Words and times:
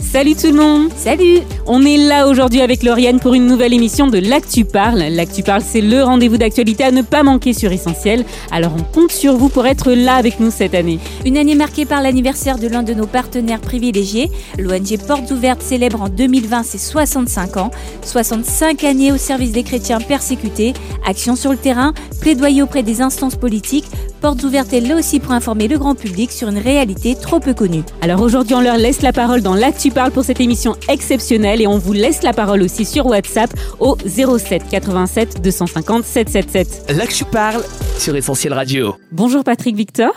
Salut 0.00 0.36
tout 0.36 0.46
le 0.46 0.54
monde 0.54 0.90
Salut 0.96 1.40
On 1.66 1.82
est 1.82 1.96
là 1.96 2.28
aujourd'hui 2.28 2.60
avec 2.60 2.82
Lauriane 2.82 3.20
pour 3.20 3.34
une 3.34 3.46
nouvelle 3.46 3.74
émission 3.74 4.06
de 4.06 4.18
L'Actu 4.18 4.64
Parle. 4.64 5.00
L'Actu 5.10 5.42
Parle, 5.42 5.60
c'est 5.60 5.80
le 5.80 6.02
rendez-vous 6.02 6.38
d'actualité 6.38 6.84
à 6.84 6.90
ne 6.92 7.02
pas 7.02 7.22
manquer 7.22 7.52
sur 7.52 7.72
Essentiel. 7.72 8.24
Alors 8.50 8.72
on 8.78 8.82
compte 8.82 9.10
sur 9.10 9.36
vous 9.36 9.48
pour 9.48 9.66
être 9.66 9.92
là 9.92 10.14
avec 10.14 10.40
nous 10.40 10.50
cette 10.50 10.74
année. 10.74 10.98
Une 11.26 11.36
année 11.36 11.54
marquée 11.54 11.84
par 11.84 12.00
l'anniversaire 12.00 12.58
de 12.58 12.68
l'un 12.68 12.82
de 12.82 12.94
nos 12.94 13.06
partenaires 13.06 13.60
privilégiés. 13.60 14.30
L'ONG 14.58 14.98
Portes 15.06 15.30
Ouvertes 15.30 15.62
célèbre 15.62 16.00
en 16.00 16.08
2020 16.08 16.62
ses 16.62 16.78
65 16.78 17.56
ans. 17.56 17.70
65 18.02 18.84
années 18.84 19.12
au 19.12 19.18
service 19.18 19.52
des 19.52 19.64
chrétiens 19.64 20.00
persécutés. 20.00 20.72
Action 21.06 21.36
sur 21.36 21.50
le 21.50 21.58
terrain, 21.58 21.92
plaidoyer 22.20 22.62
auprès 22.62 22.82
des 22.82 23.02
instances 23.02 23.36
politiques. 23.36 23.86
Portes 24.20 24.42
Ouvertes 24.42 24.72
est 24.72 24.80
là 24.80 24.96
aussi 24.96 25.20
pour 25.20 25.32
informer 25.32 25.68
le 25.68 25.78
grand 25.78 25.94
public 25.94 26.32
sur 26.32 26.48
une 26.48 26.58
réalité 26.58 27.14
trop 27.14 27.40
peu 27.40 27.54
connue. 27.54 27.82
Alors 28.00 28.20
aujourd'hui 28.20 28.54
on 28.54 28.60
leur 28.60 28.76
laisse 28.76 29.02
la 29.02 29.12
parole 29.12 29.42
dans 29.42 29.54
L'Actu 29.54 29.90
Parle 29.90 30.10
pour 30.10 30.24
cette 30.24 30.40
émission 30.40 30.76
exceptionnelle 30.88 31.60
et 31.60 31.66
on 31.66 31.78
vous 31.78 31.92
laisse 31.92 32.22
la 32.22 32.32
parole 32.32 32.62
aussi 32.62 32.84
sur 32.84 33.06
WhatsApp 33.06 33.50
au 33.80 33.96
07 34.06 34.64
87 34.70 35.42
250 35.42 36.04
777. 36.04 36.96
Là 36.96 37.06
que 37.06 37.14
je 37.14 37.24
parle 37.24 37.62
sur 37.98 38.16
Essentiel 38.16 38.52
Radio. 38.52 38.96
Bonjour 39.12 39.44
Patrick 39.44 39.76
Victor, 39.76 40.12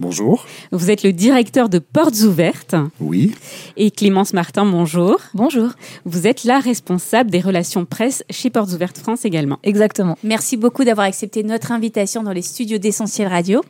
Bonjour. 0.00 0.46
vous 0.70 0.90
êtes 0.90 1.02
le 1.02 1.12
directeur 1.12 1.68
de 1.68 1.78
Portes 1.80 2.20
Ouvertes 2.20 2.76
Oui. 3.00 3.34
et 3.76 3.90
Clémence 3.90 4.32
Martin, 4.32 4.64
bonjour. 4.64 5.18
Bonjour. 5.34 5.70
Vous 6.04 6.26
êtes 6.26 6.44
la 6.44 6.60
responsable 6.60 7.30
des 7.30 7.40
relations 7.40 7.84
presse 7.84 8.22
chez 8.30 8.48
Portes 8.50 8.72
Ouvertes 8.72 8.98
France 8.98 9.24
également. 9.24 9.58
Exactement. 9.64 10.16
Merci 10.22 10.56
beaucoup 10.56 10.84
d'avoir 10.84 11.06
accepté 11.06 11.42
notre 11.42 11.72
invitation 11.72 12.22
dans 12.22 12.32
les 12.32 12.42
studios 12.42 12.78
d'Essentiel 12.78 13.26
Radio. 13.28 13.62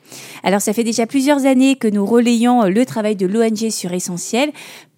Alors, 0.42 0.60
ça 0.60 0.72
fait 0.74 0.84
déjà 0.84 1.06
plusieurs 1.06 1.46
années 1.46 1.76
que 1.76 1.88
nous 1.88 2.04
relayons 2.04 2.64
le 2.64 2.84
travail 2.84 3.16
de 3.16 3.26
l'ONG 3.26 3.70
sur 3.70 3.92
Essentiel, 3.94 4.50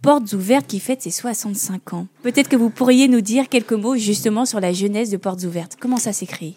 Portes 0.02 0.32
Ouvertes 0.32 0.66
qui 0.66 0.80
fête 0.80 1.02
ses 1.02 1.10
65 1.10 1.92
ans. 1.92 2.06
Peut-être 2.22 2.48
que 2.48 2.56
vous 2.56 2.70
pourriez 2.70 3.06
nous 3.06 3.20
dire 3.20 3.48
quelques 3.48 3.74
mots 3.74 3.96
justement 3.96 4.46
sur 4.46 4.58
la 4.58 4.72
jeunesse 4.72 5.10
de 5.10 5.16
Portes 5.18 5.44
Ouvertes. 5.44 5.76
Comment 5.78 5.98
ça 5.98 6.12
s'est 6.12 6.26
créé 6.26 6.56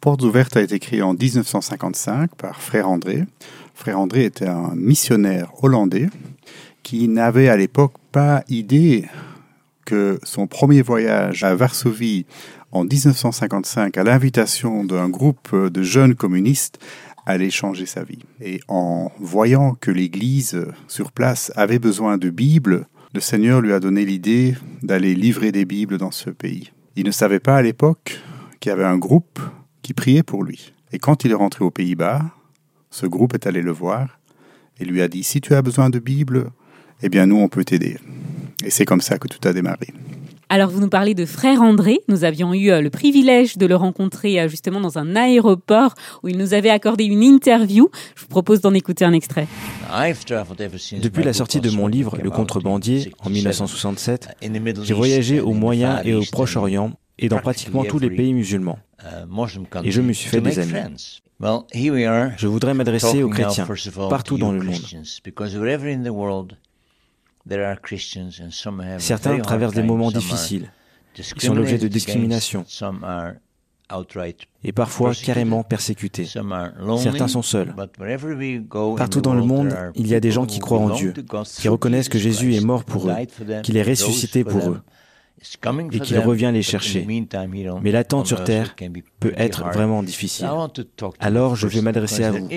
Portes 0.00 0.22
ouvertes 0.22 0.56
a 0.56 0.62
été 0.62 0.78
créé 0.78 1.02
en 1.02 1.14
1955 1.14 2.34
par 2.36 2.60
Frère 2.60 2.88
André. 2.88 3.24
Frère 3.76 4.00
André 4.00 4.24
était 4.24 4.48
un 4.48 4.74
missionnaire 4.74 5.52
hollandais 5.62 6.08
qui 6.82 7.08
n'avait 7.08 7.50
à 7.50 7.58
l'époque 7.58 7.92
pas 8.10 8.42
idée 8.48 9.04
que 9.84 10.18
son 10.22 10.46
premier 10.46 10.80
voyage 10.80 11.44
à 11.44 11.54
Varsovie 11.54 12.24
en 12.72 12.84
1955 12.84 13.98
à 13.98 14.02
l'invitation 14.02 14.82
d'un 14.82 15.10
groupe 15.10 15.54
de 15.54 15.82
jeunes 15.82 16.14
communistes 16.14 16.78
allait 17.26 17.50
changer 17.50 17.84
sa 17.84 18.02
vie. 18.02 18.24
Et 18.40 18.60
en 18.66 19.12
voyant 19.20 19.74
que 19.78 19.90
l'Église 19.90 20.58
sur 20.88 21.12
place 21.12 21.52
avait 21.54 21.78
besoin 21.78 22.16
de 22.16 22.30
Bibles, 22.30 22.86
le 23.12 23.20
Seigneur 23.20 23.60
lui 23.60 23.74
a 23.74 23.78
donné 23.78 24.06
l'idée 24.06 24.56
d'aller 24.82 25.14
livrer 25.14 25.52
des 25.52 25.66
Bibles 25.66 25.98
dans 25.98 26.10
ce 26.10 26.30
pays. 26.30 26.72
Il 26.96 27.04
ne 27.04 27.10
savait 27.10 27.40
pas 27.40 27.56
à 27.56 27.62
l'époque 27.62 28.18
qu'il 28.58 28.70
y 28.70 28.72
avait 28.72 28.84
un 28.84 28.98
groupe 28.98 29.38
qui 29.82 29.92
priait 29.92 30.22
pour 30.22 30.44
lui. 30.44 30.72
Et 30.92 30.98
quand 30.98 31.26
il 31.26 31.30
est 31.30 31.34
rentré 31.34 31.62
aux 31.62 31.70
Pays-Bas, 31.70 32.22
ce 32.96 33.04
groupe 33.04 33.34
est 33.34 33.46
allé 33.46 33.60
le 33.60 33.72
voir 33.72 34.18
et 34.80 34.86
lui 34.86 35.02
a 35.02 35.08
dit, 35.08 35.22
si 35.22 35.42
tu 35.42 35.54
as 35.54 35.60
besoin 35.60 35.90
de 35.90 35.98
Bible, 35.98 36.50
eh 37.02 37.10
bien 37.10 37.26
nous, 37.26 37.36
on 37.36 37.48
peut 37.48 37.62
t'aider. 37.62 37.98
Et 38.64 38.70
c'est 38.70 38.86
comme 38.86 39.02
ça 39.02 39.18
que 39.18 39.28
tout 39.28 39.46
a 39.46 39.52
démarré. 39.52 39.88
Alors 40.48 40.70
vous 40.70 40.80
nous 40.80 40.88
parlez 40.88 41.12
de 41.12 41.26
frère 41.26 41.60
André, 41.60 41.98
nous 42.08 42.24
avions 42.24 42.54
eu 42.54 42.70
euh, 42.70 42.80
le 42.80 42.88
privilège 42.88 43.58
de 43.58 43.66
le 43.66 43.74
rencontrer 43.74 44.40
euh, 44.40 44.48
justement 44.48 44.80
dans 44.80 44.96
un 44.96 45.14
aéroport 45.14 45.94
où 46.22 46.28
il 46.28 46.38
nous 46.38 46.54
avait 46.54 46.70
accordé 46.70 47.04
une 47.04 47.22
interview. 47.22 47.90
Je 48.14 48.22
vous 48.22 48.28
propose 48.28 48.60
d'en 48.62 48.72
écouter 48.72 49.04
un 49.04 49.12
extrait. 49.12 49.46
Depuis 51.02 51.24
la 51.24 51.32
sortie 51.34 51.60
de 51.60 51.70
mon 51.70 51.88
livre 51.88 52.16
Le 52.22 52.30
contrebandier 52.30 53.12
en 53.18 53.28
1967, 53.28 54.28
j'ai 54.84 54.94
voyagé 54.94 55.40
au 55.40 55.52
Moyen 55.52 56.00
et 56.02 56.14
au 56.14 56.22
Proche-Orient 56.22 56.92
et 57.18 57.28
dans 57.28 57.40
pratiquement 57.40 57.84
tous 57.84 57.98
les 57.98 58.10
pays 58.10 58.32
musulmans. 58.32 58.78
Et 59.84 59.90
je 59.90 60.00
me 60.00 60.14
suis 60.14 60.30
fait 60.30 60.40
des 60.40 60.60
amis. 60.60 61.20
Je 61.40 62.46
voudrais 62.46 62.74
m'adresser 62.74 63.22
aux 63.22 63.28
chrétiens 63.28 63.66
partout 64.08 64.38
dans 64.38 64.52
le 64.52 64.62
monde. 64.62 64.80
Certains 68.98 69.38
traversent 69.40 69.74
des 69.74 69.82
moments 69.82 70.10
difficiles. 70.10 70.72
Ils 71.18 71.40
sont 71.40 71.54
l'objet 71.54 71.78
de 71.78 71.88
discrimination 71.88 72.64
et 74.64 74.72
parfois 74.72 75.14
carrément 75.14 75.62
persécutés. 75.62 76.24
Certains 76.24 77.28
sont 77.28 77.42
seuls. 77.42 77.74
Partout 78.96 79.20
dans 79.20 79.34
le 79.34 79.42
monde, 79.42 79.76
il 79.94 80.08
y 80.08 80.14
a 80.14 80.20
des 80.20 80.32
gens 80.32 80.46
qui 80.46 80.58
croient 80.58 80.80
en 80.80 80.90
Dieu, 80.90 81.14
qui 81.58 81.68
reconnaissent 81.68 82.08
que 82.08 82.18
Jésus 82.18 82.54
est 82.54 82.64
mort 82.64 82.84
pour 82.84 83.08
eux, 83.08 83.14
qu'il 83.62 83.76
est 83.76 83.82
ressuscité 83.82 84.44
pour 84.44 84.70
eux 84.70 84.80
et 85.92 86.00
qu'il 86.00 86.18
revient 86.18 86.50
les 86.52 86.62
chercher. 86.62 87.06
Mais 87.82 87.92
l'attente 87.92 88.26
sur 88.26 88.44
Terre 88.44 88.74
peut 89.20 89.34
être 89.36 89.64
vraiment 89.64 90.02
difficile. 90.02 90.48
Alors 91.20 91.56
je 91.56 91.66
vais 91.66 91.80
m'adresser 91.80 92.24
à 92.24 92.32
vous, 92.32 92.48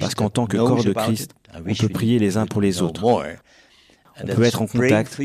parce 0.00 0.14
qu'en 0.14 0.30
tant 0.30 0.46
que 0.46 0.56
corps 0.56 0.84
de 0.84 0.92
Christ, 0.92 1.34
on 1.54 1.74
peut 1.74 1.88
prier 1.88 2.18
les 2.18 2.36
uns 2.36 2.46
pour 2.46 2.60
les 2.60 2.82
autres. 2.82 3.02
On 4.22 4.26
peut 4.26 4.44
être 4.44 4.62
en 4.62 4.66
contact, 4.66 5.20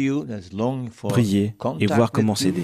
prier 1.09 1.53
et 1.79 1.85
voir 1.85 2.11
comment 2.11 2.35
s'aider. 2.35 2.63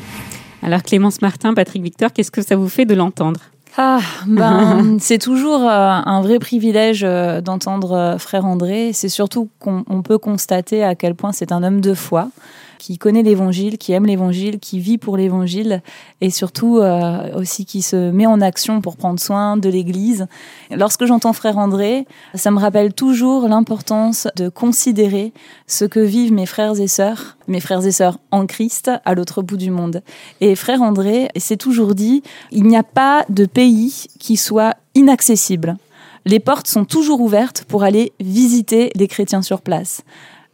Alors 0.64 0.82
Clémence 0.82 1.22
Martin, 1.22 1.54
Patrick 1.54 1.84
Victor, 1.84 2.12
qu'est-ce 2.12 2.32
que 2.32 2.42
ça 2.42 2.56
vous 2.56 2.70
fait 2.70 2.86
de 2.86 2.96
l'entendre? 2.96 3.40
Ah, 3.78 4.00
ben, 4.26 4.98
c'est 5.00 5.18
toujours 5.18 5.62
euh, 5.62 5.68
un 5.70 6.22
vrai 6.22 6.40
privilège 6.40 7.04
euh, 7.04 7.42
d'entendre 7.42 7.92
euh, 7.92 8.18
frère 8.18 8.46
André. 8.46 8.92
C'est 8.94 9.10
surtout 9.10 9.50
qu'on 9.60 9.84
on 9.90 10.02
peut 10.02 10.18
constater 10.18 10.84
à 10.84 10.96
quel 10.96 11.14
point 11.14 11.34
c'est 11.34 11.52
un 11.52 11.62
homme 11.62 11.82
de 11.82 11.94
foi 11.94 12.30
qui 12.78 12.98
connaît 12.98 13.24
l'évangile, 13.24 13.78
qui 13.78 13.92
aime 13.94 14.06
l'évangile, 14.06 14.60
qui 14.60 14.80
vit 14.80 14.98
pour 14.98 15.18
l'évangile 15.18 15.82
et 16.22 16.30
surtout 16.30 16.78
euh, 16.78 17.34
aussi 17.36 17.66
qui 17.66 17.82
se 17.82 18.12
met 18.12 18.26
en 18.26 18.42
action 18.42 18.82
pour 18.82 18.98
prendre 18.98 19.20
soin 19.20 19.58
de 19.58 19.70
l'église. 19.70 20.28
Lorsque 20.72 21.06
j'entends 21.06 21.34
frère 21.34 21.58
André, 21.58 22.06
ça 22.34 22.52
me 22.52 22.60
rappelle 22.60 22.94
toujours 22.94 23.48
l'importance 23.48 24.28
de 24.36 24.50
considérer 24.50 25.34
ce 25.68 25.86
que 25.86 26.00
vivent 26.00 26.34
mes 26.34 26.46
frères 26.46 26.80
et 26.80 26.88
sœurs, 26.88 27.38
mes 27.48 27.60
frères 27.60 27.86
et 27.86 27.92
sœurs 27.92 28.20
en 28.32 28.46
Christ 28.46 28.92
à 29.06 29.14
l'autre 29.14 29.42
bout 29.42 29.58
du 29.58 29.72
monde. 29.72 30.02
Et 30.42 30.56
frère 30.56 30.82
André 30.82 31.30
s'est 31.38 31.58
toujours 31.58 31.96
dit, 31.96 32.24
il 32.52 32.64
n'y 32.64 32.78
a 32.78 32.84
pas 32.84 33.26
de 33.30 33.46
pays 33.46 34.06
qui 34.20 34.38
soit 34.38 34.76
inaccessible. 34.96 35.78
Les 36.26 36.40
portes 36.40 36.68
sont 36.68 36.86
toujours 36.86 37.22
ouvertes 37.22 37.66
pour 37.68 37.84
aller 37.84 38.12
visiter 38.20 38.92
les 38.96 39.08
chrétiens 39.08 39.44
sur 39.44 39.62
place. 39.62 40.02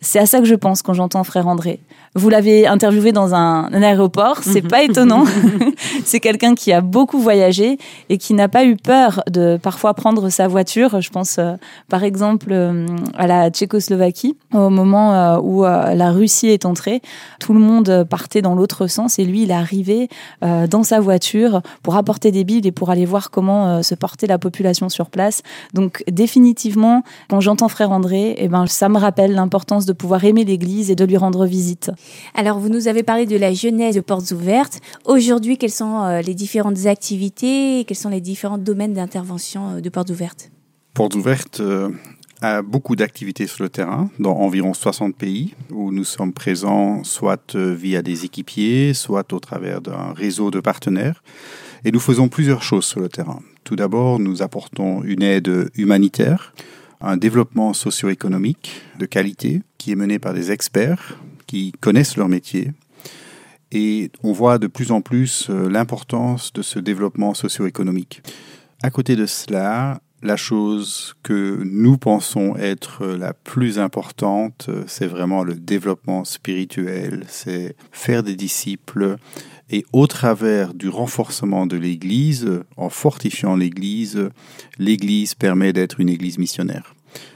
C'est 0.02 0.18
à 0.18 0.26
ça 0.26 0.40
que 0.40 0.46
je 0.46 0.56
pense 0.56 0.82
quand 0.82 0.94
j'entends 0.94 1.24
frère 1.24 1.48
André. 1.48 1.80
Vous 2.16 2.30
l'avez 2.30 2.68
interviewé 2.68 3.12
dans 3.12 3.36
un, 3.36 3.72
un 3.72 3.84
aéroport, 3.84 4.40
c'est 4.42 4.62
pas 4.62 4.84
étonnant. 4.84 5.26
c'est 6.06 6.20
quelqu'un 6.20 6.56
qui 6.56 6.74
a 6.74 6.82
beaucoup 6.82 7.20
voyagé 7.20 7.78
et 8.10 8.18
qui 8.18 8.34
n'a 8.34 8.48
pas 8.48 8.66
eu 8.66 8.76
peur 8.76 9.24
de 9.30 9.58
parfois 9.62 9.94
prendre 9.94 10.30
sa 10.30 10.48
voiture. 10.48 11.02
Je 11.02 11.10
pense 11.10 11.38
euh, 11.38 11.54
par 11.90 12.04
exemple 12.04 12.50
euh, 12.52 12.86
à 13.16 13.28
la 13.28 13.50
Tchécoslovaquie 13.50 14.38
au 14.54 14.70
moment 14.70 15.14
euh, 15.14 15.38
où 15.42 15.64
la 15.64 16.12
Russie 16.12 16.48
est 16.48 16.66
entrée. 16.66 17.02
Tout 17.40 17.54
le 17.54 17.60
monde 17.60 18.06
partait 18.10 18.42
dans 18.42 18.56
l'autre 18.56 18.88
sens 18.88 19.20
et 19.20 19.24
lui 19.24 19.44
il 19.44 19.52
est 19.52 19.56
arrivé 19.56 20.10
dans 20.42 20.84
sa 20.84 21.00
voiture 21.00 21.62
pour 21.84 21.96
apporter 21.96 22.32
des 22.32 22.44
bibles 22.44 22.68
et 22.68 22.72
pour 22.72 22.90
aller 22.90 23.06
voir 23.06 23.32
comment 23.32 23.84
se 23.84 23.96
portait 23.96 24.28
la 24.28 24.38
population 24.38 24.90
sur 24.90 25.10
place. 25.10 25.44
Donc 25.74 26.04
définitivement, 26.08 27.04
quand 27.30 27.42
j'entends 27.42 27.70
frère 27.70 27.92
André, 27.92 28.36
eh 28.38 28.48
ben 28.48 28.66
ça 28.68 28.90
me 28.90 28.98
rappelle 28.98 29.34
l'importance 29.34 29.86
de 29.86 29.91
pouvoir 29.94 30.24
aimer 30.26 30.44
l'Église 30.44 30.92
et 30.92 30.96
de 30.96 31.06
lui 31.06 31.18
rendre 31.18 31.46
visite. 31.46 31.92
Alors, 32.36 32.60
vous 32.60 32.70
nous 32.70 32.88
avez 32.88 33.04
parlé 33.04 33.26
de 33.26 33.38
la 33.38 33.54
jeunesse 33.54 33.96
de 33.96 34.02
Portes 34.02 34.32
Ouvertes. 34.32 34.80
Aujourd'hui, 35.06 35.58
quelles 35.58 35.72
sont 35.72 36.04
euh, 36.04 36.22
les 36.22 36.34
différentes 36.34 36.86
activités 36.86 37.80
et 37.80 37.86
quels 37.86 37.98
sont 37.98 38.10
les 38.10 38.22
différents 38.22 38.58
domaines 38.58 38.94
d'intervention 38.94 39.78
euh, 39.78 39.82
de 39.82 39.90
Portes 39.90 40.10
Ouvertes? 40.10 40.52
Portes 40.94 41.16
ouvertes 41.16 41.62
euh, 41.62 41.90
a 42.42 42.62
beaucoup 42.62 42.96
d'activités 42.96 43.48
sur 43.48 43.64
le 43.64 43.70
terrain, 43.70 44.10
dans 44.20 44.36
environ 44.36 44.74
60 44.74 45.16
pays, 45.16 45.54
où 45.72 45.92
nous 45.92 46.04
sommes 46.04 46.34
présents 46.34 47.04
soit 47.04 47.56
via 47.56 48.02
des 48.02 48.26
équipiers, 48.26 48.94
soit 48.94 49.32
au 49.32 49.40
travers 49.40 49.82
d'un 49.82 50.14
réseau 50.14 50.52
de 50.52 50.60
partenaires. 50.60 51.24
Et 51.86 51.92
nous 51.92 52.00
faisons 52.00 52.30
plusieurs 52.30 52.62
choses 52.62 52.86
sur 52.86 53.00
le 53.00 53.10
terrain. 53.10 53.40
Tout 53.64 53.76
d'abord, 53.76 54.20
nous 54.20 54.42
apportons 54.42 55.04
une 55.04 55.24
aide 55.24 55.70
humanitaire, 55.76 56.54
un 57.02 57.18
développement 57.18 57.74
socio-économique 57.74 58.82
de 59.00 59.06
qualité 59.06 59.62
qui 59.78 59.92
est 59.92 59.96
mené 59.96 60.20
par 60.20 60.34
des 60.34 60.52
experts 60.52 61.20
qui 61.48 61.72
connaissent 61.74 62.18
leur 62.18 62.30
métier. 62.30 62.72
Et 63.72 64.12
on 64.24 64.34
voit 64.34 64.58
de 64.58 64.68
plus 64.68 64.92
en 64.92 65.02
plus 65.02 65.48
euh, 65.50 65.70
l'importance 65.70 66.54
de 66.54 66.62
ce 66.62 66.80
développement 66.80 67.34
socio-économique. 67.34 68.22
À 68.84 68.90
côté 68.90 69.16
de 69.16 69.26
cela, 69.26 70.02
la 70.22 70.38
chose 70.38 71.16
que 71.24 71.62
nous 71.64 71.98
pensons 71.98 72.56
être 72.56 73.06
la 73.06 73.34
plus 73.34 73.80
importante, 73.80 74.70
c'est 74.88 75.08
vraiment 75.08 75.44
le 75.44 75.56
développement 75.56 76.26
spirituel, 76.26 77.24
c'est 77.28 77.76
faire 77.92 78.24
des 78.24 78.36
disciples 78.36 79.18
et 79.72 79.86
au 79.94 80.06
travers 80.06 80.74
du 80.74 80.90
renforcement 80.90 81.66
de 81.66 81.78
l'Église, 81.78 82.48
en 82.76 82.90
fortifiant 82.90 83.56
l'Église, 83.56 84.30
l'Église 84.78 85.34
permet 85.34 85.72
d'être 85.72 86.02
une 86.02 86.10
Église 86.10 86.38
missionnaire. 86.38 86.94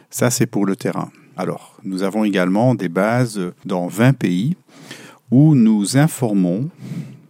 Ça, 0.09 0.29
c'est 0.29 0.45
pour 0.45 0.65
le 0.65 0.75
terrain. 0.75 1.11
Alors, 1.37 1.77
nous 1.83 2.03
avons 2.03 2.25
également 2.25 2.75
des 2.75 2.89
bases 2.89 3.39
dans 3.65 3.87
20 3.87 4.13
pays 4.13 4.57
où 5.31 5.55
nous 5.55 5.97
informons 5.97 6.69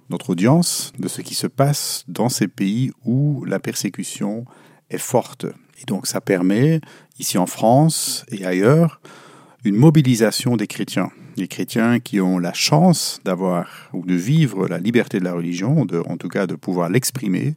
notre 0.09 0.31
audience 0.31 0.91
de 0.99 1.07
ce 1.07 1.21
qui 1.21 1.35
se 1.35 1.47
passe 1.47 2.03
dans 2.07 2.29
ces 2.29 2.47
pays 2.47 2.91
où 3.05 3.45
la 3.45 3.59
persécution 3.59 4.45
est 4.89 4.97
forte. 4.97 5.45
Et 5.81 5.85
donc 5.85 6.07
ça 6.07 6.21
permet, 6.21 6.81
ici 7.19 7.37
en 7.37 7.45
France 7.45 8.25
et 8.29 8.45
ailleurs, 8.45 8.99
une 9.63 9.75
mobilisation 9.75 10.57
des 10.57 10.67
chrétiens. 10.67 11.09
Les 11.37 11.47
chrétiens 11.47 11.99
qui 11.99 12.21
ont 12.21 12.39
la 12.39 12.53
chance 12.53 13.19
d'avoir 13.25 13.89
ou 13.93 14.05
de 14.05 14.13
vivre 14.13 14.67
la 14.67 14.77
liberté 14.77 15.19
de 15.19 15.25
la 15.25 15.33
religion, 15.33 15.85
en 16.07 16.17
tout 16.17 16.29
cas 16.29 16.47
de 16.47 16.55
pouvoir 16.55 16.89
l'exprimer. 16.89 17.55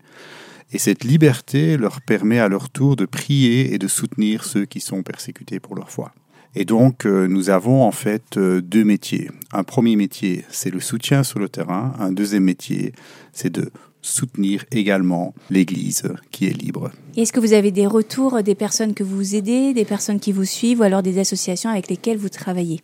Et 0.72 0.78
cette 0.78 1.04
liberté 1.04 1.76
leur 1.76 2.00
permet 2.00 2.40
à 2.40 2.48
leur 2.48 2.70
tour 2.70 2.96
de 2.96 3.06
prier 3.06 3.72
et 3.72 3.78
de 3.78 3.88
soutenir 3.88 4.44
ceux 4.44 4.64
qui 4.64 4.80
sont 4.80 5.02
persécutés 5.02 5.60
pour 5.60 5.76
leur 5.76 5.90
foi. 5.90 6.12
Et 6.54 6.64
donc, 6.64 7.06
euh, 7.06 7.26
nous 7.28 7.50
avons 7.50 7.82
en 7.84 7.92
fait 7.92 8.36
euh, 8.36 8.60
deux 8.60 8.84
métiers. 8.84 9.30
Un 9.52 9.64
premier 9.64 9.96
métier, 9.96 10.44
c'est 10.48 10.70
le 10.70 10.80
soutien 10.80 11.22
sur 11.22 11.38
le 11.38 11.48
terrain. 11.48 11.94
Un 11.98 12.10
deuxième 12.10 12.44
métier, 12.44 12.92
c'est 13.32 13.50
de 13.50 13.70
soutenir 14.08 14.64
également 14.72 15.34
l'Église 15.50 16.02
qui 16.30 16.46
est 16.46 16.56
libre. 16.62 16.90
Est-ce 17.16 17.32
que 17.32 17.40
vous 17.40 17.52
avez 17.52 17.70
des 17.70 17.86
retours 17.86 18.42
des 18.42 18.54
personnes 18.54 18.94
que 18.94 19.04
vous 19.04 19.34
aidez, 19.34 19.74
des 19.74 19.84
personnes 19.84 20.20
qui 20.20 20.32
vous 20.32 20.44
suivent 20.44 20.80
ou 20.80 20.84
alors 20.84 21.02
des 21.02 21.18
associations 21.18 21.70
avec 21.70 21.88
lesquelles 21.88 22.18
vous 22.18 22.28
travaillez? 22.28 22.80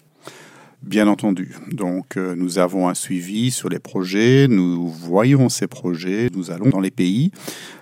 Bien 0.85 1.09
entendu. 1.09 1.55
Donc, 1.73 2.19
euh, 2.19 2.35
nous 2.37 2.59
avons 2.59 2.89
un 2.91 2.95
suivi 2.95 3.51
sur 3.51 3.71
les 3.71 3.79
projets, 3.79 4.49
nous 4.49 4.87
voyons 4.87 5.49
ces 5.49 5.67
projets, 5.67 6.29
nous 6.35 6.51
allons 6.51 6.69
dans 6.69 6.81
les 6.81 6.91
pays. 6.91 7.31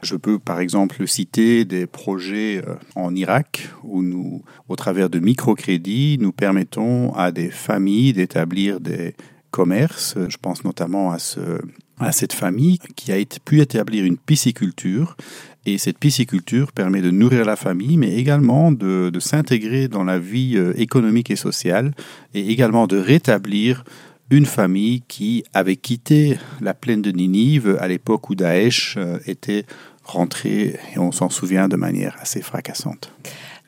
Je 0.02 0.14
peux, 0.14 0.38
par 0.38 0.60
exemple, 0.60 1.08
citer 1.08 1.64
des 1.64 1.86
projets 1.86 2.62
euh, 2.64 2.76
en 2.94 3.12
Irak 3.16 3.68
où 3.82 4.02
nous, 4.02 4.42
au 4.68 4.76
travers 4.76 5.10
de 5.10 5.18
microcrédits, 5.18 6.18
nous 6.20 6.30
permettons 6.30 7.12
à 7.14 7.32
des 7.32 7.50
familles 7.50 8.12
d'établir 8.12 8.78
des 8.78 9.16
commerces. 9.50 10.14
Je 10.28 10.36
pense 10.36 10.64
notamment 10.64 11.10
à 11.10 11.18
ce 11.18 11.60
à 12.02 12.12
cette 12.12 12.32
famille 12.32 12.78
qui 12.96 13.12
a 13.12 13.16
pu 13.44 13.60
établir 13.60 14.04
une 14.04 14.16
pisciculture. 14.16 15.16
Et 15.64 15.78
cette 15.78 15.98
pisciculture 15.98 16.72
permet 16.72 17.02
de 17.02 17.10
nourrir 17.10 17.44
la 17.44 17.56
famille, 17.56 17.96
mais 17.96 18.16
également 18.16 18.72
de, 18.72 19.10
de 19.10 19.20
s'intégrer 19.20 19.88
dans 19.88 20.04
la 20.04 20.18
vie 20.18 20.56
euh, 20.56 20.72
économique 20.76 21.30
et 21.30 21.36
sociale, 21.36 21.92
et 22.34 22.50
également 22.50 22.86
de 22.86 22.98
rétablir 22.98 23.84
une 24.30 24.46
famille 24.46 25.02
qui 25.02 25.44
avait 25.54 25.76
quitté 25.76 26.38
la 26.60 26.74
plaine 26.74 27.02
de 27.02 27.12
Ninive 27.12 27.76
à 27.80 27.86
l'époque 27.86 28.30
où 28.30 28.34
Daesh 28.34 28.96
euh, 28.96 29.18
était 29.26 29.64
rentré, 30.02 30.80
et 30.94 30.98
on 30.98 31.12
s'en 31.12 31.30
souvient 31.30 31.68
de 31.68 31.76
manière 31.76 32.16
assez 32.20 32.42
fracassante 32.42 33.12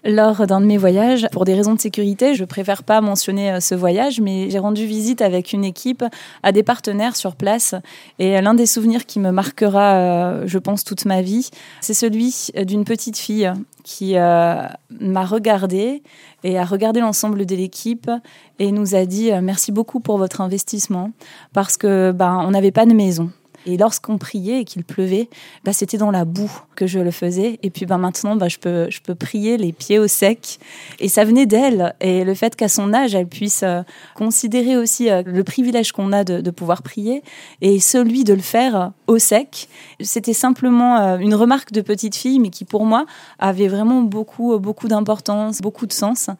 lors 0.04 0.46
d'un 0.46 0.60
de 0.60 0.66
mes 0.66 0.76
voyages. 0.76 1.26
Pour 1.32 1.44
des 1.44 1.54
raisons 1.54 1.74
de 1.74 1.80
sécurité, 1.80 2.34
je 2.34 2.44
préfère 2.44 2.82
pas 2.84 3.00
mentionner 3.00 3.52
euh, 3.52 3.60
ce 3.60 3.74
voyage, 3.74 4.20
mais 4.20 4.50
j'ai 4.50 4.58
rendu 4.58 4.86
visite 4.86 5.22
avec 5.22 5.52
une 5.52 5.64
équipe 5.64 6.04
à 6.42 6.52
des 6.52 6.62
partenaires 6.62 7.16
sur 7.16 7.36
place. 7.36 7.74
Et 8.18 8.40
l'un 8.40 8.54
des 8.54 8.66
souvenirs 8.66 9.06
qui 9.06 9.18
me 9.18 9.30
marquera, 9.30 9.94
euh, 9.94 10.42
je 10.46 10.58
pense, 10.58 10.84
toute 10.84 11.04
ma 11.04 11.22
vie, 11.22 11.50
c'est 11.80 11.94
celui 11.94 12.50
d'une 12.64 12.84
petite 12.84 13.16
fille 13.16 13.50
qui 13.82 14.16
euh, 14.16 14.62
m'a 15.00 15.24
regardé 15.24 16.02
et 16.42 16.58
a 16.58 16.64
regardé 16.64 17.00
l'ensemble 17.00 17.46
de 17.46 17.54
l'équipe 17.54 18.10
et 18.58 18.72
nous 18.72 18.94
a 18.94 19.04
dit 19.04 19.30
merci 19.42 19.72
beaucoup 19.72 20.00
pour 20.00 20.18
votre 20.18 20.40
investissement 20.40 21.10
parce 21.52 21.76
que 21.76 22.12
ben 22.12 22.42
on 22.46 22.50
n'avait 22.50 22.70
pas 22.70 22.86
de 22.86 22.94
maison. 22.94 23.30
Et 23.66 23.76
lorsqu'on 23.76 24.18
priait 24.18 24.60
et 24.60 24.64
qu'il 24.64 24.84
pleuvait, 24.84 25.28
bah, 25.64 25.72
c'était 25.72 25.98
dans 25.98 26.10
la 26.10 26.24
boue 26.24 26.52
que 26.76 26.86
je 26.86 26.98
le 26.98 27.10
faisais. 27.10 27.58
Et 27.62 27.70
puis 27.70 27.86
bah, 27.86 27.98
maintenant, 27.98 28.36
bah, 28.36 28.48
je, 28.48 28.58
peux, 28.58 28.90
je 28.90 29.00
peux 29.00 29.14
prier 29.14 29.56
les 29.56 29.72
pieds 29.72 29.98
au 29.98 30.06
sec. 30.06 30.58
Et 31.00 31.08
ça 31.08 31.24
venait 31.24 31.46
d'elle. 31.46 31.94
Et 32.00 32.24
le 32.24 32.34
fait 32.34 32.56
qu'à 32.56 32.68
son 32.68 32.92
âge, 32.92 33.14
elle 33.14 33.26
puisse 33.26 33.62
euh, 33.62 33.82
considérer 34.14 34.76
aussi 34.76 35.10
euh, 35.10 35.22
le 35.24 35.44
privilège 35.44 35.92
qu'on 35.92 36.12
a 36.12 36.24
de, 36.24 36.50
pouvoir 36.50 36.82
prier 36.82 37.22
et 37.62 37.80
celui 37.80 38.22
de 38.22 38.32
le 38.32 38.40
faire 38.40 38.92
au 39.08 39.18
sec, 39.18 39.68
c'était 40.00 40.32
simplement 40.32 40.98
euh, 40.98 41.18
une 41.18 41.34
remarque 41.34 41.72
de 41.72 41.80
petite 41.80 42.14
fille, 42.14 42.38
mais 42.38 42.50
qui 42.50 42.64
pour 42.64 42.84
moi 42.84 43.06
avait 43.38 43.66
vraiment 43.66 44.02
beaucoup, 44.02 44.56
beaucoup 44.58 44.86
d'importance, 44.86 45.60
beaucoup 45.60 45.86
de 45.86 45.92
sens. 45.92 46.30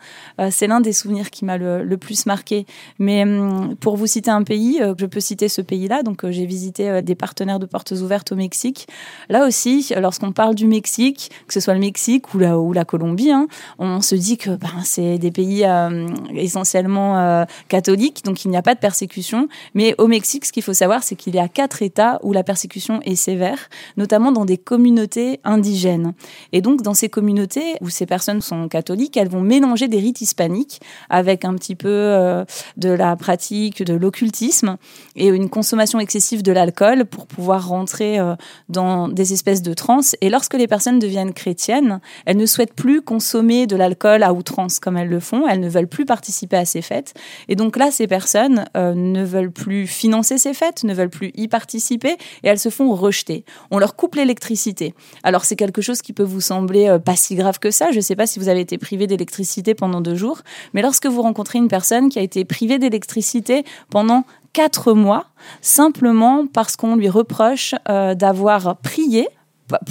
C'est 0.50 0.66
l'un 0.66 0.80
des 0.80 0.92
souvenirs 0.92 1.30
qui 1.30 1.44
m'a 1.44 1.56
le, 1.56 1.82
le, 1.82 1.96
plus 1.96 2.26
marqué. 2.26 2.66
Mais 2.98 3.24
hum, 3.24 3.74
pour 3.80 3.96
vous 3.96 4.06
citer 4.06 4.30
un 4.30 4.42
pays, 4.42 4.80
je 4.96 5.06
peux 5.06 5.20
citer 5.20 5.48
ce 5.48 5.62
pays-là. 5.62 6.02
Donc 6.02 6.28
j'ai 6.30 6.46
visité 6.46 7.02
des 7.02 7.13
partenaires 7.14 7.58
de 7.58 7.66
portes 7.66 7.92
ouvertes 7.92 8.32
au 8.32 8.36
Mexique. 8.36 8.86
Là 9.28 9.46
aussi, 9.46 9.92
lorsqu'on 9.96 10.32
parle 10.32 10.54
du 10.54 10.66
Mexique, 10.66 11.30
que 11.46 11.54
ce 11.54 11.60
soit 11.60 11.74
le 11.74 11.80
Mexique 11.80 12.34
ou 12.34 12.38
la, 12.72 12.84
Colombie, 12.84 13.30
hein, 13.30 13.46
on 13.78 14.00
se 14.00 14.14
dit 14.14 14.36
que 14.36 14.50
ben, 14.50 14.82
c'est 14.84 15.18
des 15.18 15.30
pays 15.30 15.64
euh, 15.64 16.06
essentiellement 16.34 17.18
euh, 17.18 17.44
catholiques, 17.68 18.24
donc 18.24 18.44
il 18.44 18.50
n'y 18.50 18.56
a 18.56 18.62
pas 18.62 18.74
de 18.74 18.80
persécution. 18.80 19.48
Mais 19.74 19.94
au 19.98 20.06
Mexique, 20.06 20.44
ce 20.44 20.52
qu'il 20.52 20.62
faut 20.62 20.74
savoir, 20.74 21.02
c'est 21.02 21.16
qu'il 21.16 21.34
y 21.34 21.38
a 21.38 21.48
quatre 21.48 21.82
États 21.82 22.18
où 22.22 22.32
la 22.32 22.42
persécution 22.42 23.00
est 23.02 23.16
sévère, 23.16 23.68
notamment 23.96 24.32
dans 24.32 24.44
des 24.44 24.58
communautés 24.58 25.40
indigènes. 25.44 26.12
Et 26.52 26.60
donc, 26.60 26.82
dans 26.82 26.94
ces 26.94 27.08
communautés 27.08 27.76
où 27.80 27.88
ces 27.88 28.06
personnes 28.06 28.40
sont 28.40 28.68
catholiques, 28.68 29.16
elles 29.16 29.28
vont 29.28 29.40
mélanger 29.40 29.88
des 29.88 29.98
rites 29.98 30.20
hispaniques 30.20 30.80
avec 31.08 31.44
un 31.44 31.54
petit 31.54 31.74
peu 31.74 31.88
euh, 31.88 32.44
de 32.76 32.90
la 32.90 33.16
pratique 33.16 33.82
de 33.82 33.94
l'occultisme 33.94 34.76
et 35.16 35.28
une 35.28 35.48
consommation 35.48 36.00
excessive 36.00 36.42
de 36.42 36.52
l'alcool 36.52 37.03
pour 37.04 37.26
pouvoir 37.26 37.68
rentrer 37.68 38.18
euh, 38.18 38.34
dans 38.68 39.08
des 39.08 39.32
espèces 39.32 39.62
de 39.62 39.74
transe. 39.74 40.16
Et 40.20 40.30
lorsque 40.30 40.54
les 40.54 40.66
personnes 40.66 40.98
deviennent 40.98 41.32
chrétiennes, 41.32 42.00
elles 42.26 42.36
ne 42.36 42.46
souhaitent 42.46 42.74
plus 42.74 43.02
consommer 43.02 43.66
de 43.66 43.76
l'alcool 43.76 44.22
à 44.22 44.32
outrance 44.32 44.78
comme 44.78 44.96
elles 44.96 45.08
le 45.08 45.20
font. 45.20 45.46
Elles 45.46 45.60
ne 45.60 45.68
veulent 45.68 45.88
plus 45.88 46.06
participer 46.06 46.56
à 46.56 46.64
ces 46.64 46.82
fêtes. 46.82 47.14
Et 47.48 47.56
donc 47.56 47.76
là, 47.76 47.90
ces 47.90 48.06
personnes 48.06 48.64
euh, 48.76 48.94
ne 48.94 49.24
veulent 49.24 49.52
plus 49.52 49.86
financer 49.86 50.38
ces 50.38 50.54
fêtes, 50.54 50.84
ne 50.84 50.94
veulent 50.94 51.10
plus 51.10 51.30
y 51.34 51.48
participer 51.48 52.16
et 52.42 52.48
elles 52.48 52.58
se 52.58 52.68
font 52.68 52.94
rejeter. 52.94 53.44
On 53.70 53.78
leur 53.78 53.96
coupe 53.96 54.14
l'électricité. 54.14 54.94
Alors 55.22 55.44
c'est 55.44 55.56
quelque 55.56 55.82
chose 55.82 56.02
qui 56.02 56.12
peut 56.12 56.22
vous 56.22 56.40
sembler 56.40 56.88
euh, 56.88 56.98
pas 56.98 57.16
si 57.16 57.34
grave 57.34 57.58
que 57.58 57.70
ça. 57.70 57.90
Je 57.90 57.96
ne 57.96 58.00
sais 58.02 58.16
pas 58.16 58.26
si 58.26 58.38
vous 58.38 58.48
avez 58.48 58.60
été 58.60 58.78
privé 58.78 59.06
d'électricité 59.06 59.74
pendant 59.74 60.00
deux 60.00 60.14
jours, 60.14 60.42
mais 60.72 60.82
lorsque 60.82 61.06
vous 61.06 61.22
rencontrez 61.22 61.58
une 61.58 61.68
personne 61.68 62.08
qui 62.08 62.18
a 62.18 62.22
été 62.22 62.44
privée 62.44 62.78
d'électricité 62.78 63.64
pendant 63.90 64.24
quatre 64.54 64.94
mois, 64.94 65.26
simplement 65.60 66.46
parce 66.46 66.76
qu'on 66.76 66.96
lui 66.96 67.10
reproche 67.10 67.74
euh, 67.90 68.14
d'avoir 68.14 68.76
prié 68.78 69.28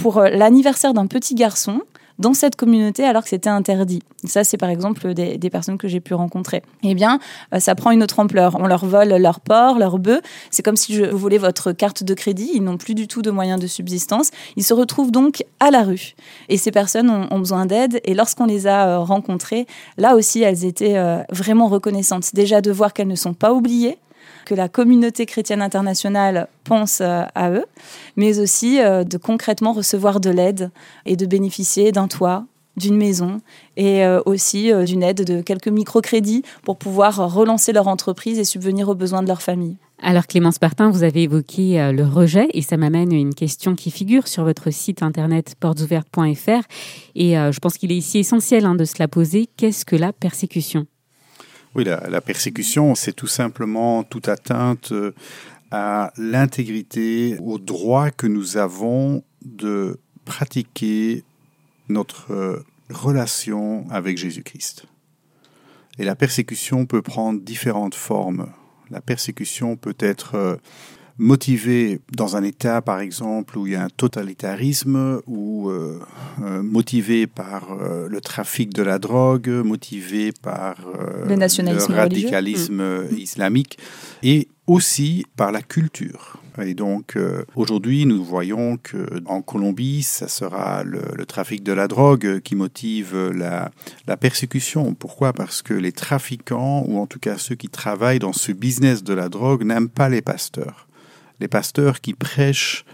pour 0.02 0.18
euh, 0.18 0.30
l'anniversaire 0.30 0.94
d'un 0.94 1.06
petit 1.06 1.36
garçon 1.36 1.82
dans 2.18 2.32
cette 2.32 2.54
communauté 2.54 3.04
alors 3.04 3.24
que 3.24 3.28
c'était 3.28 3.50
interdit. 3.50 4.00
Ça, 4.22 4.44
c'est 4.44 4.56
par 4.56 4.70
exemple 4.70 5.14
des, 5.14 5.50
personnes 5.50 5.76
que 5.76 5.88
j'ai 5.88 6.00
pu 6.00 6.14
rencontrer. 6.14 6.62
Eh 6.82 6.94
bien, 6.94 7.18
euh, 7.52 7.58
ça 7.58 7.74
prend 7.74 7.90
une 7.90 8.02
autre 8.02 8.20
ampleur. 8.20 8.56
On 8.58 8.66
leur 8.66 8.86
vole 8.86 9.08
leur 9.08 9.40
porc, 9.40 9.78
leur 9.78 9.98
bœuf. 9.98 10.20
C'est 10.50 10.62
comme 10.62 10.76
si 10.76 10.94
je 10.94 11.04
voulais 11.04 11.38
votre 11.38 11.72
carte 11.72 12.04
de 12.04 12.14
crédit. 12.14 12.50
Ils 12.54 12.62
n'ont 12.62 12.78
plus 12.78 12.94
du 12.94 13.08
tout 13.08 13.20
de 13.20 13.30
moyens 13.30 13.60
de 13.60 13.66
subsistance. 13.66 14.30
Ils 14.56 14.64
se 14.64 14.72
retrouvent 14.72 15.10
donc 15.10 15.44
à 15.60 15.70
la 15.70 15.82
rue. 15.82 16.14
Et 16.48 16.56
ces 16.56 16.70
personnes 16.70 17.10
ont, 17.10 17.38
besoin 17.38 17.66
d'aide. 17.66 18.00
Et 18.04 18.14
lorsqu'on 18.14 18.46
les 18.46 18.66
a 18.66 18.96
rencontrées, 18.98 19.66
là 19.98 20.14
aussi, 20.14 20.40
elles 20.40 20.64
étaient 20.64 20.96
vraiment 21.30 21.66
reconnaissantes. 21.66 22.30
Déjà 22.32 22.60
de 22.60 22.70
voir 22.70 22.92
qu'elles 22.94 23.08
ne 23.08 23.16
sont 23.16 23.34
pas 23.34 23.52
oubliées, 23.52 23.98
que 24.44 24.54
la 24.54 24.68
communauté 24.68 25.26
chrétienne 25.26 25.62
internationale 25.62 26.48
pense 26.64 27.00
euh, 27.00 27.22
à 27.34 27.50
eux, 27.50 27.64
mais 28.16 28.38
aussi 28.38 28.80
euh, 28.80 29.04
de 29.04 29.16
concrètement 29.16 29.72
recevoir 29.72 30.20
de 30.20 30.30
l'aide 30.30 30.70
et 31.06 31.16
de 31.16 31.26
bénéficier 31.26 31.92
d'un 31.92 32.08
toit, 32.08 32.46
d'une 32.76 32.96
maison 32.96 33.40
et 33.76 34.04
euh, 34.04 34.20
aussi 34.26 34.72
d'une 34.84 35.02
aide 35.02 35.24
de 35.24 35.42
quelques 35.42 35.68
microcrédits 35.68 36.42
pour 36.62 36.76
pouvoir 36.76 37.32
relancer 37.32 37.72
leur 37.72 37.88
entreprise 37.88 38.38
et 38.38 38.44
subvenir 38.44 38.88
aux 38.88 38.94
besoins 38.94 39.22
de 39.22 39.28
leur 39.28 39.42
famille. 39.42 39.76
Alors 40.02 40.26
Clémence 40.26 40.58
Partin, 40.58 40.90
vous 40.90 41.04
avez 41.04 41.22
évoqué 41.22 41.92
le 41.92 42.04
rejet 42.04 42.48
et 42.52 42.62
ça 42.62 42.76
m'amène 42.76 43.12
à 43.12 43.16
une 43.16 43.34
question 43.34 43.76
qui 43.76 43.92
figure 43.92 44.26
sur 44.26 44.42
votre 44.42 44.70
site 44.70 45.02
internet 45.02 45.54
portesouvertes.fr 45.60 46.62
et 47.14 47.34
je 47.34 47.58
pense 47.60 47.78
qu'il 47.78 47.92
est 47.92 47.96
ici 47.96 48.18
essentiel 48.18 48.66
hein, 48.66 48.74
de 48.74 48.84
se 48.84 48.96
la 48.98 49.06
poser. 49.06 49.48
Qu'est-ce 49.56 49.84
que 49.84 49.94
la 49.94 50.12
persécution? 50.12 50.86
Oui, 51.74 51.84
la, 51.84 52.20
persécution, 52.20 52.94
c'est 52.94 53.12
tout 53.12 53.26
simplement 53.26 54.04
toute 54.04 54.28
atteinte 54.28 54.92
euh, 54.92 55.12
à 55.70 56.12
l'intégrité, 56.16 57.36
au 57.42 57.58
droit 57.58 58.10
que 58.10 58.26
nous 58.26 58.56
avons 58.56 59.24
de 59.44 59.98
pratiquer 60.24 61.24
notre 61.88 62.32
euh, 62.32 62.64
relation 62.90 63.86
avec 63.90 64.18
Jésus-Christ. 64.18 64.86
Et 65.98 66.04
la 66.04 66.14
persécution 66.14 66.86
peut 66.86 67.02
prendre 67.02 67.40
différentes 67.40 67.94
formes. 67.94 68.52
La 68.90 69.00
persécution 69.00 69.76
peut 69.76 69.96
être 69.98 70.58
motivés 71.18 72.00
dans 72.12 72.36
un 72.36 72.42
État, 72.42 72.82
par 72.82 73.00
exemple, 73.00 73.56
où 73.56 73.66
il 73.66 73.74
y 73.74 73.76
a 73.76 73.84
un 73.84 73.88
totalitarisme, 73.88 75.20
ou 75.26 75.70
euh, 75.70 76.00
euh, 76.42 76.62
motivés 76.62 77.26
par 77.26 77.72
euh, 77.72 78.08
le 78.08 78.20
trafic 78.20 78.72
de 78.74 78.82
la 78.82 78.98
drogue, 78.98 79.48
motivés 79.48 80.32
par 80.32 80.76
le, 81.26 81.36
nationalisme 81.36 81.92
le 81.92 81.98
radicalisme 81.98 82.82
mmh. 82.82 83.18
islamique, 83.18 83.78
et 84.22 84.48
aussi 84.66 85.24
par 85.36 85.52
la 85.52 85.62
culture. 85.62 86.38
Et 86.62 86.74
donc 86.74 87.18
aujourd'hui, 87.56 88.06
nous 88.06 88.22
voyons 88.22 88.76
que 88.76 89.20
en 89.26 89.42
Colombie, 89.42 90.04
ça 90.04 90.28
sera 90.28 90.84
le, 90.84 91.26
trafic 91.26 91.64
de 91.64 91.72
la 91.72 91.88
drogue 91.88 92.40
qui 92.40 92.54
motive 92.54 93.32
la, 93.34 93.72
la, 94.06 94.16
persécution. 94.16 94.94
Pourquoi? 94.94 95.32
Parce 95.32 95.62
que 95.62 95.74
les 95.74 95.90
trafiquants, 95.90 96.84
ou 96.86 97.00
en 97.00 97.08
tout 97.08 97.18
cas 97.18 97.38
ceux 97.38 97.56
qui 97.56 97.68
travaillent 97.68 98.20
dans 98.20 98.32
ce 98.32 98.52
business 98.52 99.02
de 99.02 99.14
la 99.14 99.28
drogue, 99.28 99.64
n'aiment 99.64 99.88
pas 99.88 100.08
les 100.08 100.22
pasteurs 100.22 100.86
les 101.44 101.48
pasteurs 101.48 102.00
qui 102.00 102.14
prêchent 102.14 102.86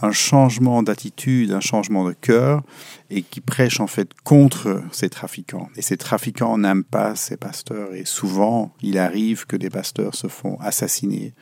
un 0.00 0.12
changement 0.12 0.84
d'attitude, 0.84 1.50
un 1.50 1.60
changement 1.72 2.06
de 2.06 2.12
cœur, 2.12 2.62
et 3.10 3.22
qui 3.22 3.40
prêchent 3.40 3.80
en 3.80 3.88
fait 3.88 4.10
contre 4.22 4.80
ces 4.92 5.08
trafiquants. 5.08 5.68
Et 5.74 5.82
ces 5.82 5.96
trafiquants 5.96 6.56
n'aiment 6.56 6.84
pas 6.84 7.16
ces 7.16 7.36
pasteurs, 7.36 7.94
et 7.94 8.04
souvent 8.04 8.72
il 8.80 8.96
arrive 8.96 9.46
que 9.46 9.56
des 9.56 9.70
pasteurs 9.70 10.14
se 10.14 10.28
font 10.28 10.56
assassiner, 10.60 11.34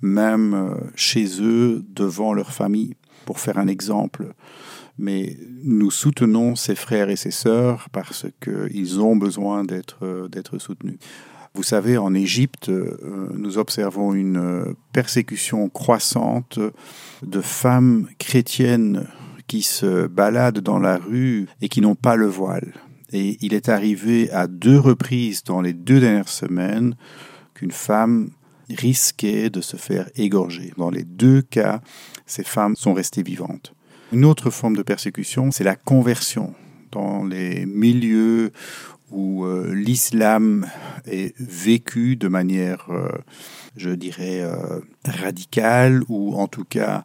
même 0.00 0.54
euh, 0.54 0.74
chez 0.94 1.26
eux, 1.42 1.84
devant 1.90 2.32
leur 2.32 2.52
famille, 2.54 2.96
pour 3.26 3.38
faire 3.38 3.58
un 3.58 3.68
exemple. 3.68 4.32
Mais 4.96 5.36
nous 5.62 5.90
soutenons 5.90 6.56
ces 6.56 6.74
frères 6.74 7.10
et 7.10 7.16
ces 7.16 7.30
sœurs 7.30 7.88
parce 7.92 8.24
qu'ils 8.42 8.98
ont 8.98 9.16
besoin 9.16 9.64
d'être 9.64 10.58
soutenus. 10.58 10.98
Vous 11.54 11.62
savez, 11.62 11.98
en 11.98 12.14
Égypte, 12.14 12.70
euh, 12.70 12.96
nous 13.34 13.58
observons 13.58 14.14
une 14.14 14.38
euh, 14.38 14.74
persécution 14.92 15.68
croissante 15.68 16.58
de 17.22 17.40
femmes 17.42 18.08
chrétiennes 18.18 19.06
qui 19.48 19.62
se 19.62 20.06
baladent 20.06 20.60
dans 20.60 20.78
la 20.78 20.96
rue 20.96 21.46
et 21.60 21.68
qui 21.68 21.82
n'ont 21.82 21.94
pas 21.94 22.16
le 22.16 22.26
voile. 22.26 22.72
Et 23.12 23.36
il 23.42 23.52
est 23.52 23.68
arrivé 23.68 24.30
à 24.30 24.46
deux 24.46 24.78
reprises 24.78 25.44
dans 25.44 25.60
les 25.60 25.74
deux 25.74 26.00
dernières 26.00 26.30
semaines 26.30 26.96
qu'une 27.52 27.70
femme 27.70 28.30
risquait 28.70 29.50
de 29.50 29.60
se 29.60 29.76
faire 29.76 30.08
égorger. 30.16 30.72
Dans 30.78 30.88
les 30.88 31.04
deux 31.04 31.42
cas, 31.42 31.82
ces 32.24 32.44
femmes 32.44 32.76
sont 32.76 32.94
restées 32.94 33.22
vivantes. 33.22 33.74
Une 34.12 34.24
autre 34.24 34.48
forme 34.48 34.76
de 34.76 34.82
persécution, 34.82 35.50
c'est 35.50 35.64
la 35.64 35.76
conversion. 35.76 36.54
Dans 36.92 37.24
les 37.24 37.66
milieux 37.66 38.52
où 39.10 39.44
euh, 39.44 39.72
l'islam 39.74 40.66
est 41.06 41.34
vécu 41.38 42.16
de 42.16 42.28
manière, 42.28 42.86
euh, 42.90 43.08
je 43.76 43.90
dirais, 43.90 44.40
euh, 44.40 44.80
radicale 45.04 46.02
ou 46.08 46.34
en 46.34 46.48
tout 46.48 46.64
cas 46.64 47.04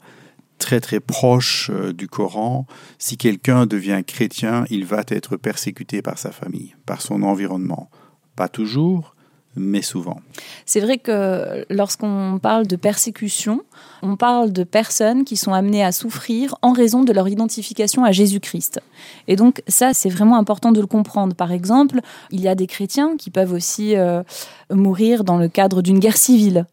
très 0.58 0.80
très 0.80 1.00
proche 1.00 1.70
du 1.94 2.08
Coran, 2.08 2.66
si 2.98 3.16
quelqu'un 3.18 3.68
devient 3.68 4.02
chrétien, 4.06 4.66
il 4.70 4.86
va 4.86 5.04
être 5.08 5.38
persécuté 5.38 6.02
par 6.02 6.18
sa 6.18 6.32
famille, 6.32 6.76
par 6.86 7.02
son 7.02 7.22
environnement. 7.22 7.92
Pas 8.36 8.50
toujours, 8.50 9.16
mais 9.58 9.82
souvent. 9.82 10.20
C'est 10.66 10.80
vrai 10.80 10.98
que 10.98 11.66
lorsqu'on 11.70 12.40
parle 12.42 12.68
de 12.68 12.76
persécution, 12.76 13.62
on 14.02 14.16
parle 14.16 14.54
de 14.54 14.64
personnes 14.64 15.26
qui 15.26 15.36
sont 15.36 15.54
amenées 15.54 15.84
à 15.84 15.92
souffrir 15.92 16.56
en 16.62 16.72
raison 16.72 17.04
de 17.04 17.12
leur 17.12 17.28
identification 17.28 18.04
à 18.04 18.12
Jésus-Christ. 18.12 18.80
Et 19.28 19.36
donc 19.36 19.62
ça, 19.68 19.94
c'est 19.94 20.10
vraiment 20.10 20.38
important 20.38 20.72
de 20.72 20.80
le 20.80 20.88
comprendre. 20.88 21.36
Par 21.36 21.52
exemple, 21.52 22.00
il 22.32 22.42
y 22.42 22.48
a 22.48 22.56
des 22.56 22.68
chrétiens 22.68 23.18
qui 23.18 23.30
peuvent 23.30 23.54
aussi 23.54 23.96
euh, 23.96 24.24
mourir 24.72 25.24
dans 25.24 25.38
le 25.38 25.48
cadre 25.48 25.82
d'une 25.82 26.00
guerre 26.00 26.18
civile. 26.18 26.66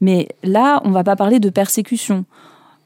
Mais 0.00 0.28
là, 0.42 0.80
on 0.84 0.88
ne 0.88 0.94
va 0.94 1.04
pas 1.04 1.16
parler 1.16 1.40
de 1.40 1.50
persécution. 1.50 2.24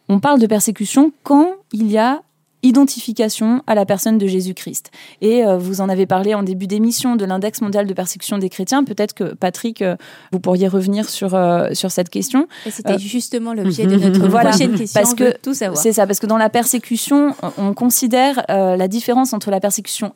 On 0.09 0.21
parle 0.21 0.40
de 0.40 0.47
persécution 0.47 1.12
quand 1.23 1.54
il 1.73 1.90
y 1.90 1.99
a 1.99 2.23
identification 2.62 3.62
à 3.66 3.75
la 3.75 3.85
personne 3.85 4.19
de 4.19 4.26
Jésus-Christ. 4.26 4.90
Et 5.21 5.45
euh, 5.45 5.59
vous 5.59 5.81
en 5.81 5.88
avez 5.88 6.07
parlé 6.07 6.35
en 6.35 6.42
début 6.42 6.66
d'émission 6.66 7.16
de 7.16 7.25
l'index 7.25 7.61
mondial 7.61 7.87
de 7.87 7.95
persécution 7.95 8.38
des 8.38 8.49
chrétiens. 8.49 8.85
Peut-être 8.85 9.14
que 9.14 9.35
Patrick, 9.35 9.83
euh, 9.83 9.97
vous 10.33 10.40
pourriez 10.40 10.69
revenir 10.69 11.09
sur 11.09 11.35
euh, 11.35 11.71
sur 11.73 11.90
cette 11.90 12.09
question. 12.09 12.47
C'était 12.69 12.99
justement 12.99 13.52
l'objet 13.54 13.87
de 13.87 13.97
notre 13.97 14.28
prochaine 14.28 14.75
question. 14.76 15.00
Parce 15.00 15.14
que 15.14 15.37
tout 15.38 15.54
savoir. 15.54 15.81
C'est 15.81 15.92
ça, 15.92 16.07
parce 16.07 16.21
que 16.21 16.26
dans 16.26 16.38
la 16.38 16.50
persécution, 16.50 17.35
on 17.59 17.75
considère 17.75 18.45
la 18.49 18.88
différence 18.88 19.33
entre 19.33 19.50
la 19.50 19.61
persécution 19.61 20.14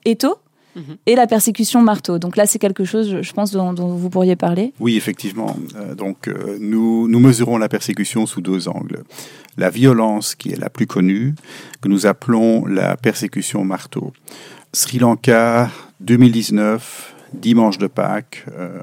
et 1.06 1.14
la 1.14 1.26
persécution 1.26 1.82
marteau. 1.82 2.18
Donc 2.18 2.36
là, 2.36 2.46
c'est 2.46 2.58
quelque 2.58 2.84
chose, 2.84 3.22
je 3.22 3.32
pense, 3.32 3.50
dont, 3.52 3.72
vous 3.72 4.10
pourriez 4.10 4.36
parler. 4.36 4.72
Oui, 4.80 4.96
effectivement. 4.96 5.56
Euh, 5.76 5.94
donc, 5.94 6.28
euh, 6.28 6.58
nous, 6.60 7.08
nous 7.08 7.20
mesurons 7.20 7.58
la 7.58 7.68
persécution 7.68 8.26
sous 8.26 8.40
deux 8.40 8.68
angles. 8.68 9.04
La 9.56 9.70
violence, 9.70 10.34
qui 10.34 10.50
est 10.50 10.60
la 10.60 10.70
plus 10.70 10.86
connue, 10.86 11.34
que 11.80 11.88
nous 11.88 12.06
appelons 12.06 12.66
la 12.66 12.96
persécution 12.96 13.64
marteau. 13.64 14.12
Sri 14.72 14.98
Lanka, 14.98 15.70
2019, 16.00 17.14
dimanche 17.32 17.78
de 17.78 17.86
Pâques, 17.86 18.44
euh, 18.56 18.80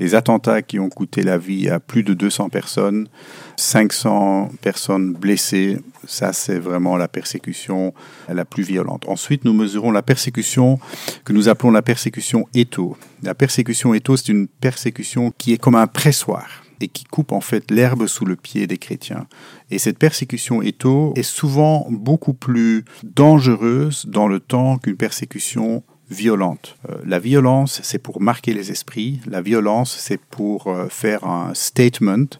les 0.00 0.14
attentats 0.14 0.62
qui 0.62 0.78
ont 0.78 0.88
coûté 0.88 1.22
la 1.22 1.38
vie 1.38 1.68
à 1.68 1.80
plus 1.80 2.02
de 2.02 2.14
200 2.14 2.48
personnes, 2.48 3.08
500 3.56 4.50
personnes 4.60 5.12
blessées, 5.12 5.78
ça 6.06 6.32
c'est 6.32 6.58
vraiment 6.58 6.96
la 6.96 7.08
persécution 7.08 7.94
la 8.28 8.44
plus 8.44 8.62
violente. 8.62 9.04
Ensuite, 9.08 9.44
nous 9.44 9.52
mesurons 9.52 9.90
la 9.90 10.02
persécution 10.02 10.78
que 11.24 11.32
nous 11.32 11.48
appelons 11.48 11.70
la 11.70 11.82
persécution 11.82 12.46
étau. 12.54 12.96
La 13.22 13.34
persécution 13.34 13.94
étau, 13.94 14.16
c'est 14.16 14.28
une 14.28 14.48
persécution 14.48 15.32
qui 15.36 15.52
est 15.52 15.58
comme 15.58 15.76
un 15.76 15.86
pressoir 15.86 16.64
et 16.80 16.88
qui 16.88 17.04
coupe 17.04 17.32
en 17.32 17.40
fait 17.40 17.70
l'herbe 17.70 18.06
sous 18.06 18.24
le 18.24 18.36
pied 18.36 18.66
des 18.66 18.78
chrétiens. 18.78 19.26
Et 19.70 19.78
cette 19.78 19.98
persécution 19.98 20.62
étau 20.62 21.12
est 21.16 21.22
souvent 21.22 21.86
beaucoup 21.90 22.34
plus 22.34 22.84
dangereuse 23.02 24.06
dans 24.06 24.28
le 24.28 24.40
temps 24.40 24.78
qu'une 24.78 24.96
persécution 24.96 25.82
violente. 26.10 26.76
Euh, 26.88 26.96
la 27.06 27.18
violence, 27.18 27.80
c'est 27.82 27.98
pour 27.98 28.20
marquer 28.20 28.52
les 28.52 28.70
esprits. 28.70 29.20
La 29.26 29.40
violence, 29.40 29.96
c'est 29.98 30.20
pour 30.20 30.66
euh, 30.66 30.88
faire 30.88 31.24
un 31.24 31.54
statement, 31.54 32.38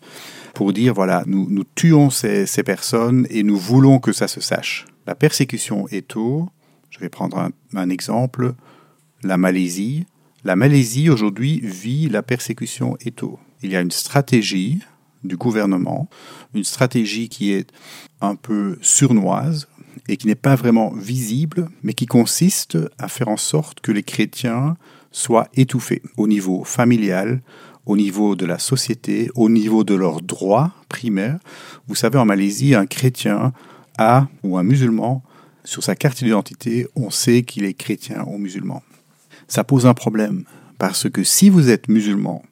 pour 0.55 0.73
dire, 0.73 0.95
voilà, 0.95 1.25
nous, 1.27 1.47
nous 1.51 1.65
tuons 1.75 2.11
ces, 2.11 2.47
personnes 2.65 3.27
et 3.31 3.43
nous 3.43 3.57
voulons 3.57 3.99
que 3.99 4.13
ça 4.13 4.29
se 4.29 4.41
sache. 4.41 4.87
La 5.07 5.15
persécution 5.15 5.87
étau, 5.89 6.49
je 6.91 6.99
vais 6.99 7.09
prendre 7.09 7.39
un, 7.39 7.51
un 7.75 7.91
exemple, 7.91 8.55
la 9.23 9.37
Malaisie. 9.37 10.07
La 10.45 10.57
Malaisie, 10.57 11.11
aujourd'hui, 11.11 11.61
vit 11.61 12.09
la 12.09 12.23
persécution 12.23 12.97
étau. 13.05 13.39
Il 13.63 13.73
y 13.73 13.77
a 13.77 13.81
une 13.81 13.91
stratégie 13.91 14.81
du 15.25 15.37
gouvernement, 15.37 16.09
une 16.55 16.65
stratégie 16.65 17.29
qui 17.29 17.53
est 17.53 17.71
un 18.21 18.37
peu 18.37 18.79
surnoise, 18.83 19.69
et 20.09 20.17
qui 20.17 20.27
n'est 20.27 20.35
pas 20.35 20.55
vraiment 20.55 20.91
visible, 20.91 21.69
mais 21.83 21.95
qui 21.95 22.07
consiste 22.07 22.79
à 22.99 23.09
faire 23.09 23.29
en 23.29 23.37
sorte 23.37 23.81
que 23.81 23.93
les 23.93 24.03
chrétiens 24.03 24.77
soient 25.11 25.49
étouffés 25.55 26.03
au 26.17 26.27
niveau 26.27 26.65
familial, 26.65 27.41
au 27.87 27.97
niveau 27.97 28.35
de 28.37 28.47
la 28.47 28.59
société, 28.59 29.31
au 29.35 29.49
niveau 29.49 29.85
de 29.85 29.95
leurs 29.95 30.23
droits 30.23 30.73
primaires. 30.89 31.39
Vous 31.87 31.95
savez, 31.95 32.19
en 32.19 32.25
Malaisie, 32.25 32.75
un 32.75 32.87
chrétien 32.87 33.53
a, 33.99 34.29
ou 34.43 34.57
un 34.59 34.63
musulman, 34.63 35.23
sur 35.65 35.83
sa 35.83 35.95
carte 35.95 36.23
d'identité, 36.23 36.87
on 36.95 37.11
sait 37.11 37.43
qu'il 37.43 37.65
est 37.65 37.75
chrétien 37.75 38.25
ou 38.27 38.39
musulman. 38.39 38.83
Ça 39.49 39.65
pose 39.65 39.87
un 39.87 39.95
problème, 39.95 40.45
parce 40.79 41.09
que 41.09 41.25
si 41.25 41.51
vous 41.51 41.71
êtes 41.71 41.89
musulman 41.89 42.43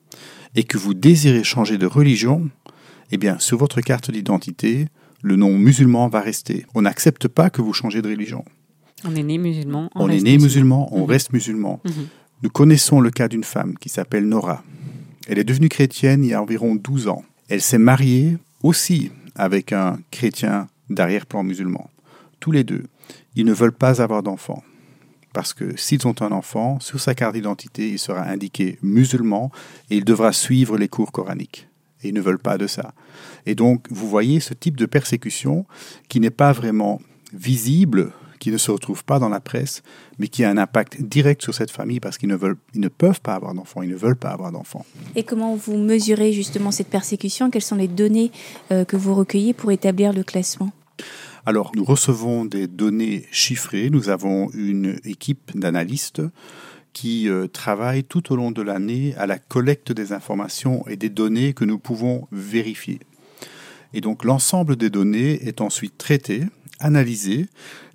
et 0.55 0.65
que 0.65 0.79
vous 0.79 0.95
désirez 0.95 1.45
changer 1.45 1.79
de 1.79 1.87
religion, 1.87 2.49
eh 3.11 3.19
bien, 3.19 3.39
sur 3.39 3.59
votre 3.59 3.81
carte 3.81 4.11
d'identité, 4.11 4.87
le 5.23 5.37
nom 5.37 5.57
musulman 5.57 6.09
va 6.09 6.21
rester. 6.21 6.67
On 6.75 6.83
n'accepte 6.83 7.29
pas 7.29 7.51
que 7.51 7.63
vous 7.63 7.73
changez 7.73 8.03
de 8.03 8.09
religion. 8.09 8.45
On 9.05 9.15
est 9.15 9.23
né 9.23 9.39
musulman. 9.39 9.91
On, 9.95 10.09
est 10.09 10.21
né 10.21 10.39
musulman, 10.39 10.89
on 10.93 11.03
mhm. 11.03 11.11
reste 11.11 11.33
musulman. 11.33 11.81
Mhm. 11.85 12.07
Nous 12.43 12.51
connaissons 12.51 13.01
le 13.01 13.11
cas 13.11 13.29
d'une 13.29 13.45
femme 13.45 13.77
qui 13.79 13.89
s'appelle 13.89 14.29
Nora. 14.29 14.63
Elle 15.29 15.39
est 15.39 15.45
devenue 15.45 15.69
chrétienne 15.69 16.25
il 16.25 16.31
y 16.31 16.35
a 16.35 16.43
environ 16.43 16.75
12 16.75 17.09
ans. 17.09 17.25
Elle 17.49 17.61
s'est 17.61 17.79
mariée 17.79 18.39
aussi 18.63 19.11
avec 19.35 19.73
un 19.73 19.99
chrétien 20.11 20.69
d'arrière-plan 20.91 21.43
musulman. 21.43 21.91
Tous 22.41 22.51
les 22.51 22.65
deux, 22.65 22.85
ils 23.35 23.45
ne 23.45 23.53
veulent 23.53 23.73
pas 23.73 24.03
avoir 24.03 24.23
d'enfants. 24.23 24.63
Parce 25.33 25.55
que 25.55 25.77
s'ils 25.77 26.07
ont 26.07 26.15
un 26.21 26.33
enfant, 26.33 26.79
sur 26.81 27.01
sa 27.01 27.15
carte 27.15 27.35
d'identité, 27.35 27.89
il 27.89 27.99
sera 27.99 28.23
indiqué 28.23 28.79
musulman 28.83 29.51
et 29.91 29.97
il 29.97 30.05
devra 30.05 30.33
suivre 30.33 30.77
les 30.77 30.89
cours 30.89 31.13
coraniques 31.13 31.69
et 32.03 32.09
ils 32.09 32.15
ne 32.15 32.21
veulent 32.21 32.39
pas 32.39 32.59
de 32.59 32.67
ça. 32.67 32.93
Et 33.47 33.55
donc, 33.55 33.87
vous 33.91 34.09
voyez 34.09 34.41
ce 34.41 34.55
type 34.55 34.77
de 34.77 34.87
persécution 34.87 35.65
qui 36.09 36.21
n'est 36.21 36.31
pas 36.31 36.53
vraiment 36.53 37.01
visible, 37.33 38.13
qui 38.43 38.51
ne 38.51 38.59
se 38.59 38.73
retrouve 38.73 39.05
pas 39.05 39.21
dans 39.21 39.29
la 39.29 39.39
presse, 39.39 39.85
mais 40.19 40.27
qui 40.27 40.43
a 40.43 40.51
un 40.51 40.59
impact 40.59 41.01
direct 41.01 41.43
sur 41.43 41.55
cette 41.55 41.71
famille 41.71 42.01
parce 42.01 42.19
qu'ils 42.19 42.29
ne, 42.29 42.35
veulent, 42.35 42.57
ils 42.75 42.81
ne 42.81 42.89
peuvent 42.89 43.21
pas 43.21 43.37
avoir 43.37 43.55
d'enfants, 43.55 43.83
ils 43.83 43.91
ne 43.91 43.95
veulent 43.95 44.17
pas 44.17 44.31
avoir 44.31 44.51
d'enfants. 44.51 44.85
Et 45.15 45.23
comment 45.23 45.55
vous 45.55 45.77
mesurez 45.77 46.33
justement 46.33 46.73
cette 46.73 46.89
persécution? 46.89 47.51
Quelles 47.51 47.63
sont 47.63 47.77
les 47.77 47.87
données 47.87 48.33
euh, 48.73 48.85
que 48.85 48.97
vous 48.97 49.15
recueillez 49.15 49.53
pour 49.53 49.71
établir 49.71 50.13
le 50.13 50.25
classement? 50.25 50.73
Alors, 51.47 51.71
nous 51.77 51.85
recevons 51.85 52.45
des 52.45 52.67
données 52.67 53.27
chiffrées. 53.31 53.91
Nous 53.91 54.09
avons 54.09 54.51
une 54.55 54.99
équipe 55.05 55.57
d'analystes 55.57 56.23
qui 56.93 57.29
euh, 57.29 57.47
travaille 57.47 58.03
tout 58.03 58.33
au 58.33 58.37
long 58.37 58.51
de 58.51 58.61
l'année 58.61 59.15
à 59.19 59.29
la 59.29 59.39
collecte 59.39 59.93
des 59.93 60.13
informations 60.13 60.85
et 60.89 60.97
des 60.97 61.11
données 61.11 61.53
que 61.53 61.65
nous 61.65 61.79
pouvons 61.79 62.27
vérifier. 62.33 62.99
Et 63.95 64.01
donc 64.01 64.25
l'ensemble 64.25 64.75
des 64.75 64.91
données 64.91 65.47
est 65.47 65.61
ensuite 65.61 65.97
traité, 65.97 66.43
analysé, 66.83 67.47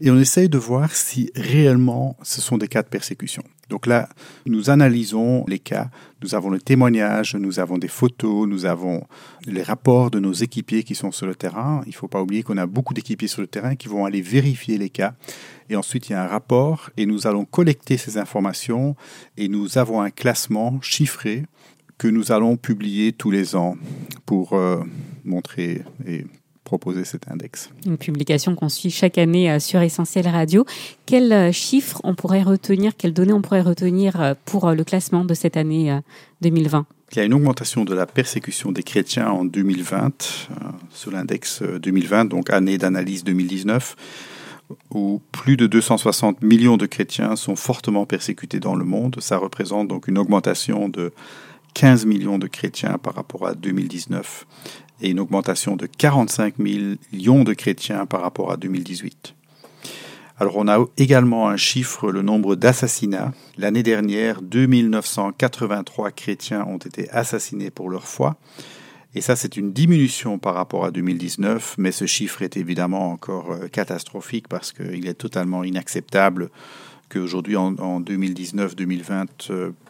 et 0.02 0.12
on 0.12 0.20
essaye 0.20 0.50
de 0.50 0.58
voir 0.58 0.96
si 0.96 1.32
réellement 1.36 2.18
ce 2.24 2.42
sont 2.42 2.58
des 2.58 2.68
cas 2.68 2.84
de 2.84 2.88
persécution. 2.88 3.44
Donc 3.70 3.86
là, 3.86 4.08
nous 4.46 4.70
analysons 4.70 5.44
les 5.48 5.60
cas, 5.60 5.90
nous 6.24 6.36
avons 6.36 6.50
le 6.50 6.60
témoignage, 6.60 7.36
nous 7.36 7.60
avons 7.60 7.78
des 7.78 7.90
photos, 7.90 8.48
nous 8.48 8.66
avons 8.66 9.06
les 9.46 9.62
rapports 9.62 10.10
de 10.10 10.20
nos 10.20 10.32
équipiers 10.32 10.84
qui 10.84 10.96
sont 10.96 11.12
sur 11.12 11.28
le 11.28 11.36
terrain. 11.36 11.82
Il 11.86 11.90
ne 11.90 11.96
faut 11.96 12.08
pas 12.08 12.22
oublier 12.22 12.44
qu'on 12.44 12.58
a 12.58 12.66
beaucoup 12.66 12.94
d'équipiers 12.94 13.28
sur 13.28 13.42
le 13.42 13.48
terrain 13.48 13.76
qui 13.76 13.90
vont 13.90 14.06
aller 14.06 14.22
vérifier 14.22 14.78
les 14.78 14.90
cas. 14.90 15.16
Et 15.70 15.76
ensuite, 15.76 16.08
il 16.08 16.14
y 16.14 16.16
a 16.16 16.24
un 16.24 16.28
rapport 16.28 16.90
et 16.96 17.06
nous 17.06 17.28
allons 17.28 17.44
collecter 17.44 17.98
ces 17.98 18.18
informations 18.18 18.96
et 19.36 19.50
nous 19.50 19.78
avons 19.78 20.02
un 20.02 20.12
classement 20.12 20.80
chiffré 20.82 21.44
que 21.98 22.08
nous 22.08 22.32
allons 22.32 22.56
publier 22.56 23.12
tous 23.12 23.32
les 23.32 23.56
ans 23.56 23.76
pour 24.26 24.54
euh, 24.54 24.82
montrer 25.26 25.84
et 26.06 26.26
proposer 26.68 27.06
cet 27.06 27.32
index. 27.32 27.70
Une 27.86 27.98
publication 27.98 28.54
qu'on 28.54 28.68
suit 28.68 28.92
chaque 28.92 29.18
année 29.18 29.50
euh, 29.50 29.60
sur 29.60 29.80
Essentiel 29.80 30.28
Radio. 30.28 30.66
Quels 31.06 31.32
euh, 31.32 31.52
chiffres 31.54 32.02
on 32.04 32.14
pourrait 32.14 32.44
retenir, 32.44 32.98
quelles 32.98 33.14
données 33.14 33.32
on 33.32 33.42
pourrait 33.42 33.62
retenir 33.62 34.20
euh, 34.22 34.34
pour 34.44 34.70
le 34.72 34.84
classement 34.84 35.24
de 35.24 35.34
cette 35.34 35.56
année 35.58 35.98
2020 36.42 36.86
il 37.14 37.20
y 37.20 37.22
a 37.22 37.24
une 37.24 37.34
augmentation 37.34 37.86
de 37.86 37.96
la 37.96 38.06
persécution 38.06 38.74
des 38.74 38.84
chrétiens 38.84 39.30
en 39.30 39.46
2020, 39.46 40.50
sur 40.92 41.10
l'index 41.10 41.64
2020, 41.64 42.26
donc 42.26 42.50
année 42.50 42.78
d'analyse 42.78 43.24
2019, 43.24 43.96
où 44.92 45.22
plus 45.32 45.56
de 45.56 45.68
260 45.68 46.42
millions 46.42 46.76
de 46.76 46.86
chrétiens 46.86 47.38
sont 47.38 47.56
fortement 47.56 48.06
persécutés 48.06 48.60
dans 48.60 48.76
le 48.76 48.84
monde. 48.84 49.16
Ça 49.22 49.38
représente 49.38 49.88
donc 49.88 50.10
une 50.10 50.18
augmentation 50.18 50.90
de 50.90 51.14
15 51.76 52.06
millions 52.06 52.40
de 52.40 52.48
chrétiens 52.48 52.98
par 52.98 53.16
rapport 53.16 53.48
à 53.48 53.54
2019 53.54 54.46
et 55.02 55.10
une 55.10 55.20
augmentation 55.20 55.76
de 55.76 55.86
45 55.86 56.60
millions 56.60 57.44
de 57.44 57.54
chrétiens 57.54 58.06
par 58.06 58.22
rapport 58.22 58.52
à 58.52 58.58
2018. 58.58 59.36
Alors 60.40 60.58
on 60.58 60.68
a 60.68 60.86
également 60.98 61.50
un 61.50 61.58
chiffre, 61.58 62.12
le 62.12 62.22
nombre 62.22 62.56
d'assassinats. 62.56 63.34
L'année 63.58 63.84
dernière, 63.84 64.42
2983 64.42 66.12
chrétiens 66.12 66.66
ont 66.68 66.78
été 66.78 67.10
assassinés 67.10 67.72
pour 67.72 67.90
leur 67.90 68.06
foi. 68.06 68.38
Et 69.16 69.22
ça, 69.22 69.36
c'est 69.36 69.58
une 69.58 69.74
diminution 69.74 70.38
par 70.38 70.54
rapport 70.54 70.86
à 70.86 70.92
2019, 70.92 71.76
mais 71.80 71.92
ce 71.92 72.06
chiffre 72.06 72.44
est 72.44 72.56
évidemment 72.56 73.10
encore 73.10 73.52
euh, 73.52 73.68
catastrophique 73.68 74.48
parce 74.48 74.72
qu'il 74.72 75.08
est 75.08 75.16
totalement 75.16 75.64
inacceptable 75.64 76.52
qu'aujourd'hui, 77.10 77.56
en, 77.56 77.74
2019-2020, 78.02 79.26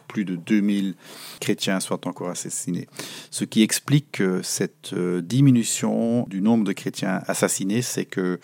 plus 0.08 0.24
de 0.24 0.34
2000 0.34 0.94
chrétiens 1.40 1.80
soient 1.80 2.06
encore 2.06 2.30
assassinés. 2.30 2.88
Ce 3.30 3.44
qui 3.44 3.62
explique 3.62 4.20
cette 4.42 4.92
euh, 4.94 5.20
diminution 5.22 6.26
du 6.28 6.40
nombre 6.40 6.64
de 6.64 6.72
chrétiens 6.72 7.20
assassinés, 7.26 7.82
c'est 7.82 8.06
que 8.06 8.40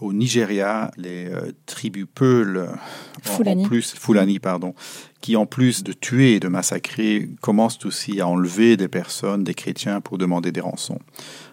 au 0.00 0.12
Nigeria, 0.12 0.90
les 0.96 1.26
euh, 1.26 1.52
tribus 1.66 2.06
Peul. 2.14 2.68
En 3.26 3.62
plus, 3.64 3.94
Fulani, 3.94 4.38
pardon, 4.38 4.74
qui 5.20 5.36
en 5.36 5.46
plus 5.46 5.82
de 5.82 5.92
tuer 5.92 6.36
et 6.36 6.40
de 6.40 6.48
massacrer, 6.48 7.28
commencent 7.40 7.84
aussi 7.84 8.20
à 8.20 8.26
enlever 8.26 8.76
des 8.76 8.88
personnes, 8.88 9.44
des 9.44 9.54
chrétiens, 9.54 10.00
pour 10.00 10.18
demander 10.18 10.52
des 10.52 10.60
rançons. 10.60 11.00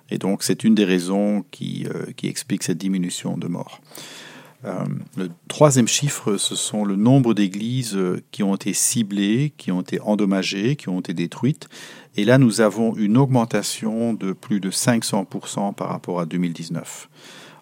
Et 0.10 0.18
donc, 0.18 0.44
c'est 0.44 0.64
une 0.64 0.76
des 0.76 0.86
raisons 0.86 1.44
qui, 1.52 1.86
euh, 1.94 2.12
qui 2.16 2.28
explique 2.28 2.64
cette 2.64 2.78
diminution 2.78 3.38
de 3.38 3.48
morts. 3.48 3.82
Euh, 4.66 4.86
le 5.16 5.30
troisième 5.48 5.88
chiffre, 5.88 6.38
ce 6.38 6.56
sont 6.56 6.84
le 6.84 6.96
nombre 6.96 7.34
d'églises 7.34 7.96
euh, 7.96 8.24
qui 8.32 8.42
ont 8.42 8.56
été 8.56 8.74
ciblées, 8.74 9.54
qui 9.58 9.72
ont 9.72 9.82
été 9.82 10.00
endommagées, 10.02 10.76
qui 10.76 10.90
ont 10.90 11.00
été 11.00 11.14
détruites. 11.14 11.68
Et 12.16 12.26
là, 12.26 12.40
nous 12.40 12.62
avons 12.62 12.96
une 12.96 13.18
augmentation 13.18 14.14
de 14.14 14.34
plus 14.34 14.60
de 14.60 14.72
500% 14.72 15.76
par 15.76 15.90
rapport 15.90 16.20
à 16.20 16.26
2019. 16.26 17.08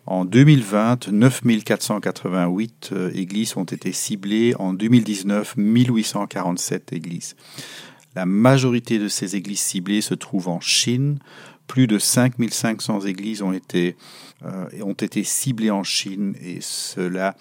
En 0.05 0.23
2020, 0.23 1.09
9488 1.11 2.89
euh, 2.93 3.11
églises 3.13 3.57
ont 3.57 3.63
été 3.63 3.91
ciblées. 3.91 4.53
En 4.57 4.73
2019, 4.73 5.57
1847 5.57 6.93
églises. 6.93 7.35
La 8.15 8.25
majorité 8.25 8.99
de 8.99 9.09
ces 9.09 9.35
églises 9.35 9.59
ciblées 9.59 10.01
se 10.01 10.13
trouvent 10.13 10.47
en 10.47 10.61
Chine. 10.61 11.19
Plus 11.67 11.87
de 11.87 11.97
5500 11.97 13.01
églises 13.01 13.41
ont 13.41 13.53
été 13.53 13.95
euh, 14.45 14.65
ont 14.83 14.93
été 14.93 15.23
ciblés 15.23 15.71
en 15.71 15.83
Chine 15.83 16.35
et 16.43 16.59
cela 16.61 17.35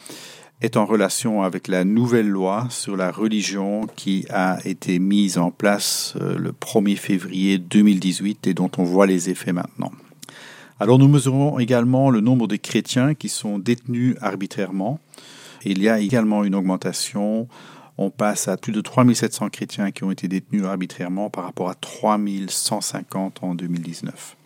est 0.60 0.76
en 0.76 0.86
relation 0.86 1.42
avec 1.42 1.68
la 1.68 1.84
nouvelle 1.84 2.28
loi 2.28 2.66
sur 2.70 2.96
la 2.96 3.10
religion 3.10 3.86
qui 3.96 4.24
a 4.30 4.58
été 4.64 4.98
mise 4.98 5.36
en 5.36 5.50
place 5.50 6.14
euh, 6.20 6.38
le 6.38 6.52
1er 6.52 6.96
février 6.96 7.58
2018 7.58 8.46
et 8.46 8.54
dont 8.54 8.70
on 8.78 8.84
voit 8.84 9.06
les 9.06 9.28
effets 9.28 9.52
maintenant. 9.52 9.92
Alors 10.80 10.98
nous 10.98 11.08
mesurons 11.08 11.58
également 11.58 12.10
le 12.10 12.20
nombre 12.20 12.46
de 12.46 12.56
chrétiens 12.56 13.14
qui 13.14 13.28
sont 13.28 13.58
détenus 13.58 14.16
arbitrairement. 14.20 15.00
Il 15.64 15.82
y 15.82 15.88
a 15.88 15.98
également 15.98 16.44
une 16.44 16.54
augmentation. 16.54 17.48
On 17.96 18.10
passe 18.10 18.48
à 18.48 18.56
plus 18.56 18.72
de 18.72 18.80
3700 18.80 19.50
chrétiens 19.50 19.92
qui 19.92 20.02
ont 20.04 20.10
été 20.10 20.26
détenus 20.26 20.64
arbitrairement 20.64 21.30
par 21.30 21.44
rapport 21.44 21.70
à 21.70 21.74
3150 21.74 23.42
en 23.42 23.54
2019. 23.54 24.36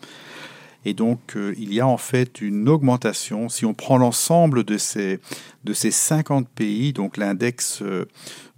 Et 0.85 0.95
donc, 0.95 1.37
euh, 1.37 1.55
il 1.59 1.75
y 1.75 1.81
a 1.81 1.87
en 1.87 1.97
fait 1.97 2.41
une 2.41 2.69
augmentation. 2.69 3.49
Si 3.49 3.65
on 3.65 3.75
prend 3.75 3.99
l'ensemble 3.99 4.65
de 4.65 4.79
ces, 4.79 5.19
de 5.65 5.73
ces 5.73 5.91
50 5.91 6.49
pays, 6.49 6.93
donc 6.93 7.17
l'index 7.17 7.83
euh, 7.83 8.07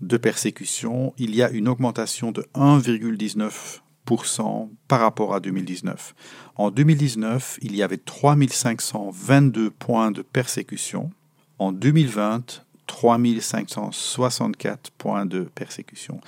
de 0.00 0.16
persécution, 0.16 1.14
il 1.18 1.34
y 1.34 1.42
a 1.42 1.50
une 1.50 1.68
augmentation 1.68 2.30
de 2.30 2.46
1,19% 2.54 4.68
par 4.86 5.00
rapport 5.00 5.34
à 5.34 5.40
2019. 5.40 6.14
En 6.56 6.70
2019, 6.70 7.58
il 7.62 7.74
y 7.74 7.82
avait 7.82 7.96
3522 7.96 9.70
points 9.70 10.10
de 10.10 10.22
persécution. 10.22 11.10
En 11.58 11.72
2020, 11.72 12.64
3564 12.90 14.90
points 14.98 15.24
de 15.24 15.42
persécution. 15.54 16.20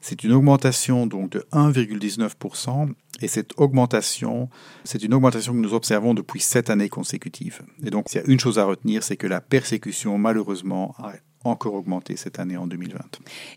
C'est 0.00 0.22
une 0.22 0.32
augmentation 0.32 1.08
donc 1.08 1.30
de 1.30 1.44
1,19% 1.52 2.90
et 3.22 3.26
cette 3.26 3.54
augmentation, 3.56 4.48
c'est 4.84 5.02
une 5.02 5.14
augmentation 5.14 5.52
que 5.52 5.58
nous 5.58 5.74
observons 5.74 6.14
depuis 6.14 6.38
sept 6.38 6.70
années 6.70 6.88
consécutives. 6.88 7.62
Et 7.84 7.90
donc, 7.90 8.12
il 8.12 8.18
y 8.18 8.20
a 8.20 8.24
une 8.26 8.38
chose 8.38 8.60
à 8.60 8.64
retenir, 8.64 9.02
c'est 9.02 9.16
que 9.16 9.26
la 9.26 9.40
persécution, 9.40 10.16
malheureusement, 10.16 10.94
a 10.98 11.14
encore 11.42 11.74
augmenté 11.74 12.16
cette 12.16 12.38
année 12.38 12.56
en 12.56 12.66
2020. 12.66 12.98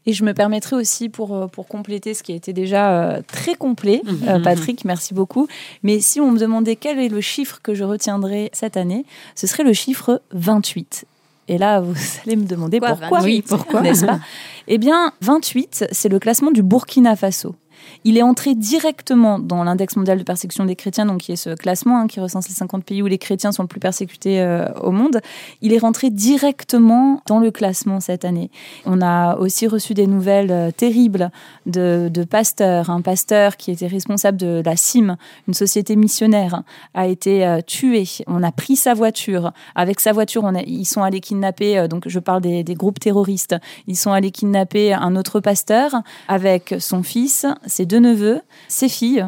Et 0.06 0.14
je 0.14 0.24
me 0.24 0.34
permettrai 0.34 0.76
aussi, 0.76 1.10
pour, 1.10 1.36
euh, 1.36 1.48
pour 1.48 1.68
compléter 1.68 2.14
ce 2.14 2.24
qui 2.24 2.32
a 2.32 2.36
été 2.36 2.54
déjà 2.54 3.18
euh, 3.18 3.22
très 3.28 3.56
complet, 3.56 4.02
euh, 4.28 4.40
Patrick, 4.40 4.86
merci 4.86 5.14
beaucoup, 5.14 5.48
mais 5.84 6.00
si 6.00 6.20
on 6.20 6.32
me 6.32 6.40
demandait 6.40 6.76
quel 6.76 7.00
est 7.00 7.10
le 7.10 7.22
chiffre 7.22 7.60
que 7.62 7.76
je 7.76 7.84
retiendrai 7.84 8.50
cette 8.54 8.78
année, 8.78 9.06
ce 9.36 9.46
serait 9.46 9.64
le 9.64 9.74
chiffre 9.74 10.22
28. 10.32 11.06
Et 11.50 11.58
là, 11.58 11.82
vous 11.82 11.96
allez 12.26 12.38
me 12.38 12.46
demander 12.46 12.80
pourquoi, 12.80 13.22
oui, 13.22 13.44
pourquoi 13.46 13.82
n'est-ce 13.82 14.06
pas? 14.06 14.20
Eh 14.68 14.78
bien, 14.78 15.12
28, 15.22 15.88
c'est 15.92 16.10
le 16.10 16.20
classement 16.20 16.52
du 16.52 16.64
Burkina 16.64 17.16
Faso. 17.16 17.56
Il 18.04 18.18
est 18.18 18.24
entré 18.24 18.56
directement 18.56 19.40
dans 19.40 19.64
l'index 19.64 19.96
mondial 19.96 20.18
de 20.18 20.24
persécution 20.24 20.66
des 20.66 20.76
chrétiens, 20.76 21.06
donc 21.06 21.22
qui 21.22 21.32
est 21.32 21.36
ce 21.36 21.52
classement 21.52 22.00
hein, 22.00 22.08
qui 22.08 22.20
recense 22.20 22.48
les 22.48 22.56
50 22.56 22.84
pays 22.84 23.02
où 23.02 23.08
les 23.08 23.18
chrétiens 23.18 23.52
sont 23.52 23.64
le 23.64 23.68
plus 23.68 23.80
persécutés 23.80 24.42
euh, 24.42 24.72
au 24.82 24.92
monde. 24.92 25.20
Il 25.62 25.74
est 25.74 25.78
rentré 25.78 26.10
directement 26.10 27.22
dans 27.26 27.40
le 27.40 27.52
classement 27.52 28.00
cette 28.00 28.26
année. 28.26 28.50
On 28.86 29.02
a 29.02 29.38
aussi 29.38 29.68
reçu 29.68 29.94
des 29.94 30.08
nouvelles 30.08 30.52
euh, 30.52 30.72
terribles 30.72 31.32
de, 31.66 32.10
de 32.12 32.24
pasteurs. 32.24 32.90
Un 32.90 33.02
pasteur 33.02 33.58
qui 33.58 33.72
était 33.72 33.88
responsable 33.88 34.38
de 34.38 34.62
la 34.64 34.76
CIM, 34.76 35.18
une 35.48 35.54
société 35.54 35.96
missionnaire, 35.96 36.64
a 36.94 37.08
été 37.08 37.46
euh, 37.46 37.62
tué. 37.66 38.06
On 38.28 38.44
a 38.44 38.52
pris 38.52 38.76
sa 38.76 38.94
voiture. 38.94 39.52
Avec 39.76 40.00
sa 40.00 40.14
voiture, 40.14 40.50
ils 40.66 40.86
sont 40.86 41.04
allés 41.04 41.20
kidnapper, 41.20 41.88
donc 41.90 42.08
je 42.08 42.20
parle 42.20 42.42
des, 42.42 42.64
des 42.64 42.76
groupes 42.76 43.00
terroristes, 43.00 43.56
ils 43.88 43.98
sont 43.98 44.12
allés 44.12 44.32
kidnapper 44.32 44.94
un 44.94 45.16
autre 45.16 45.40
pasteur 45.40 45.92
avec 46.28 46.76
son 46.80 47.04
fils, 47.04 47.46
deux 47.86 48.00
neveux, 48.00 48.42
ses 48.68 48.90
filles. 48.90 49.26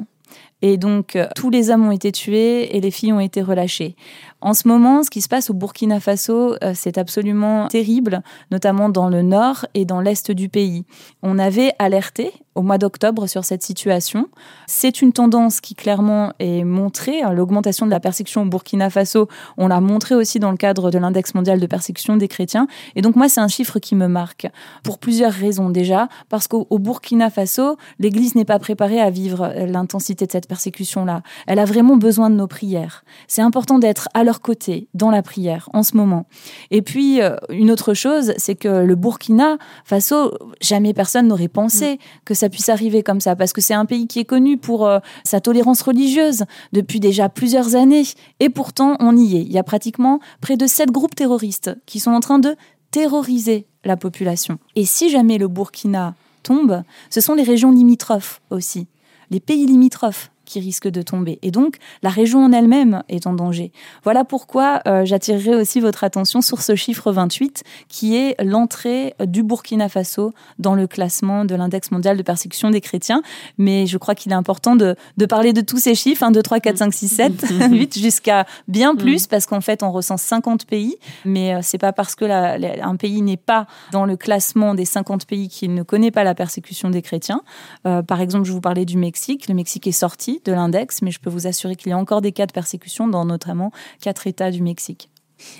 Et 0.62 0.78
donc, 0.78 1.16
euh, 1.16 1.28
tous 1.36 1.50
les 1.50 1.72
hommes 1.72 1.88
ont 1.88 1.92
été 1.92 2.12
tués 2.12 2.76
et 2.76 2.82
les 2.82 2.92
filles 2.92 3.14
ont 3.14 3.20
été 3.20 3.42
relâchées. 3.42 3.96
En 4.42 4.54
ce 4.54 4.68
moment, 4.68 5.04
ce 5.04 5.10
qui 5.10 5.22
se 5.22 5.28
passe 5.28 5.50
au 5.50 5.54
Burkina 5.54 6.00
Faso, 6.00 6.56
euh, 6.64 6.74
c'est 6.76 6.98
absolument 6.98 7.68
terrible, 7.68 8.22
notamment 8.52 8.90
dans 8.90 9.10
le 9.10 9.24
nord 9.24 9.66
et 9.74 9.86
dans 9.86 10.02
l'est 10.02 10.32
du 10.32 10.50
pays. 10.50 10.86
On 11.24 11.40
avait 11.40 11.74
alerté 11.80 12.32
au 12.56 12.62
mois 12.62 12.78
d'octobre 12.78 13.28
sur 13.28 13.46
cette 13.46 13.64
situation. 13.64 14.28
C'est 14.68 15.02
une 15.02 15.14
tendance 15.14 15.62
qui 15.62 15.76
clairement 15.76 16.34
est 16.40 16.64
montrée. 16.64 17.22
L'augmentation 17.32 17.86
de 17.86 17.92
la 17.92 18.00
persécution 18.00 18.44
au 18.44 18.46
Burkina 18.46 18.90
Faso, 18.90 19.28
on 19.58 19.68
l'a 19.68 19.80
montré 19.80 20.16
aussi 20.16 20.40
dans 20.40 20.52
le 20.52 20.58
cadre 20.58 20.92
de 20.92 20.98
l'index 20.98 21.34
mondial 21.34 21.60
de 21.60 21.66
persécution 21.66 22.18
des 22.18 22.28
chrétiens. 22.28 22.68
Et 22.96 23.02
donc 23.02 23.16
moi, 23.16 23.30
c'est 23.30 23.42
un 23.42 23.48
chiffre 23.48 23.80
qui 23.80 23.96
me 23.96 24.08
marque 24.08 24.48
pour 24.84 25.00
plusieurs 25.00 25.32
raisons 25.32 25.70
déjà. 25.70 26.08
Parce 26.30 26.48
qu'au 26.48 26.80
Burkina 26.80 27.30
Faso, 27.30 27.78
l'Église 28.00 28.36
n'est 28.36 28.46
pas 28.46 28.60
préparée 28.60 29.00
à 29.00 29.10
vivre 29.10 29.54
l'intensité 29.58 30.26
de 30.26 30.32
cette 30.32 30.48
persécution-là. 30.48 31.22
Elle 31.48 31.60
a 31.60 31.66
vraiment 31.66 31.98
besoin 31.98 32.30
de 32.30 32.36
nos 32.36 32.48
prières. 32.48 33.04
C'est 33.28 33.42
important 33.42 33.80
d'être 33.80 34.10
à 34.14 34.24
leur 34.24 34.42
côté 34.42 34.88
dans 34.94 35.12
la 35.12 35.22
prière 35.22 35.70
en 35.74 35.84
ce 35.84 35.96
moment. 35.96 36.26
Et 36.70 36.82
puis, 36.82 37.22
euh, 37.22 37.36
une 37.50 37.72
autre 37.72 37.94
chose, 37.94 38.34
c'est 38.38 38.56
que 38.56 38.84
le 38.84 38.96
Burkina 38.96 39.58
Faso, 39.86 40.38
jamais 40.62 40.94
personne 40.94 41.28
n'aurait 41.28 41.48
pensé 41.48 41.94
mm. 41.94 41.98
que 42.26 42.34
ça 42.42 42.50
puisse 42.50 42.70
arriver 42.70 43.04
comme 43.04 43.22
ça, 43.22 43.36
parce 43.36 43.54
que 43.54 43.62
c'est 43.62 43.76
un 43.76 43.86
pays 43.86 44.08
qui 44.08 44.20
est 44.20 44.26
connu 44.26 44.58
pour 44.58 44.88
euh, 44.88 45.00
sa 45.24 45.40
tolérance 45.40 45.84
religieuse 45.84 46.44
depuis 46.74 47.00
déjà 47.00 47.30
plusieurs 47.30 47.76
années. 47.76 48.04
Et 48.40 48.50
pourtant, 48.50 48.98
on 49.00 49.16
y 49.16 49.38
est. 49.38 49.42
Il 49.42 49.52
y 49.52 49.60
a 49.60 49.64
pratiquement 49.64 50.20
près 50.42 50.58
de 50.58 50.66
sept 50.66 50.90
groupes 50.90 51.16
terroristes 51.16 51.72
qui 51.86 52.00
sont 52.00 52.12
en 52.12 52.20
train 52.20 52.40
de 52.40 52.56
terroriser 52.90 53.68
la 53.86 53.96
population. 53.96 54.58
Et 54.76 54.86
si 54.86 55.10
jamais 55.12 55.38
le 55.38 55.48
Burkina 55.48 56.16
tombe, 56.42 56.82
ce 57.12 57.22
sont 57.22 57.36
les 57.36 57.44
régions 57.44 57.72
limitrophes 57.72 58.42
aussi, 58.50 58.88
les 59.30 59.40
pays 59.40 59.68
limitrophes 59.68 60.32
qui 60.52 60.60
risque 60.60 60.90
de 60.90 61.02
tomber. 61.02 61.40
Et 61.44 61.52
donc, 61.52 61.78
la 62.04 62.10
région 62.10 62.44
en 62.44 62.52
elle-même 62.52 63.04
est 63.08 63.26
en 63.26 63.34
danger. 63.34 63.72
Voilà 64.04 64.26
pourquoi 64.26 64.82
euh, 64.86 65.06
j'attirerai 65.06 65.56
aussi 65.56 65.80
votre 65.80 66.04
attention 66.04 66.42
sur 66.42 66.62
ce 66.62 66.76
chiffre 66.76 67.12
28, 67.12 67.64
qui 67.88 68.18
est 68.18 68.36
l'entrée 68.44 69.16
du 69.26 69.44
Burkina 69.44 69.88
Faso 69.88 70.34
dans 70.60 70.76
le 70.76 70.88
classement 70.88 71.46
de 71.46 71.56
l'index 71.56 71.92
mondial 71.92 72.18
de 72.18 72.24
persécution 72.24 72.70
des 72.70 72.82
chrétiens. 72.82 73.22
Mais 73.58 73.86
je 73.86 73.98
crois 73.98 74.14
qu'il 74.14 74.34
est 74.34 74.36
important 74.36 74.76
de, 74.76 74.98
de, 75.16 75.26
parler 75.26 75.54
de 75.54 75.62
tous 75.62 75.78
ces 75.78 75.96
chiffres, 75.96 76.24
1, 76.24 76.32
2, 76.32 76.42
3, 76.42 76.60
4, 76.60 76.78
5, 76.78 76.94
6, 76.94 77.08
7, 77.08 77.46
8, 77.72 77.98
jusqu'à 77.98 78.46
bien 78.68 78.96
plus, 78.96 79.28
parce 79.28 79.46
qu'en 79.46 79.62
fait, 79.62 79.84
on 79.84 79.92
recense 79.92 80.22
50 80.22 80.66
pays. 80.66 80.98
Mais 81.24 81.56
euh, 81.56 81.60
c'est 81.62 81.78
pas 81.78 81.94
parce 81.94 82.16
que 82.16 82.26
la, 82.26 82.58
un 82.84 82.98
pays 82.98 83.22
n'est 83.22 83.38
pas 83.38 83.68
dans 83.94 84.06
le 84.06 84.18
classement 84.18 84.76
des 84.76 84.86
50 84.86 85.26
pays 85.26 85.48
qu'il 85.48 85.74
ne 85.74 85.84
connaît 85.84 86.12
pas 86.12 86.26
la 86.26 86.36
persécution 86.36 86.90
des 86.90 87.02
chrétiens. 87.02 87.42
Euh, 87.86 88.02
par 88.02 88.20
exemple, 88.20 88.46
je 88.46 88.52
vous 88.52 88.60
parlais 88.60 88.84
du 88.84 88.98
Mexique. 88.98 89.48
Le 89.48 89.54
Mexique 89.54 89.88
est 89.88 89.94
sorti 89.94 90.41
de 90.46 90.52
l'index, 90.52 91.02
mais 91.02 91.12
je 91.12 91.20
peux 91.20 91.30
vous 91.30 91.48
assurer 91.48 91.76
qu'il 91.76 91.90
y 91.90 91.94
a 91.94 91.98
encore 91.98 92.22
des 92.22 92.32
cas 92.32 92.48
de 92.48 92.52
persécution 92.52 93.08
dans 93.08 93.26
notamment 93.26 93.72
quatre 94.02 94.28
États 94.28 94.52
du 94.52 94.62
Mexique. 94.62 95.11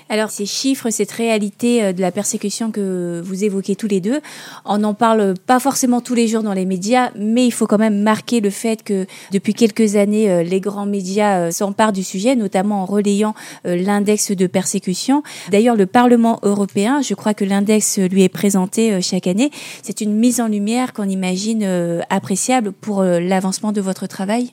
Alors 0.08 0.30
ces 0.30 0.46
chiffres, 0.46 0.90
cette 0.90 1.12
réalité 1.12 1.82
euh, 1.82 1.92
de 1.92 2.00
la 2.00 2.10
persécution 2.10 2.70
que 2.70 3.22
vous 3.24 3.44
évoquez 3.44 3.76
tous 3.76 3.88
les 3.88 4.00
deux, 4.00 4.20
on 4.64 4.78
n'en 4.78 4.94
parle 4.94 5.34
pas 5.46 5.58
forcément 5.58 6.00
tous 6.00 6.14
les 6.14 6.28
jours 6.28 6.42
dans 6.42 6.52
les 6.52 6.66
médias, 6.66 7.10
mais 7.16 7.46
il 7.46 7.50
faut 7.50 7.66
quand 7.66 7.78
même 7.78 8.02
marquer 8.02 8.40
le 8.40 8.50
fait 8.50 8.82
que 8.82 9.06
depuis 9.30 9.54
quelques 9.54 9.96
années, 9.96 10.30
euh, 10.30 10.42
les 10.42 10.60
grands 10.60 10.86
médias 10.86 11.38
euh, 11.38 11.50
s'emparent 11.50 11.92
du 11.92 12.02
sujet, 12.02 12.36
notamment 12.36 12.82
en 12.82 12.86
relayant 12.86 13.34
l'index 13.64 14.32
de 14.32 14.46
persécution. 14.46 15.22
D'ailleurs, 15.50 15.76
le 15.76 15.86
Parlement 15.86 16.38
européen, 16.42 17.00
je 17.02 17.14
crois 17.14 17.34
que 17.34 17.44
l'index 17.44 17.98
lui 17.98 18.22
est 18.22 18.28
présenté 18.28 19.00
chaque 19.00 19.26
année. 19.26 19.50
C'est 19.82 20.00
une 20.00 20.14
mise 20.14 20.40
en 20.40 20.48
lumière 20.48 20.92
qu'on 20.92 21.08
imagine 21.08 21.64
appréciable 22.10 22.72
pour 22.72 23.02
l'avancement 23.02 23.72
de 23.72 23.80
votre 23.80 24.06
travail? 24.06 24.52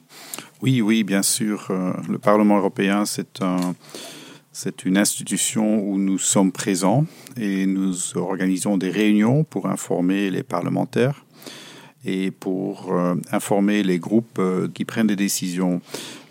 Oui, 0.62 0.82
oui, 0.82 1.04
bien 1.04 1.24
sûr. 1.24 1.68
Le 2.08 2.18
Parlement 2.18 2.58
européen, 2.58 3.06
c'est 3.06 3.42
un 3.42 3.76
c'est 4.62 4.84
une 4.84 4.98
institution 4.98 5.82
où 5.82 5.98
nous 5.98 6.18
sommes 6.18 6.52
présents 6.52 7.06
et 7.38 7.66
nous 7.66 8.18
organisons 8.18 8.78
des 8.78 8.90
réunions 8.90 9.46
pour 9.46 9.70
informer 9.70 10.30
les 10.30 10.44
parlementaires 10.44 11.24
et 12.04 12.30
pour 12.30 12.92
euh, 12.92 13.16
informer 13.32 13.84
les 13.84 14.00
groupes 14.00 14.38
euh, 14.38 14.68
qui 14.74 14.84
prennent 14.84 15.08
des 15.08 15.16
décisions. 15.16 15.80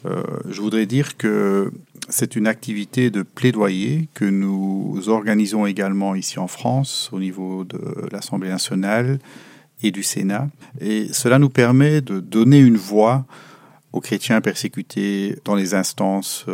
Euh, 0.04 0.22
je 0.46 0.60
voudrais 0.60 0.84
dire 0.84 1.16
que 1.16 1.72
c'est 2.10 2.36
une 2.36 2.46
activité 2.46 3.08
de 3.08 3.22
plaidoyer 3.22 4.10
que 4.12 4.26
nous 4.26 5.08
organisons 5.08 5.64
également 5.64 6.14
ici 6.14 6.38
en 6.38 6.48
France 6.48 7.08
au 7.14 7.20
niveau 7.20 7.64
de 7.64 7.80
l'Assemblée 8.12 8.50
nationale 8.50 9.20
et 9.82 9.90
du 9.90 10.02
Sénat. 10.02 10.48
Et 10.82 11.08
cela 11.14 11.38
nous 11.38 11.48
permet 11.48 12.02
de 12.02 12.20
donner 12.20 12.58
une 12.58 12.76
voix 12.76 13.24
aux 13.94 14.00
chrétiens 14.00 14.42
persécutés 14.42 15.38
dans 15.46 15.54
les 15.54 15.72
instances 15.72 16.44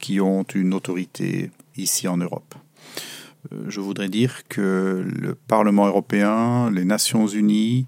qui 0.00 0.20
ont 0.20 0.42
une 0.54 0.74
autorité 0.74 1.50
ici 1.76 2.08
en 2.08 2.16
Europe. 2.16 2.54
Euh, 3.52 3.64
je 3.68 3.80
voudrais 3.80 4.08
dire 4.08 4.42
que 4.48 5.04
le 5.06 5.34
Parlement 5.34 5.86
européen, 5.86 6.70
les 6.70 6.84
Nations 6.84 7.26
unies 7.26 7.86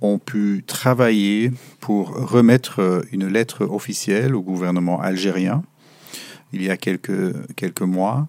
ont 0.00 0.18
pu 0.18 0.64
travailler 0.66 1.52
pour 1.78 2.08
remettre 2.08 3.04
une 3.12 3.26
lettre 3.26 3.66
officielle 3.66 4.34
au 4.34 4.40
gouvernement 4.40 5.00
algérien 5.00 5.62
il 6.52 6.62
y 6.62 6.70
a 6.70 6.76
quelques, 6.76 7.34
quelques 7.56 7.82
mois 7.82 8.26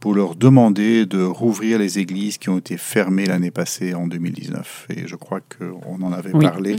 pour 0.00 0.14
leur 0.14 0.34
demander 0.34 1.06
de 1.06 1.22
rouvrir 1.22 1.78
les 1.78 1.98
églises 1.98 2.38
qui 2.38 2.50
ont 2.50 2.58
été 2.58 2.76
fermées 2.76 3.26
l'année 3.26 3.50
passée 3.50 3.94
en 3.94 4.06
2019. 4.06 4.88
Et 4.90 5.06
je 5.06 5.16
crois 5.16 5.40
qu'on 5.40 6.02
en 6.02 6.12
avait 6.12 6.32
parlé 6.32 6.76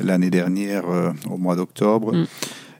l'année 0.00 0.30
dernière 0.30 0.88
euh, 0.88 1.10
au 1.28 1.38
mois 1.38 1.56
d'octobre. 1.56 2.14
Mm. 2.14 2.26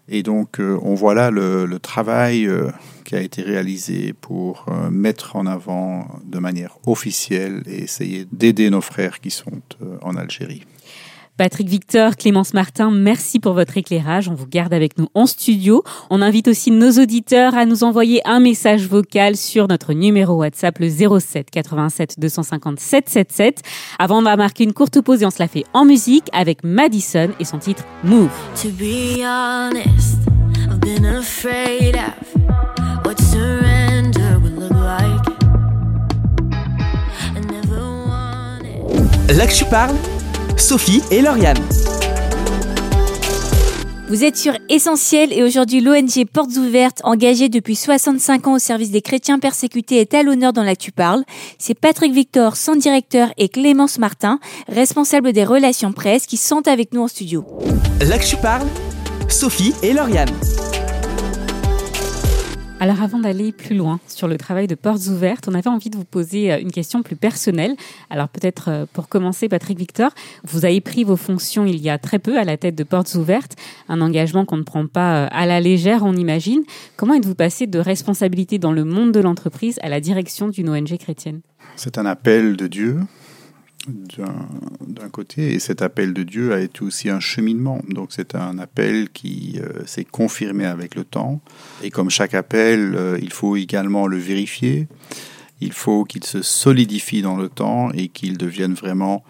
Et 0.08 0.22
donc, 0.22 0.60
euh, 0.60 0.78
on 0.82 0.94
voit 0.94 1.14
là 1.14 1.30
le, 1.30 1.78
travail 1.78 2.46
euh, 2.46 2.70
qui 3.04 3.14
a 3.14 3.20
été 3.20 3.42
réalisé 3.42 4.12
pour 4.12 4.66
euh, 4.68 4.90
mettre 4.90 5.36
en 5.36 5.46
avant 5.46 6.08
de 6.24 6.38
manière 6.38 6.76
officielle 6.86 7.62
et 7.66 7.82
essayer 7.82 8.26
d'aider 8.32 8.70
nos 8.70 8.80
frères 8.80 9.20
qui 9.20 9.30
sont 9.30 9.62
en 10.02 10.16
Algérie. 10.16 10.64
Patrick 11.42 11.68
Victor, 11.68 12.14
Clémence 12.14 12.54
Martin, 12.54 12.92
merci 12.92 13.40
pour 13.40 13.54
votre 13.54 13.76
éclairage. 13.76 14.28
On 14.28 14.34
vous 14.34 14.46
garde 14.46 14.72
avec 14.72 14.96
nous 14.96 15.08
en 15.12 15.26
studio. 15.26 15.82
On 16.08 16.22
invite 16.22 16.46
aussi 16.46 16.70
nos 16.70 16.92
auditeurs 17.02 17.56
à 17.56 17.66
nous 17.66 17.82
envoyer 17.82 18.20
un 18.24 18.38
message 18.38 18.86
vocal 18.86 19.36
sur 19.36 19.66
notre 19.66 19.92
numéro 19.92 20.34
WhatsApp 20.34 20.78
le 20.78 20.88
07 20.88 21.50
87 21.50 22.20
250 22.20 22.78
777. 22.78 23.62
Avant, 23.98 24.20
on 24.20 24.22
va 24.22 24.36
marquer 24.36 24.62
une 24.62 24.72
courte 24.72 25.00
pause 25.00 25.24
et 25.24 25.26
on 25.26 25.30
se 25.30 25.40
la 25.40 25.48
fait 25.48 25.64
en 25.72 25.84
musique 25.84 26.28
avec 26.32 26.62
Madison 26.62 27.30
et 27.40 27.44
son 27.44 27.58
titre 27.58 27.82
Move. 28.04 28.30
To 28.62 28.68
be 28.68 29.20
honest, 29.24 30.18
I've 30.70 30.78
been 30.78 31.04
afraid 31.04 31.96
of 31.96 33.04
what 33.04 33.20
surrender 33.20 34.38
would 34.40 34.60
look 34.60 34.70
like. 34.70 35.26
Là 39.36 39.48
que 39.48 39.54
tu 39.54 39.64
parles 39.64 39.96
Sophie 40.56 41.02
et 41.10 41.22
Lauriane. 41.22 41.58
Vous 44.08 44.24
êtes 44.24 44.36
sur 44.36 44.52
Essentiel 44.68 45.32
et 45.32 45.42
aujourd'hui 45.42 45.80
l'ONG 45.80 46.26
Portes 46.30 46.56
Ouvertes, 46.56 47.00
engagée 47.04 47.48
depuis 47.48 47.76
65 47.76 48.46
ans 48.46 48.54
au 48.54 48.58
service 48.58 48.90
des 48.90 49.00
chrétiens 49.00 49.38
persécutés, 49.38 50.00
est 50.00 50.14
à 50.14 50.22
l'honneur 50.22 50.52
dans 50.52 50.70
Tu 50.74 50.92
parles. 50.92 51.24
C'est 51.58 51.74
Patrick 51.74 52.12
Victor, 52.12 52.56
son 52.56 52.76
directeur, 52.76 53.32
et 53.38 53.48
Clémence 53.48 53.98
Martin, 53.98 54.38
responsable 54.68 55.32
des 55.32 55.44
relations 55.44 55.92
presse, 55.92 56.26
qui 56.26 56.36
sont 56.36 56.68
avec 56.68 56.92
nous 56.92 57.02
en 57.02 57.08
studio. 57.08 57.44
Tu 58.28 58.36
parles, 58.36 58.66
Sophie 59.28 59.74
et 59.82 59.92
Lauriane. 59.92 60.28
Alors 62.82 63.00
avant 63.00 63.20
d'aller 63.20 63.52
plus 63.52 63.76
loin 63.76 64.00
sur 64.08 64.26
le 64.26 64.36
travail 64.36 64.66
de 64.66 64.74
portes 64.74 65.06
ouvertes, 65.06 65.46
on 65.46 65.54
avait 65.54 65.68
envie 65.68 65.88
de 65.88 65.96
vous 65.96 66.04
poser 66.04 66.52
euh, 66.52 66.58
une 66.58 66.72
question 66.72 67.04
plus 67.04 67.14
personnelle. 67.14 67.76
Alors 68.10 68.28
peut-être 68.28 68.70
euh, 68.70 68.86
pour 68.92 69.08
commencer, 69.08 69.48
Patrick 69.48 69.78
Victor, 69.78 70.10
vous 70.42 70.64
avez 70.64 70.80
pris 70.80 71.04
vos 71.04 71.14
fonctions 71.14 71.64
il 71.64 71.76
y 71.76 71.88
a 71.88 71.98
très 71.98 72.18
peu 72.18 72.36
à 72.36 72.42
la 72.42 72.56
tête 72.56 72.74
de 72.74 72.82
portes 72.82 73.14
ouvertes, 73.14 73.54
un 73.88 74.00
engagement 74.00 74.44
qu'on 74.44 74.56
ne 74.56 74.64
prend 74.64 74.88
pas 74.88 75.14
euh, 75.14 75.28
à 75.30 75.46
la 75.46 75.60
légère, 75.60 76.02
on 76.02 76.16
imagine. 76.16 76.64
Comment 76.96 77.14
êtes-vous 77.14 77.36
passé 77.36 77.68
de 77.68 77.78
responsabilité 77.78 78.58
dans 78.58 78.72
le 78.72 78.82
monde 78.82 79.12
de 79.12 79.20
l'entreprise 79.20 79.78
à 79.82 79.88
la 79.88 80.00
direction 80.00 80.48
d'une 80.48 80.68
ONG 80.68 80.98
chrétienne? 80.98 81.40
C'est 81.76 81.98
un 81.98 82.06
appel 82.06 82.56
de 82.56 82.66
Dieu 82.66 82.98
d'un 83.88 85.08
côté, 85.08 85.54
et 85.54 85.58
cet 85.58 85.82
appel 85.82 86.12
de 86.12 86.22
Dieu 86.22 86.52
a 86.52 86.60
été 86.60 86.82
aussi 86.82 87.10
un 87.10 87.20
cheminement. 87.20 87.80
Donc 87.88 88.10
c'est 88.10 88.34
un 88.34 88.58
appel 88.58 89.10
qui 89.10 89.60
euh, 89.60 89.84
s'est 89.86 90.04
confirmé 90.04 90.64
avec 90.64 90.94
le 90.94 91.04
temps. 91.04 91.40
Et 91.82 91.90
comme 91.90 92.10
chaque 92.10 92.34
appel, 92.34 92.94
euh, 92.94 93.18
il 93.20 93.32
faut 93.32 93.56
également 93.56 94.06
le 94.06 94.18
vérifier. 94.18 94.88
Il 95.60 95.72
faut 95.72 96.04
qu'il 96.04 96.24
se 96.24 96.42
solidifie 96.42 97.22
dans 97.22 97.36
le 97.36 97.48
temps 97.48 97.90
et 97.92 98.08
qu'il 98.08 98.38
devienne 98.38 98.74
vraiment 98.74 99.24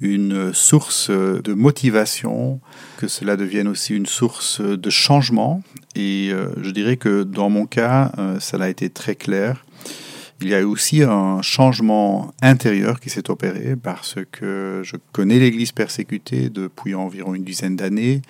une 0.00 0.52
source 0.52 1.10
de 1.10 1.54
motivation, 1.54 2.60
que 2.98 3.08
cela 3.08 3.36
devienne 3.36 3.68
aussi 3.68 3.94
une 3.94 4.06
source 4.06 4.60
de 4.60 4.90
changement. 4.90 5.62
Et 5.94 6.30
euh, 6.32 6.48
je 6.62 6.70
dirais 6.70 6.96
que 6.96 7.22
dans 7.22 7.48
mon 7.48 7.66
cas, 7.66 8.12
ça 8.40 8.56
a 8.58 8.68
été 8.68 8.90
très 8.90 9.14
clair 9.14 9.64
il 10.40 10.48
y 10.48 10.54
a 10.54 10.60
eu 10.60 10.64
aussi 10.64 11.02
un 11.02 11.42
changement 11.42 12.32
intérieur 12.42 13.00
qui 13.00 13.10
s'est 13.10 13.30
opéré 13.30 13.76
parce 13.76 14.16
que 14.32 14.82
je 14.84 14.96
connais 15.12 15.38
l'Église 15.38 15.72
persécutée 15.72 16.50
depuis 16.50 16.94
environ 16.94 17.34
une 17.34 17.44
dizaine 17.44 17.76
d'années, 17.76 18.22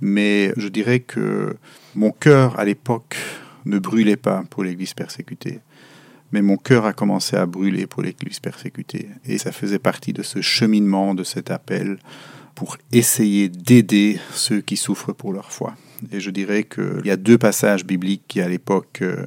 mais 0.00 0.52
je 0.56 0.68
dirais 0.68 1.00
que 1.00 1.56
mon 1.94 2.10
cœur 2.10 2.58
à 2.58 2.64
l'époque 2.64 3.16
ne 3.64 3.78
brûlait 3.78 4.16
pas 4.16 4.44
pour 4.50 4.64
l'Église 4.64 4.94
persécutée. 4.94 5.60
Mais 6.32 6.42
mon 6.42 6.56
cœur 6.56 6.86
a 6.86 6.94
commencé 6.94 7.36
à 7.36 7.44
brûler 7.44 7.86
pour 7.86 8.02
l'Église 8.02 8.40
persécutée. 8.40 9.08
Et 9.26 9.36
ça 9.36 9.52
faisait 9.52 9.78
partie 9.78 10.14
de 10.14 10.22
ce 10.22 10.40
cheminement, 10.40 11.14
de 11.14 11.24
cet 11.24 11.50
appel 11.50 11.98
pour 12.54 12.78
essayer 12.90 13.48
d'aider 13.48 14.18
ceux 14.32 14.60
qui 14.60 14.76
souffrent 14.76 15.12
pour 15.12 15.32
leur 15.32 15.52
foi. 15.52 15.74
Et 16.10 16.20
je 16.20 16.30
dirais 16.30 16.64
qu'il 16.64 17.02
y 17.04 17.10
a 17.10 17.16
deux 17.16 17.38
passages 17.38 17.84
bibliques 17.84 18.24
qui, 18.26 18.40
à 18.40 18.48
l'époque, 18.48 19.00
euh, 19.02 19.26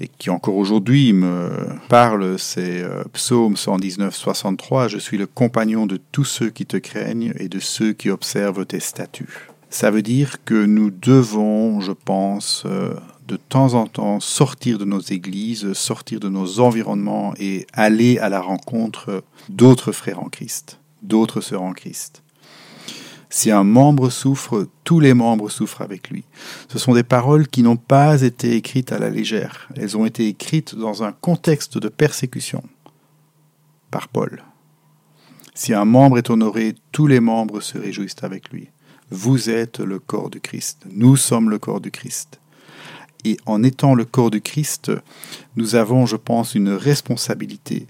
et 0.00 0.08
qui 0.08 0.30
encore 0.30 0.56
aujourd'hui 0.56 1.12
me 1.12 1.50
parle, 1.88 2.38
c'est 2.38 2.82
euh, 2.82 3.02
Psaume 3.12 3.56
119, 3.56 4.14
63, 4.14 4.88
Je 4.88 4.98
suis 4.98 5.16
le 5.16 5.26
compagnon 5.26 5.86
de 5.86 5.98
tous 6.12 6.24
ceux 6.24 6.50
qui 6.50 6.66
te 6.66 6.76
craignent 6.76 7.32
et 7.38 7.48
de 7.48 7.58
ceux 7.58 7.92
qui 7.92 8.10
observent 8.10 8.66
tes 8.66 8.80
statuts. 8.80 9.48
Ça 9.70 9.90
veut 9.90 10.02
dire 10.02 10.44
que 10.44 10.66
nous 10.66 10.90
devons, 10.90 11.80
je 11.80 11.92
pense, 11.92 12.64
euh, 12.66 12.94
de 13.26 13.36
temps 13.36 13.74
en 13.74 13.86
temps 13.86 14.20
sortir 14.20 14.78
de 14.78 14.84
nos 14.84 15.00
églises, 15.00 15.72
sortir 15.72 16.20
de 16.20 16.28
nos 16.28 16.60
environnements 16.60 17.34
et 17.38 17.66
aller 17.72 18.18
à 18.18 18.28
la 18.28 18.40
rencontre 18.40 19.24
d'autres 19.48 19.92
frères 19.92 20.20
en 20.20 20.28
Christ, 20.28 20.78
d'autres 21.02 21.40
sœurs 21.40 21.62
en 21.62 21.72
Christ. 21.72 22.22
Si 23.28 23.50
un 23.50 23.64
membre 23.64 24.10
souffre, 24.10 24.68
tous 24.84 25.00
les 25.00 25.14
membres 25.14 25.50
souffrent 25.50 25.82
avec 25.82 26.10
lui. 26.10 26.24
Ce 26.68 26.78
sont 26.78 26.94
des 26.94 27.02
paroles 27.02 27.48
qui 27.48 27.62
n'ont 27.62 27.76
pas 27.76 28.22
été 28.22 28.54
écrites 28.54 28.92
à 28.92 28.98
la 28.98 29.10
légère. 29.10 29.68
Elles 29.76 29.96
ont 29.96 30.06
été 30.06 30.28
écrites 30.28 30.74
dans 30.74 31.02
un 31.02 31.12
contexte 31.12 31.78
de 31.78 31.88
persécution 31.88 32.62
par 33.90 34.08
Paul. 34.08 34.42
Si 35.54 35.74
un 35.74 35.84
membre 35.84 36.18
est 36.18 36.30
honoré, 36.30 36.74
tous 36.92 37.06
les 37.06 37.20
membres 37.20 37.60
se 37.60 37.78
réjouissent 37.78 38.22
avec 38.22 38.50
lui. 38.50 38.68
Vous 39.10 39.50
êtes 39.50 39.80
le 39.80 39.98
corps 39.98 40.30
du 40.30 40.40
Christ. 40.40 40.84
Nous 40.90 41.16
sommes 41.16 41.50
le 41.50 41.58
corps 41.58 41.80
du 41.80 41.90
Christ. 41.90 42.40
Et 43.24 43.38
en 43.46 43.62
étant 43.62 43.94
le 43.94 44.04
corps 44.04 44.30
du 44.30 44.40
Christ, 44.40 44.92
nous 45.56 45.74
avons, 45.74 46.06
je 46.06 46.16
pense, 46.16 46.54
une 46.54 46.68
responsabilité 46.68 47.86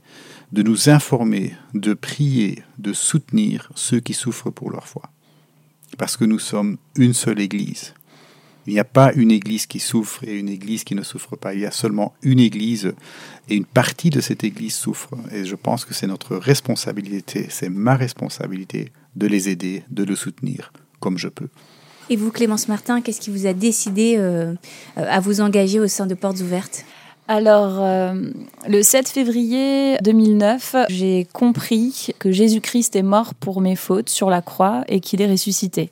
de 0.53 0.63
nous 0.63 0.89
informer, 0.89 1.55
de 1.75 1.93
prier, 1.93 2.63
de 2.79 2.93
soutenir 2.93 3.71
ceux 3.75 4.01
qui 4.01 4.15
souffrent 4.15 4.51
pour 4.51 4.71
leur 4.71 4.87
foi. 4.87 5.11
Parce 5.99 6.17
que 6.17 6.25
nous 6.25 6.39
sommes 6.39 6.77
une 6.97 7.15
seule 7.15 7.41
Église. 7.41 7.95
Il 8.67 8.73
n'y 8.73 8.81
a 8.81 8.85
pas 8.85 9.13
une 9.13 9.31
Église 9.31 9.67
qui 9.67 9.79
souffre 9.79 10.25
et 10.25 10.37
une 10.39 10.49
Église 10.49 10.83
qui 10.83 10.95
ne 10.95 11.03
souffre 11.03 11.37
pas. 11.37 11.55
Il 11.55 11.61
y 11.61 11.67
a 11.67 11.71
seulement 11.71 12.15
une 12.23 12.41
Église 12.41 12.95
et 13.49 13.55
une 13.55 13.65
partie 13.65 14.11
de 14.11 14.21
cette 14.21 14.43
Église 14.43 14.75
souffre. 14.75 15.11
Et 15.33 15.45
je 15.45 15.55
pense 15.55 15.85
que 15.85 15.95
c'est 15.95 16.09
notre 16.09 16.37
responsabilité, 16.37 17.47
c'est 17.49 17.69
ma 17.69 17.95
responsabilité 17.95 18.93
de 19.15 19.27
les 19.27 19.49
aider, 19.49 19.85
de 19.91 20.03
le 20.03 20.17
soutenir 20.17 20.73
comme 20.99 21.17
je 21.17 21.29
peux. 21.29 21.49
Et 22.09 22.17
vous, 22.17 22.31
Clémence 22.31 22.69
Martin, 22.69 23.01
qu'est-ce 23.01 23.21
qui 23.21 23.31
vous 23.31 23.47
a 23.47 23.53
décidé 23.53 24.17
euh, 24.17 24.55
à 24.97 25.21
vous 25.21 25.41
engager 25.41 25.81
au 25.81 25.89
sein 25.89 26.07
de 26.07 26.15
Portes 26.15 26.41
Ouvertes? 26.41 26.85
Alors, 27.29 27.79
euh, 27.81 28.15
le 28.69 28.83
7 28.85 29.09
février 29.09 29.97
2009, 30.03 30.77
j'ai 30.89 31.27
compris 31.33 32.15
que 32.21 32.31
Jésus-Christ 32.31 32.95
est 32.95 33.03
mort 33.03 33.35
pour 33.35 33.61
mes 33.61 33.75
fautes 33.75 34.09
sur 34.09 34.31
la 34.31 34.43
croix 34.43 34.85
et 34.87 35.01
qu'il 35.01 35.21
est 35.21 35.31
ressuscité. 35.31 35.91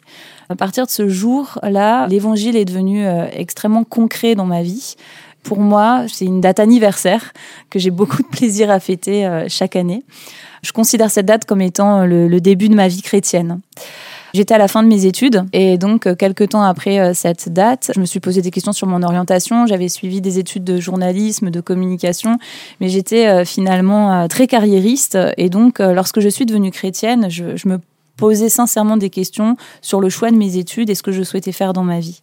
À 0.49 0.55
partir 0.55 0.87
de 0.87 0.91
ce 0.91 1.09
jour-là, 1.09 2.07
l'évangile 2.07 2.57
est 2.57 2.65
devenu 2.65 3.05
euh, 3.05 3.27
extrêmement 3.33 3.83
concret 3.83 4.37
dans 4.37 4.47
ma 4.47 4.63
vie. 4.63 4.95
Pour 5.43 5.59
moi, 5.59 6.05
c'est 6.07 6.25
une 6.25 6.41
date 6.41 6.61
anniversaire 6.61 7.33
que 7.69 7.81
j'ai 7.81 7.91
beaucoup 7.91 8.23
de 8.23 8.29
plaisir 8.29 8.71
à 8.71 8.79
fêter 8.79 9.29
chaque 9.49 9.75
année. 9.75 10.05
Je 10.63 10.73
considère 10.73 11.11
cette 11.11 11.27
date 11.27 11.45
comme 11.45 11.61
étant 11.61 12.07
le 12.07 12.41
début 12.41 12.71
de 12.71 12.75
ma 12.75 12.89
vie 12.89 13.03
chrétienne. 13.03 13.61
J'étais 14.35 14.55
à 14.55 14.59
la 14.59 14.67
fin 14.67 14.83
de 14.83 14.89
mes 14.89 15.07
études 15.07 15.45
et 15.53 15.79
donc 15.79 16.09
euh, 16.09 16.17
quelques 16.17 16.49
temps 16.49 16.65
après 16.65 16.99
euh, 16.99 17.15
cette 17.15 17.53
date, 17.53 17.93
je 17.95 18.01
me 18.01 18.05
suis 18.05 18.19
posé 18.19 18.43
des 18.43 18.51
questions 18.51 18.73
sur 18.73 18.89
mon 18.89 19.05
orientation. 19.05 19.65
J'avais 19.67 19.89
suivi 19.89 20.21
des 20.21 20.41
études 20.41 20.65
de 20.65 20.81
journalisme, 20.81 21.51
de 21.51 21.61
communication, 21.61 22.39
mais 22.81 22.89
j'étais 22.89 23.29
euh, 23.29 23.45
finalement 23.45 24.27
très 24.27 24.49
carriériste 24.49 25.17
et 25.37 25.51
donc 25.51 25.79
lorsque 25.79 26.19
je 26.19 26.29
suis 26.29 26.47
devenue 26.47 26.73
chrétienne, 26.73 27.31
je, 27.31 27.57
je 27.57 27.69
me 27.69 27.79
posais 28.17 28.49
sincèrement 28.49 28.97
des 28.97 29.11
questions 29.11 29.57
sur 29.83 30.01
le 30.01 30.09
choix 30.09 30.33
de 30.33 30.37
mes 30.37 30.57
études 30.57 30.91
et 30.91 30.97
ce 30.97 31.05
que 31.05 31.13
je 31.13 31.23
souhaitais 31.23 31.53
faire 31.53 31.73
dans 31.73 31.85
ma 31.85 32.01
vie. 32.01 32.23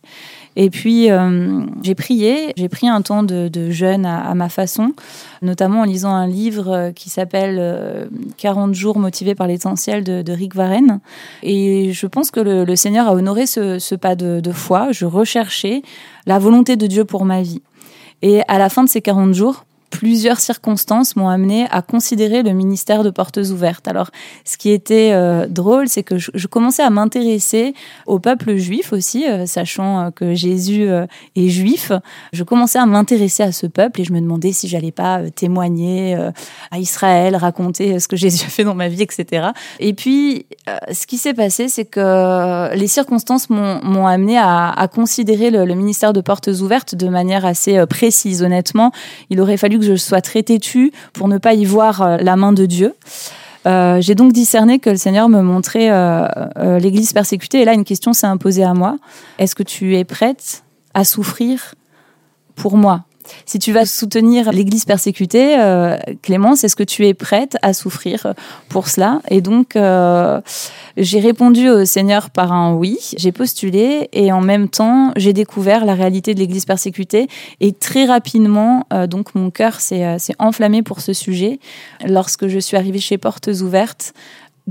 Et 0.56 0.70
puis, 0.70 1.10
euh, 1.10 1.62
j'ai 1.82 1.96
prié, 1.96 2.54
j'ai 2.58 2.68
pris 2.68 2.88
un 2.88 3.02
temps 3.02 3.24
de, 3.24 3.72
jeûne 3.72 4.06
à, 4.06 4.34
ma 4.36 4.50
façon, 4.50 4.94
notamment 5.42 5.82
en 5.82 5.84
lisant 5.86 6.14
un 6.14 6.28
livre 6.28 6.70
euh, 6.70 6.92
qui 6.92 7.10
s'appelle 7.10 8.10
40 8.38 8.70
euh, 8.70 8.74
jours 8.74 9.00
motivés 9.00 9.36
par 9.36 9.48
l'essentiel 9.48 10.04
de, 10.04 10.32
Rick 10.32 10.56
Warren. 10.56 11.00
Et 11.44 11.94
je 11.94 12.08
pense 12.08 12.32
que 12.32 12.40
le, 12.40 12.76
Seigneur 12.76 13.08
a 13.08 13.14
honoré 13.14 13.46
ce, 13.46 13.96
pas 13.96 14.16
de, 14.16 14.40
de 14.40 14.52
foi. 14.52 14.92
Je 14.92 15.06
recherchais 15.06 15.84
la 16.26 16.40
volonté 16.40 16.76
de 16.76 16.88
Dieu 16.88 17.06
pour 17.06 17.26
ma 17.26 17.42
vie. 17.42 17.62
Et 18.22 18.42
à 18.48 18.58
la 18.60 18.70
fin 18.70 18.84
de 18.84 18.90
ces 18.90 19.02
40 19.02 19.34
jours, 19.34 19.66
plusieurs 19.92 20.40
circonstances 20.40 21.16
m'ont 21.16 21.28
amené 21.28 21.68
à 21.70 21.84
considérer 21.84 22.42
le 22.42 22.54
ministère 22.54 23.04
de 23.04 23.12
portes 23.12 23.38
ouvertes. 23.38 23.88
Alors, 23.88 24.10
ce 24.46 24.58
qui 24.58 24.72
était 24.72 25.12
euh, 25.14 25.46
drôle, 25.48 25.88
c'est 25.88 26.02
que 26.02 26.18
je, 26.18 26.48
commençais 26.48 26.82
à 26.82 26.90
m'intéresser 26.90 27.76
au 28.08 28.18
peuple 28.18 28.56
juif 28.56 28.94
aussi, 28.94 29.28
euh, 29.28 29.46
sachant 29.46 30.00
euh, 30.00 30.10
que 30.10 30.34
Jésus 30.34 30.88
est 31.36 31.50
juif. 31.50 31.92
Je 32.34 32.44
commençais 32.44 32.80
à 32.80 32.86
m'intéresser 32.86 33.44
à 33.44 33.52
ce 33.52 33.68
peuple 33.68 34.02
et 34.02 34.04
je 34.04 34.14
me 34.14 34.22
demandais 34.22 34.54
si 34.54 34.68
j'allais 34.68 34.92
pas 34.92 35.30
témoigner 35.36 36.16
à 36.72 36.80
Israël, 36.80 37.36
raconter 37.36 38.00
ce 38.00 38.08
que 38.08 38.16
Jésus 38.16 38.46
a 38.46 38.50
fait 38.50 38.64
dans 38.64 38.76
ma 38.76 38.88
vie, 38.88 39.02
etc. 39.02 39.50
Et 39.80 39.94
puis, 39.94 40.46
ce 40.92 41.06
qui 41.06 41.18
s'est 41.18 41.34
passé, 41.34 41.68
c'est 41.68 41.86
que 41.86 42.74
les 42.76 42.88
circonstances 42.88 43.50
m'ont 43.50 44.08
amené 44.08 44.38
à, 44.38 44.88
considérer 44.94 45.52
le, 45.52 45.66
le, 45.66 45.76
ministère 45.76 46.14
de 46.14 46.22
portes 46.22 46.48
ouvertes 46.48 46.96
de 46.96 47.10
manière 47.10 47.46
assez 47.46 47.86
précise. 47.86 48.42
Honnêtement, 48.42 48.92
il 49.30 49.42
aurait 49.42 49.58
fallu 49.58 49.81
que 49.82 49.88
je 49.88 49.96
sois 49.96 50.22
très 50.22 50.44
têtue 50.44 50.92
pour 51.14 51.28
ne 51.28 51.38
pas 51.38 51.54
y 51.54 51.66
voir 51.66 52.02
euh, 52.02 52.18
la 52.18 52.36
main 52.36 52.54
de 52.54 52.66
Dieu. 52.66 52.96
Euh, 53.68 54.02
j'ai 54.02 54.16
donc 54.16 54.32
discerné 54.34 54.80
que 54.80 54.90
le 54.90 54.96
Seigneur 54.96 55.30
me 55.30 55.42
montrait 55.42 55.90
euh, 55.92 56.80
l'Église 56.80 57.14
persécutée. 57.14 57.62
Et 57.62 57.66
là, 57.66 57.74
une 57.74 57.84
question 57.84 58.14
s'est 58.14 58.28
imposée 58.28 58.64
à 58.64 58.74
moi. 58.74 58.98
Est-ce 59.38 59.54
que 59.54 59.64
tu 59.64 59.98
es 59.98 60.04
prête 60.04 60.64
à 60.94 61.04
souffrir 61.04 61.76
pour 62.56 62.78
moi? 62.78 63.04
Si 63.46 63.60
tu 63.60 63.72
vas 63.72 63.86
soutenir 63.86 64.52
l'Église 64.52 64.86
persécutée, 64.86 65.60
euh, 65.60 65.98
Clémence, 66.22 66.64
est-ce 66.64 66.76
que 66.76 66.84
tu 66.84 67.08
es 67.08 67.14
prête 67.14 67.58
à 67.62 67.74
souffrir 67.74 68.34
pour 68.70 68.88
cela 68.88 69.22
Et 69.30 69.42
donc, 69.42 69.76
euh, 69.76 70.42
j'ai 70.98 71.20
répondu 71.20 71.70
au 71.70 71.86
Seigneur 71.86 72.30
par 72.30 72.52
un 72.54 72.74
oui. 72.74 72.98
J'ai 73.18 73.32
postulé 73.32 74.10
et 74.14 74.32
en 74.32 74.42
même 74.42 74.70
temps, 74.70 75.12
j'ai 75.16 75.34
découvert 75.34 75.86
la 75.86 75.96
réalité 75.96 76.34
de 76.34 76.40
l'Église 76.40 76.66
persécutée. 76.66 77.28
Et 77.60 77.74
très 77.74 78.06
rapidement, 78.06 78.86
euh, 78.94 79.08
donc, 79.08 79.36
mon 79.36 79.50
cœur 79.50 79.80
s'est 79.80 80.18
enflammé 80.40 80.84
pour 80.84 81.02
ce 81.02 81.14
sujet. 81.14 81.60
Lorsque 82.06 82.48
je 82.48 82.60
suis 82.60 82.78
arrivée 82.78 83.00
chez 83.00 83.18
Portes 83.18 83.50
Ouvertes, 83.62 84.14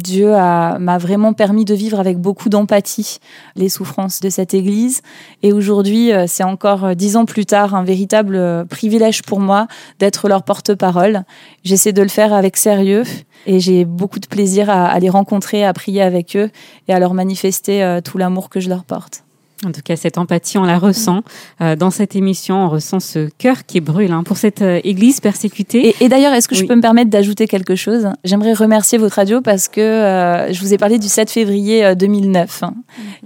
Dieu 0.03 0.31
m'a 0.31 0.99
vraiment 0.99 1.33
permis 1.33 1.65
de 1.65 1.75
vivre 1.75 2.01
avec 2.01 2.19
beaucoup 2.19 2.49
d'empathie 2.49 3.19
les 3.57 3.69
souffrances 3.69 4.21
de 4.21 4.31
cette 4.31 4.55
Église. 4.55 5.03
Et 5.43 5.53
aujourd'hui, 5.53 6.13
euh, 6.13 6.25
c'est 6.27 6.45
encore 6.45 6.85
euh, 6.85 6.95
dix 6.95 7.17
ans 7.17 7.25
plus 7.25 7.47
tard 7.47 7.75
un 7.75 7.85
véritable 7.85 8.37
euh, 8.37 8.65
privilège 8.65 9.23
pour 9.23 9.41
moi 9.41 9.67
d'être 9.99 10.29
leur 10.29 10.43
porte-parole. 10.43 11.25
J'essaie 11.65 11.93
de 11.93 12.03
le 12.03 12.09
faire 12.09 12.33
avec 12.33 12.57
sérieux 12.57 13.05
et 13.47 13.61
j'ai 13.61 13.85
beaucoup 13.85 14.21
de 14.21 14.27
plaisir 14.27 14.69
à, 14.71 14.99
les 14.99 15.09
rencontrer, 15.09 15.65
à 15.65 15.73
prier 15.73 16.03
avec 16.03 16.37
eux 16.37 16.51
et 16.89 16.93
à 16.93 16.99
leur 16.99 17.15
manifester 17.15 18.01
tout 18.05 18.19
l'amour 18.19 18.51
que 18.51 18.61
je 18.61 18.69
leur 18.69 18.85
porte. 18.85 19.25
En 19.67 19.73
tout 19.73 19.83
cas, 19.85 19.95
cette 19.95 20.17
empathie, 20.17 20.57
on 20.57 20.65
la 20.65 20.79
ressent 20.79 21.21
euh, 21.61 21.77
dans 21.77 21.91
cette 21.91 22.17
émission. 22.17 22.65
On 22.65 22.71
ressent 22.71 22.99
ce 22.99 23.29
cœur 23.37 23.67
qui 23.67 23.81
brûle 23.81 24.11
hein, 24.11 24.23
pour 24.23 24.39
cette 24.39 24.63
euh, 24.63 24.81
Église 24.85 25.21
persécutée. 25.21 25.95
Et, 26.01 26.09
d'ailleurs, 26.09 26.33
est-ce 26.33 26.49
que 26.49 26.55
je 26.55 26.65
peux 26.65 26.75
me 26.75 26.81
permettre 26.81 27.11
d'ajouter 27.11 27.47
quelque 27.47 27.75
chose? 27.75 28.09
J'aimerais 28.25 28.55
remercier 28.55 28.97
votre 28.97 29.17
radio 29.17 29.43
parce 29.43 29.69
que 29.69 29.83
euh, 29.83 30.51
je 30.51 30.59
vous 30.61 30.73
ai 30.73 30.79
parlé 30.79 30.99
du 30.99 31.09
7 31.09 31.31
février 31.31 31.95
2009. 31.95 32.63
Mhm. 32.63 32.73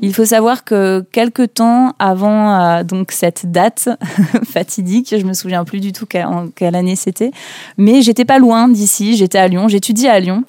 Il 0.03 0.13
faut 0.13 0.25
savoir 0.25 0.65
que 0.65 1.07
quelques 1.13 1.55
temps 1.55 1.95
avant 2.01 2.83
donc 2.83 3.13
cette 3.13 3.53
date 3.53 3.89
fatidique, 4.45 5.15
je 5.17 5.25
me 5.25 5.35
souviens 5.35 5.65
plus 5.65 5.79
du 5.79 5.93
tout 5.93 6.07
quelle, 6.07 6.75
année 6.75 6.97
c'était, 6.97 7.31
mais 7.79 8.03
j'étais 8.03 8.25
pas 8.25 8.41
loin 8.41 8.67
d'ici. 8.67 9.17
J'étais 9.17 9.39
à 9.39 9.47
Lyon, 9.47 9.69
j'étudiais 9.69 10.09
à 10.09 10.19
Lyon 10.19 10.43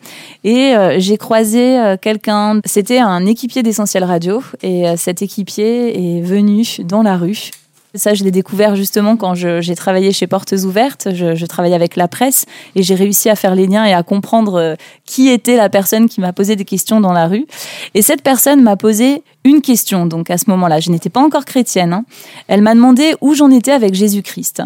et 0.43 0.73
j'ai 0.97 1.17
croisé 1.17 1.95
quelqu'un. 2.01 2.59
C'était 2.65 2.99
un 2.99 3.25
équipier 3.25 3.61
d'Essentiel 3.61 4.03
Radio 4.03 4.41
et 4.63 4.85
cet 4.97 5.21
équipier 5.21 5.74
est 5.75 6.21
venu 6.21 6.65
dans 6.83 7.03
la 7.03 7.17
rue. 7.17 7.51
Ça, 7.95 8.13
je 8.13 8.25
l'ai 8.25 8.31
découvert 8.31 8.75
justement 8.75 9.15
quand 9.15 9.35
j'ai 9.35 9.75
travaillé 9.75 10.11
chez 10.11 10.27
Portes 10.27 10.51
Ouvertes. 10.51 11.07
Je, 11.13 11.45
travaillais 11.45 11.75
avec 11.75 11.95
la 11.95 12.07
presse 12.07 12.45
et 12.75 12.83
j'ai 12.83 12.95
réussi 12.95 13.29
à 13.29 13.35
faire 13.35 13.55
les 13.55 13.67
liens 13.67 13.85
et 13.85 13.93
à 13.93 14.03
comprendre 14.03 14.55
euh, 14.55 14.75
qui 15.05 15.29
était 15.29 15.55
la 15.55 15.69
personne 15.69 16.09
qui 16.09 16.19
m'a 16.19 16.33
posé 16.33 16.57
des 16.57 16.65
questions 16.65 16.99
dans 16.99 17.13
la 17.13 17.27
rue. 17.27 17.45
Et 17.93 18.01
cette 18.01 18.21
personne 18.21 18.61
m'a 18.61 18.75
posé 18.75 19.23
une 19.45 19.61
question. 19.61 20.05
Donc 20.05 20.29
à 20.29 20.37
ce 20.37 20.49
moment-là, 20.49 20.81
je 20.81 20.91
n'étais 20.91 21.09
pas 21.09 21.21
encore 21.21 21.45
chrétienne. 21.45 21.93
Hein. 21.93 22.05
Elle 22.47 22.61
m'a 22.61 22.75
demandé 22.75 23.15
où 23.21 23.33
j'en 23.33 23.49
étais 23.49 23.71
avec 23.71 23.93
Jésus-Christ 23.93 24.63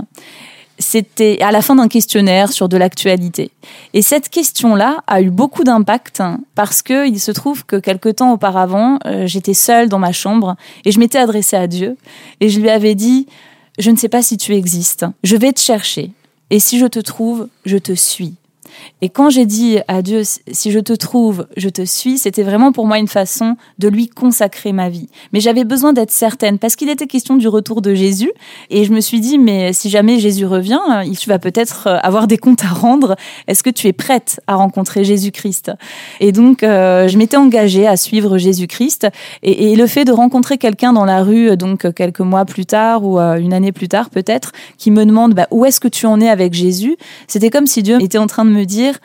c'était 0.80 1.38
à 1.42 1.52
la 1.52 1.62
fin 1.62 1.76
d'un 1.76 1.88
questionnaire 1.88 2.52
sur 2.52 2.70
de 2.70 2.78
l'actualité. 2.78 3.52
Et 3.94 4.02
cette 4.02 4.30
question-là 4.30 5.04
a 5.08 5.22
eu 5.22 5.30
beaucoup 5.30 5.64
d'impact 5.64 6.24
parce 6.56 6.82
que 6.82 7.08
il 7.08 7.20
se 7.20 7.32
trouve 7.32 7.66
que 7.66 7.76
quelque 7.76 8.10
temps 8.10 8.32
auparavant, 8.32 8.98
euh, 9.06 9.28
j'étais 9.28 9.54
seule 9.54 9.90
dans 9.90 10.00
ma 10.00 10.14
chambre 10.14 10.56
et 10.86 10.92
je 10.92 11.00
m'étais 11.00 11.18
adressée 11.18 11.58
à 11.58 11.68
Dieu 11.68 11.98
et 12.40 12.50
je 12.50 12.60
lui 12.60 12.70
avais 12.70 12.96
dit 12.96 13.28
je 13.78 13.92
ne 13.92 13.96
sais 13.96 14.10
pas 14.10 14.22
si 14.22 14.38
tu 14.38 14.56
existes, 14.56 15.06
je 15.24 15.36
vais 15.36 15.54
te 15.54 15.60
chercher 15.60 16.12
et 16.50 16.60
si 16.60 16.80
je 16.80 16.86
te 16.86 17.00
trouve, 17.00 17.48
je 17.66 17.78
te 17.78 17.94
suis. 17.94 18.36
Et 19.02 19.10
quand 19.10 19.30
j'ai 19.30 19.46
dit 19.46 19.78
à 19.88 20.02
Dieu, 20.02 20.22
si 20.24 20.72
je 20.72 20.80
te 20.80 20.94
trouve, 20.94 21.48
je 21.58 21.70
te 21.70 21.84
suis, 21.84 22.18
c'était 22.18 22.44
vraiment 22.44 22.72
pour 22.72 22.86
moi 22.86 22.98
une 22.98 23.08
façon 23.08 23.56
de 23.78 23.88
lui 23.88 24.08
consacrer 24.08 24.72
ma 24.74 24.90
vie. 24.90 25.10
Mais 25.34 25.40
j'avais 25.40 25.64
besoin 25.64 25.94
d'être 25.94 26.12
certaine 26.12 26.60
parce 26.60 26.76
qu'il 26.76 26.90
était 26.90 27.08
question 27.08 27.36
du 27.36 27.48
retour 27.48 27.82
de 27.82 27.94
Jésus. 27.94 28.32
Et 28.70 28.84
je 28.84 28.92
me 28.92 29.02
suis 29.02 29.20
dit, 29.20 29.38
mais 29.38 29.74
si 29.74 29.90
jamais 29.90 30.20
Jésus 30.20 30.46
revient, 30.46 30.80
tu 31.20 31.30
vas 31.30 31.40
peut-être 31.40 31.88
euh, 31.88 31.98
avoir 32.02 32.28
des 32.28 32.38
comptes 32.38 32.64
à 32.64 32.70
rendre. 32.70 33.16
Est-ce 33.48 33.64
que 33.64 33.70
tu 33.70 33.88
es 33.88 33.94
prête 33.94 34.42
à 34.48 34.56
rencontrer 34.56 35.04
Jésus-Christ? 35.04 35.72
Et 36.20 36.32
donc, 36.32 36.64
euh, 36.64 37.08
je 37.08 37.18
m'étais 37.18 37.38
engagée 37.38 37.88
à 37.88 37.98
suivre 37.98 38.38
Jésus-Christ. 38.38 39.08
Et, 39.44 39.76
le 39.76 39.88
fait 39.88 40.04
de 40.04 40.12
rencontrer 40.12 40.58
quelqu'un 40.58 40.92
dans 40.94 41.06
la 41.06 41.24
rue, 41.24 41.56
donc 41.56 41.94
quelques 41.94 42.20
mois 42.20 42.44
plus 42.44 42.66
tard 42.66 43.06
ou 43.06 43.20
euh, 43.20 43.38
une 43.38 43.54
année 43.54 43.72
plus 43.72 43.88
tard 43.88 44.10
peut-être, 44.10 44.52
qui 44.78 44.92
me 44.92 45.06
demande 45.06 45.34
bah, 45.34 45.48
où 45.52 45.64
est-ce 45.66 45.80
que 45.80 45.88
tu 45.88 46.06
en 46.06 46.20
es 46.20 46.30
avec 46.30 46.54
Jésus, 46.54 46.98
c'était 47.28 47.50
comme 47.50 47.68
si 47.68 47.84
Dieu 47.84 48.02
était 48.02 48.18
en 48.18 48.28
train 48.28 48.46
de 48.46 48.50
me 48.50 48.59
dire, 48.66 48.98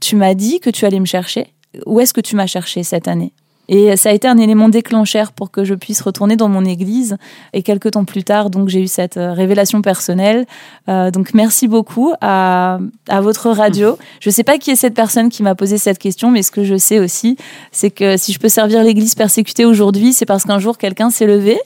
tu 0.00 0.16
m'as 0.16 0.34
dit 0.34 0.60
que 0.60 0.70
tu 0.70 0.84
allais 0.84 1.00
me 1.00 1.06
chercher. 1.06 1.52
Où 1.86 2.00
est-ce 2.00 2.14
que 2.14 2.20
tu 2.20 2.36
m'as 2.36 2.46
cherché 2.46 2.82
cette 2.82 3.08
année? 3.08 3.32
Et 3.68 3.96
ça 3.96 4.08
a 4.08 4.12
été 4.12 4.26
un 4.26 4.38
élément 4.38 4.70
déclencheur 4.70 5.32
pour 5.32 5.50
que 5.50 5.62
je 5.64 5.74
puisse 5.74 6.00
retourner 6.00 6.36
dans 6.36 6.48
mon 6.48 6.64
église. 6.64 7.18
Et 7.52 7.62
quelques 7.62 7.90
temps 7.90 8.06
plus 8.06 8.24
tard, 8.24 8.48
donc 8.48 8.68
j'ai 8.68 8.80
eu 8.80 8.86
cette 8.86 9.18
euh, 9.18 9.32
révélation 9.32 9.82
personnelle. 9.82 10.46
Euh, 10.88 11.10
donc 11.10 11.34
merci 11.34 11.68
beaucoup 11.68 12.14
à, 12.22 12.78
à 13.08 13.20
votre 13.20 13.50
radio. 13.50 13.98
Je 14.20 14.30
ne 14.30 14.32
sais 14.32 14.44
pas 14.44 14.56
qui 14.56 14.70
est 14.70 14.76
cette 14.76 14.94
personne 14.94 15.28
qui 15.28 15.42
m'a 15.42 15.54
posé 15.54 15.76
cette 15.76 15.98
question, 15.98 16.30
mais 16.30 16.42
ce 16.42 16.50
que 16.50 16.64
je 16.64 16.76
sais 16.76 16.98
aussi, 16.98 17.36
c'est 17.70 17.90
que 17.90 18.16
si 18.16 18.32
je 18.32 18.38
peux 18.38 18.48
servir 18.48 18.82
l'église 18.82 19.14
persécutée 19.14 19.66
aujourd'hui, 19.66 20.14
c'est 20.14 20.26
parce 20.26 20.44
qu'un 20.44 20.58
jour 20.58 20.78
quelqu'un 20.78 21.10
s'est 21.10 21.26
levé 21.26 21.58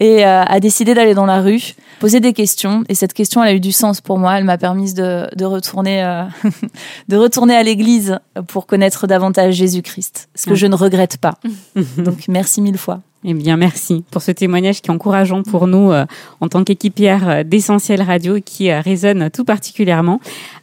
et 0.00 0.24
euh, 0.24 0.42
a 0.42 0.60
décidé 0.60 0.94
d'aller 0.94 1.14
dans 1.14 1.26
la 1.26 1.40
rue, 1.40 1.74
poser 2.00 2.20
des 2.20 2.32
questions. 2.32 2.84
Et 2.88 2.94
cette 2.94 3.12
question, 3.12 3.44
elle 3.44 3.50
a 3.50 3.54
eu 3.54 3.60
du 3.60 3.70
sens 3.70 4.00
pour 4.00 4.18
moi. 4.18 4.38
Elle 4.38 4.44
m'a 4.44 4.58
permis 4.58 4.94
de, 4.94 5.28
de 5.36 5.44
retourner, 5.44 6.02
euh, 6.02 6.24
de 7.08 7.16
retourner 7.16 7.54
à 7.54 7.62
l'église 7.62 8.18
pour 8.48 8.66
connaître 8.66 9.06
davantage 9.06 9.54
Jésus-Christ, 9.54 10.30
ce 10.34 10.46
que 10.46 10.54
je 10.54 10.66
ne 10.66 10.74
regrette 10.74 11.18
pas. 11.18 11.34
Donc 11.98 12.26
merci 12.28 12.62
mille 12.62 12.78
fois. 12.78 13.00
Eh 13.22 13.34
bien, 13.34 13.58
merci 13.58 14.02
pour 14.10 14.22
ce 14.22 14.30
témoignage 14.30 14.80
qui 14.80 14.90
est 14.90 14.94
encourageant 14.94 15.42
pour 15.42 15.66
nous 15.66 15.90
euh, 15.92 16.06
en 16.40 16.48
tant 16.48 16.64
qu'équipière 16.64 17.28
euh, 17.28 17.42
d'Essentiel 17.42 18.00
Radio 18.00 18.40
qui 18.42 18.70
euh, 18.70 18.80
résonne 18.80 19.28
tout 19.30 19.44
particulièrement. 19.44 20.20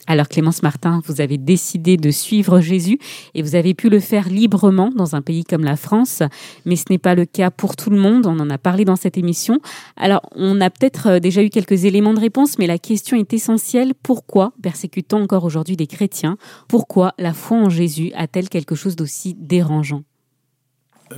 Alors, 0.07 0.27
Clémence 0.27 0.63
Martin, 0.63 0.99
vous 1.05 1.21
avez 1.21 1.37
décidé 1.37 1.97
de 1.97 2.09
suivre 2.09 2.59
Jésus 2.59 2.97
et 3.35 3.43
vous 3.43 3.53
avez 3.53 3.75
pu 3.75 3.89
le 3.89 3.99
faire 3.99 4.27
librement 4.27 4.89
dans 4.89 5.15
un 5.15 5.21
pays 5.21 5.43
comme 5.43 5.63
la 5.63 5.75
France, 5.75 6.23
mais 6.65 6.75
ce 6.75 6.85
n'est 6.89 6.97
pas 6.97 7.13
le 7.13 7.25
cas 7.25 7.51
pour 7.51 7.75
tout 7.75 7.91
le 7.91 7.99
monde. 7.99 8.25
On 8.25 8.39
en 8.39 8.49
a 8.49 8.57
parlé 8.57 8.85
dans 8.85 8.95
cette 8.95 9.19
émission. 9.19 9.59
Alors, 9.95 10.21
on 10.35 10.59
a 10.59 10.71
peut-être 10.71 11.19
déjà 11.19 11.43
eu 11.43 11.49
quelques 11.49 11.85
éléments 11.85 12.15
de 12.15 12.19
réponse, 12.19 12.57
mais 12.57 12.65
la 12.65 12.79
question 12.79 13.17
est 13.17 13.33
essentielle. 13.33 13.93
Pourquoi 14.01 14.53
persécutons 14.63 15.21
encore 15.21 15.43
aujourd'hui 15.43 15.75
des 15.75 15.87
chrétiens? 15.87 16.37
Pourquoi 16.67 17.13
la 17.19 17.33
foi 17.33 17.57
en 17.57 17.69
Jésus 17.69 18.11
a-t-elle 18.15 18.49
quelque 18.49 18.73
chose 18.73 18.95
d'aussi 18.95 19.35
dérangeant? 19.37 20.01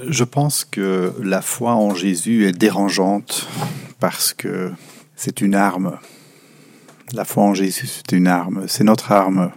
Je 0.07 0.23
pense 0.23 0.65
que 0.65 1.13
la 1.21 1.41
foi 1.41 1.75
en 1.75 1.93
Jésus 1.93 2.45
est 2.45 2.57
dérangeante 2.57 3.47
parce 3.99 4.33
que 4.33 4.71
c'est 5.15 5.41
une 5.41 5.55
arme. 5.55 5.97
La 7.13 7.25
foi 7.25 7.43
en 7.43 7.53
Jésus, 7.53 7.87
c'est 7.87 8.11
une 8.11 8.27
arme, 8.27 8.65
c'est 8.67 8.83
notre 8.83 9.11
arme. 9.11 9.51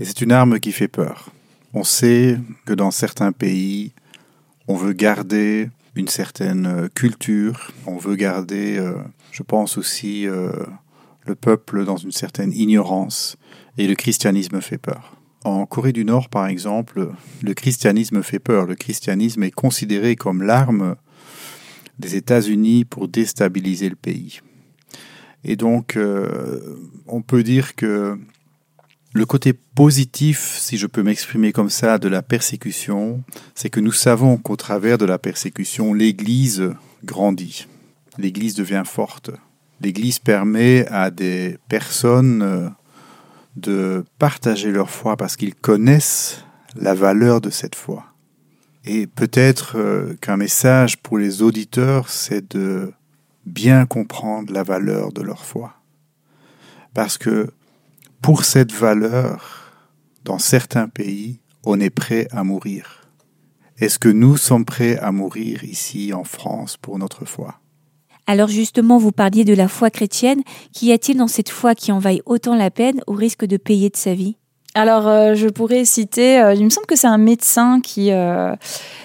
Et 0.00 0.04
c'est 0.04 0.22
une 0.22 0.32
arme 0.32 0.58
qui 0.58 0.72
fait 0.72 0.88
peur. 0.88 1.30
On 1.72 1.84
sait 1.84 2.38
que 2.66 2.72
dans 2.72 2.90
certains 2.90 3.32
pays, 3.32 3.92
on 4.68 4.76
veut 4.76 4.92
garder 4.92 5.68
une 5.94 6.08
certaine 6.08 6.88
culture, 6.94 7.70
on 7.86 7.96
veut 7.96 8.16
garder, 8.16 8.76
euh, 8.78 8.94
je 9.30 9.42
pense 9.42 9.78
aussi, 9.78 10.26
euh, 10.26 10.50
le 11.26 11.34
peuple 11.34 11.84
dans 11.84 11.96
une 11.96 12.12
certaine 12.12 12.52
ignorance, 12.52 13.36
et 13.78 13.86
le 13.86 13.94
christianisme 13.94 14.60
fait 14.60 14.78
peur. 14.78 15.13
En 15.44 15.66
Corée 15.66 15.92
du 15.92 16.04
Nord, 16.04 16.30
par 16.30 16.46
exemple, 16.46 17.10
le 17.42 17.54
christianisme 17.54 18.22
fait 18.22 18.38
peur. 18.38 18.64
Le 18.64 18.74
christianisme 18.74 19.42
est 19.42 19.50
considéré 19.50 20.16
comme 20.16 20.42
l'arme 20.42 20.96
des 21.98 22.16
États-Unis 22.16 22.84
pour 22.84 23.08
déstabiliser 23.08 23.88
le 23.88 23.96
pays. 23.96 24.40
Et 25.44 25.56
donc, 25.56 25.96
euh, 25.96 26.76
on 27.06 27.20
peut 27.20 27.42
dire 27.42 27.76
que 27.76 28.18
le 29.12 29.26
côté 29.26 29.52
positif, 29.52 30.56
si 30.58 30.76
je 30.76 30.86
peux 30.86 31.02
m'exprimer 31.02 31.52
comme 31.52 31.70
ça, 31.70 31.98
de 31.98 32.08
la 32.08 32.22
persécution, 32.22 33.22
c'est 33.54 33.70
que 33.70 33.80
nous 33.80 33.92
savons 33.92 34.38
qu'au 34.38 34.56
travers 34.56 34.98
de 34.98 35.04
la 35.04 35.18
persécution, 35.18 35.94
l'Église 35.94 36.72
grandit, 37.04 37.68
l'Église 38.18 38.54
devient 38.54 38.82
forte. 38.84 39.30
L'Église 39.80 40.18
permet 40.18 40.86
à 40.88 41.10
des 41.10 41.58
personnes 41.68 42.42
euh, 42.42 42.68
de 43.56 44.04
partager 44.18 44.70
leur 44.72 44.90
foi 44.90 45.16
parce 45.16 45.36
qu'ils 45.36 45.54
connaissent 45.54 46.44
la 46.76 46.94
valeur 46.94 47.40
de 47.40 47.50
cette 47.50 47.74
foi. 47.74 48.04
Et 48.84 49.06
peut-être 49.06 49.76
euh, 49.76 50.14
qu'un 50.20 50.36
message 50.36 50.98
pour 50.98 51.18
les 51.18 51.42
auditeurs, 51.42 52.10
c'est 52.10 52.54
de 52.54 52.92
bien 53.46 53.86
comprendre 53.86 54.52
la 54.52 54.62
valeur 54.62 55.12
de 55.12 55.22
leur 55.22 55.44
foi. 55.44 55.74
Parce 56.92 57.16
que 57.16 57.50
pour 58.20 58.44
cette 58.44 58.72
valeur, 58.72 59.72
dans 60.24 60.38
certains 60.38 60.88
pays, 60.88 61.40
on 61.64 61.80
est 61.80 61.90
prêt 61.90 62.28
à 62.30 62.44
mourir. 62.44 63.08
Est-ce 63.78 63.98
que 63.98 64.08
nous 64.08 64.36
sommes 64.36 64.64
prêts 64.64 64.96
à 64.98 65.12
mourir 65.12 65.64
ici 65.64 66.12
en 66.12 66.24
France 66.24 66.76
pour 66.76 66.98
notre 66.98 67.24
foi? 67.24 67.60
Alors 68.26 68.48
justement, 68.48 68.98
vous 68.98 69.12
parliez 69.12 69.44
de 69.44 69.54
la 69.54 69.68
foi 69.68 69.90
chrétienne. 69.90 70.42
Qu'y 70.72 70.92
a-t-il 70.92 71.18
dans 71.18 71.28
cette 71.28 71.50
foi 71.50 71.74
qui 71.74 71.92
en 71.92 71.98
vaille 71.98 72.22
autant 72.26 72.54
la 72.54 72.70
peine 72.70 73.00
au 73.06 73.12
risque 73.12 73.44
de 73.44 73.56
payer 73.56 73.90
de 73.90 73.96
sa 73.96 74.14
vie? 74.14 74.36
Alors, 74.76 75.06
euh, 75.06 75.34
je 75.34 75.46
pourrais 75.46 75.84
citer, 75.84 76.40
euh, 76.40 76.52
il 76.54 76.64
me 76.64 76.70
semble 76.70 76.88
que 76.88 76.96
c'est 76.96 77.06
un 77.06 77.18
médecin 77.18 77.80
qui, 77.80 78.10
euh, 78.10 78.56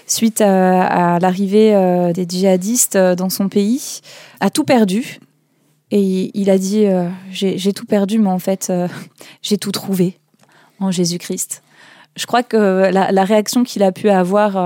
suite 0.07 0.41
à, 0.41 1.19
l'arrivée 1.19 1.73
des 2.13 2.25
djihadistes 2.27 2.97
dans 2.97 3.29
son 3.29 3.49
pays, 3.49 3.99
a 4.39 4.49
tout 4.49 4.63
perdu. 4.63 5.19
Et 5.91 6.31
il 6.33 6.49
a 6.49 6.57
dit, 6.57 6.85
j'ai 7.31 7.73
tout 7.73 7.85
perdu, 7.85 8.17
mais 8.19 8.29
en 8.29 8.39
fait, 8.39 8.71
j'ai 9.43 9.57
tout 9.57 9.71
trouvé 9.71 10.17
en 10.79 10.89
Jésus-Christ. 10.89 11.61
Je 12.15 12.25
crois 12.25 12.43
que 12.43 12.91
la, 12.91 13.23
réaction 13.23 13.63
qu'il 13.63 13.83
a 13.83 13.91
pu 13.91 14.09
avoir 14.09 14.57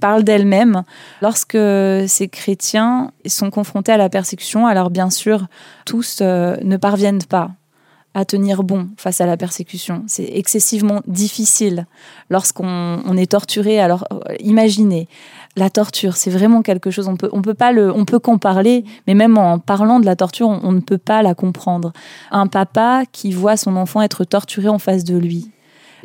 parle 0.00 0.24
d'elle-même. 0.24 0.82
Lorsque 1.22 1.58
ces 2.06 2.28
chrétiens 2.30 3.12
sont 3.26 3.50
confrontés 3.50 3.92
à 3.92 3.96
la 3.96 4.08
persécution, 4.08 4.66
alors 4.66 4.90
bien 4.90 5.10
sûr, 5.10 5.46
tous 5.84 6.18
euh, 6.20 6.56
ne 6.62 6.76
parviennent 6.76 7.22
pas 7.22 7.50
à 8.14 8.24
tenir 8.24 8.64
bon 8.64 8.88
face 8.96 9.20
à 9.20 9.26
la 9.26 9.36
persécution. 9.36 10.02
C'est 10.06 10.28
excessivement 10.34 11.02
difficile 11.06 11.86
lorsqu'on 12.30 13.16
est 13.16 13.30
torturé. 13.30 13.78
Alors 13.78 14.06
euh, 14.12 14.34
imaginez, 14.40 15.08
la 15.56 15.70
torture, 15.70 16.16
c'est 16.16 16.30
vraiment 16.30 16.62
quelque 16.62 16.90
chose. 16.90 17.06
On 17.06 17.16
peut, 17.16 17.28
on 17.32 17.42
peut 17.42 17.54
pas 17.54 17.70
le, 17.70 17.92
on 17.92 18.04
peut 18.04 18.18
qu'en 18.18 18.38
parler, 18.38 18.84
mais 19.06 19.14
même 19.14 19.38
en 19.38 19.58
parlant 19.58 20.00
de 20.00 20.06
la 20.06 20.16
torture, 20.16 20.48
on 20.48 20.72
ne 20.72 20.80
peut 20.80 20.98
pas 20.98 21.22
la 21.22 21.34
comprendre. 21.34 21.92
Un 22.30 22.46
papa 22.46 23.04
qui 23.12 23.30
voit 23.32 23.56
son 23.56 23.76
enfant 23.76 24.02
être 24.02 24.24
torturé 24.24 24.68
en 24.68 24.78
face 24.78 25.04
de 25.04 25.16
lui, 25.16 25.50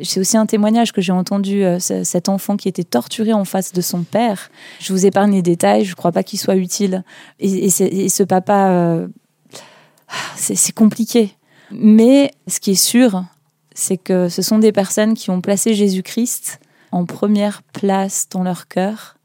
c'est 0.02 0.20
aussi 0.20 0.36
un 0.36 0.46
témoignage 0.46 0.92
que 0.92 1.00
j'ai 1.00 1.12
entendu, 1.12 1.64
euh, 1.64 1.78
cet 1.78 2.28
enfant 2.28 2.56
qui 2.56 2.68
était 2.68 2.84
torturé 2.84 3.32
en 3.32 3.44
face 3.44 3.72
de 3.72 3.80
son 3.80 4.02
père. 4.02 4.50
Je 4.80 4.92
vous 4.92 5.06
épargne 5.06 5.32
les 5.32 5.42
détails, 5.42 5.84
je 5.84 5.90
ne 5.90 5.96
crois 5.96 6.12
pas 6.12 6.22
qu'il 6.22 6.38
soit 6.38 6.56
utile. 6.56 7.04
Et, 7.38 7.70
ce 7.70 8.22
papa, 8.22 8.70
euh, 8.70 9.06
c'est 10.36 10.72
compliqué. 10.72 11.34
Mais 11.70 12.32
ce 12.46 12.60
qui 12.60 12.72
est 12.72 12.74
sûr, 12.74 13.24
c'est 13.74 13.96
que 13.96 14.28
ce 14.28 14.42
sont 14.42 14.58
des 14.58 14.72
personnes 14.72 15.14
qui 15.14 15.30
ont 15.30 15.40
placé 15.40 15.74
Jésus-Christ 15.74 16.60
en 16.92 17.04
première 17.04 17.62
place 17.62 18.28
dans 18.30 18.42
leur 18.42 18.68
cœur, 18.68 19.16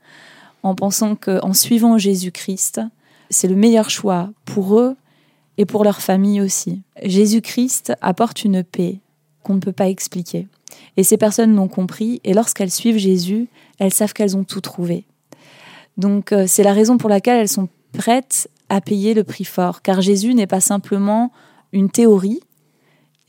en 0.63 0.75
pensant 0.75 1.15
qu'en 1.15 1.53
suivant 1.53 1.97
Jésus-Christ, 1.97 2.82
c'est 3.29 3.47
le 3.47 3.55
meilleur 3.55 3.89
choix 3.89 4.32
pour 4.45 4.79
eux 4.79 4.95
et 5.58 5.65
pour 5.65 5.84
leur 5.84 6.01
famille 6.01 6.41
aussi. 6.41 6.82
Jésus-Christ 7.03 7.93
apporte 8.01 8.43
une 8.43 8.63
paix 8.63 8.99
qu'on 9.43 9.55
ne 9.55 9.60
peut 9.60 9.71
pas 9.71 9.89
expliquer. 9.89 10.47
Et 10.97 11.03
ces 11.03 11.17
personnes 11.17 11.55
l'ont 11.55 11.67
compris, 11.67 12.21
et 12.23 12.34
lorsqu'elles 12.34 12.71
suivent 12.71 12.97
Jésus, 12.97 13.47
elles 13.79 13.93
savent 13.93 14.13
qu'elles 14.13 14.38
ont 14.38 14.43
tout 14.43 14.62
trouvé. 14.62 15.05
Donc 15.97 16.32
euh, 16.32 16.45
c'est 16.47 16.63
la 16.63 16.73
raison 16.73 16.97
pour 16.97 17.10
laquelle 17.10 17.38
elles 17.38 17.49
sont 17.49 17.69
prêtes 17.93 18.49
à 18.69 18.82
payer 18.82 19.13
le 19.13 19.23
prix 19.23 19.45
fort, 19.45 19.82
car 19.82 20.01
Jésus 20.01 20.34
n'est 20.34 20.47
pas 20.47 20.62
simplement 20.62 21.32
une 21.71 21.89
théorie, 21.89 22.39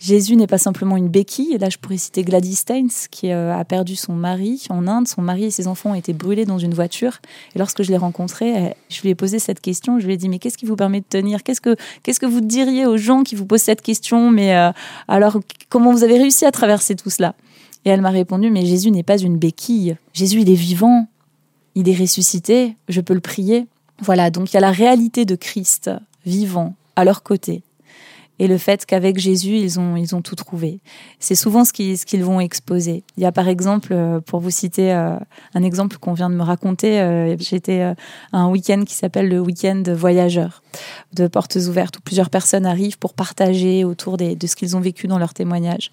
Jésus 0.00 0.34
n'est 0.34 0.46
pas 0.46 0.56
simplement 0.56 0.96
une 0.96 1.08
béquille. 1.08 1.58
Là, 1.58 1.68
je 1.68 1.76
pourrais 1.76 1.98
citer 1.98 2.22
Gladys 2.22 2.54
Steins, 2.54 2.88
qui 3.10 3.30
euh, 3.30 3.54
a 3.54 3.66
perdu 3.66 3.96
son 3.96 4.14
mari 4.14 4.64
en 4.70 4.86
Inde. 4.88 5.06
Son 5.06 5.20
mari 5.20 5.44
et 5.44 5.50
ses 5.50 5.68
enfants 5.68 5.90
ont 5.90 5.94
été 5.94 6.14
brûlés 6.14 6.46
dans 6.46 6.58
une 6.58 6.72
voiture. 6.72 7.18
Et 7.54 7.58
lorsque 7.58 7.82
je 7.82 7.90
l'ai 7.90 7.98
rencontrée, 7.98 8.74
je 8.88 9.02
lui 9.02 9.10
ai 9.10 9.14
posé 9.14 9.38
cette 9.38 9.60
question. 9.60 10.00
Je 10.00 10.06
lui 10.06 10.14
ai 10.14 10.16
dit, 10.16 10.30
mais 10.30 10.38
qu'est-ce 10.38 10.56
qui 10.56 10.64
vous 10.64 10.74
permet 10.74 11.00
de 11.00 11.06
tenir? 11.06 11.42
Qu'est-ce 11.42 11.60
que 11.60 11.76
qu'est-ce 12.02 12.18
que 12.18 12.24
vous 12.24 12.40
diriez 12.40 12.86
aux 12.86 12.96
gens 12.96 13.22
qui 13.24 13.34
vous 13.34 13.44
posent 13.44 13.60
cette 13.60 13.82
question? 13.82 14.30
Mais 14.30 14.56
euh, 14.56 14.72
alors, 15.06 15.38
comment 15.68 15.92
vous 15.92 16.02
avez 16.02 16.16
réussi 16.16 16.46
à 16.46 16.50
traverser 16.50 16.96
tout 16.96 17.10
cela? 17.10 17.34
Et 17.84 17.90
elle 17.90 18.00
m'a 18.00 18.10
répondu, 18.10 18.50
mais 18.50 18.64
Jésus 18.64 18.90
n'est 18.90 19.02
pas 19.02 19.18
une 19.18 19.36
béquille. 19.36 19.98
Jésus, 20.14 20.40
il 20.40 20.50
est 20.50 20.54
vivant. 20.54 21.08
Il 21.74 21.90
est 21.90 21.94
ressuscité. 21.94 22.74
Je 22.88 23.02
peux 23.02 23.14
le 23.14 23.20
prier. 23.20 23.66
Voilà, 24.00 24.30
donc 24.30 24.50
il 24.50 24.54
y 24.54 24.56
a 24.56 24.60
la 24.60 24.72
réalité 24.72 25.26
de 25.26 25.34
Christ 25.34 25.90
vivant 26.24 26.74
à 26.96 27.04
leur 27.04 27.22
côté 27.22 27.62
et 28.40 28.46
le 28.46 28.56
fait 28.56 28.86
qu'avec 28.86 29.18
Jésus, 29.18 29.58
ils 29.58 29.78
ont, 29.78 29.96
ils 29.96 30.16
ont 30.16 30.22
tout 30.22 30.34
trouvé. 30.34 30.80
C'est 31.18 31.34
souvent 31.34 31.66
ce 31.66 31.74
qu'ils, 31.74 31.98
ce 31.98 32.06
qu'ils 32.06 32.24
vont 32.24 32.40
exposer. 32.40 33.04
Il 33.18 33.22
y 33.22 33.26
a 33.26 33.32
par 33.32 33.48
exemple, 33.48 33.92
euh, 33.92 34.18
pour 34.20 34.40
vous 34.40 34.50
citer 34.50 34.94
euh, 34.94 35.14
un 35.54 35.62
exemple 35.62 35.98
qu'on 35.98 36.14
vient 36.14 36.30
de 36.30 36.34
me 36.34 36.42
raconter, 36.42 37.02
euh, 37.02 37.36
j'étais 37.38 37.82
à 37.82 37.94
un 38.32 38.48
week-end 38.48 38.84
qui 38.86 38.94
s'appelle 38.94 39.28
le 39.28 39.40
week-end 39.40 39.82
voyageur 39.88 40.62
de 41.12 41.26
portes 41.26 41.56
ouvertes 41.56 41.98
où 41.98 42.00
plusieurs 42.00 42.30
personnes 42.30 42.64
arrivent 42.64 42.98
pour 42.98 43.12
partager 43.12 43.84
autour 43.84 44.16
de 44.16 44.46
ce 44.46 44.56
qu'ils 44.56 44.74
ont 44.74 44.80
vécu 44.80 45.06
dans 45.06 45.18
leur 45.18 45.34
témoignage. 45.34 45.90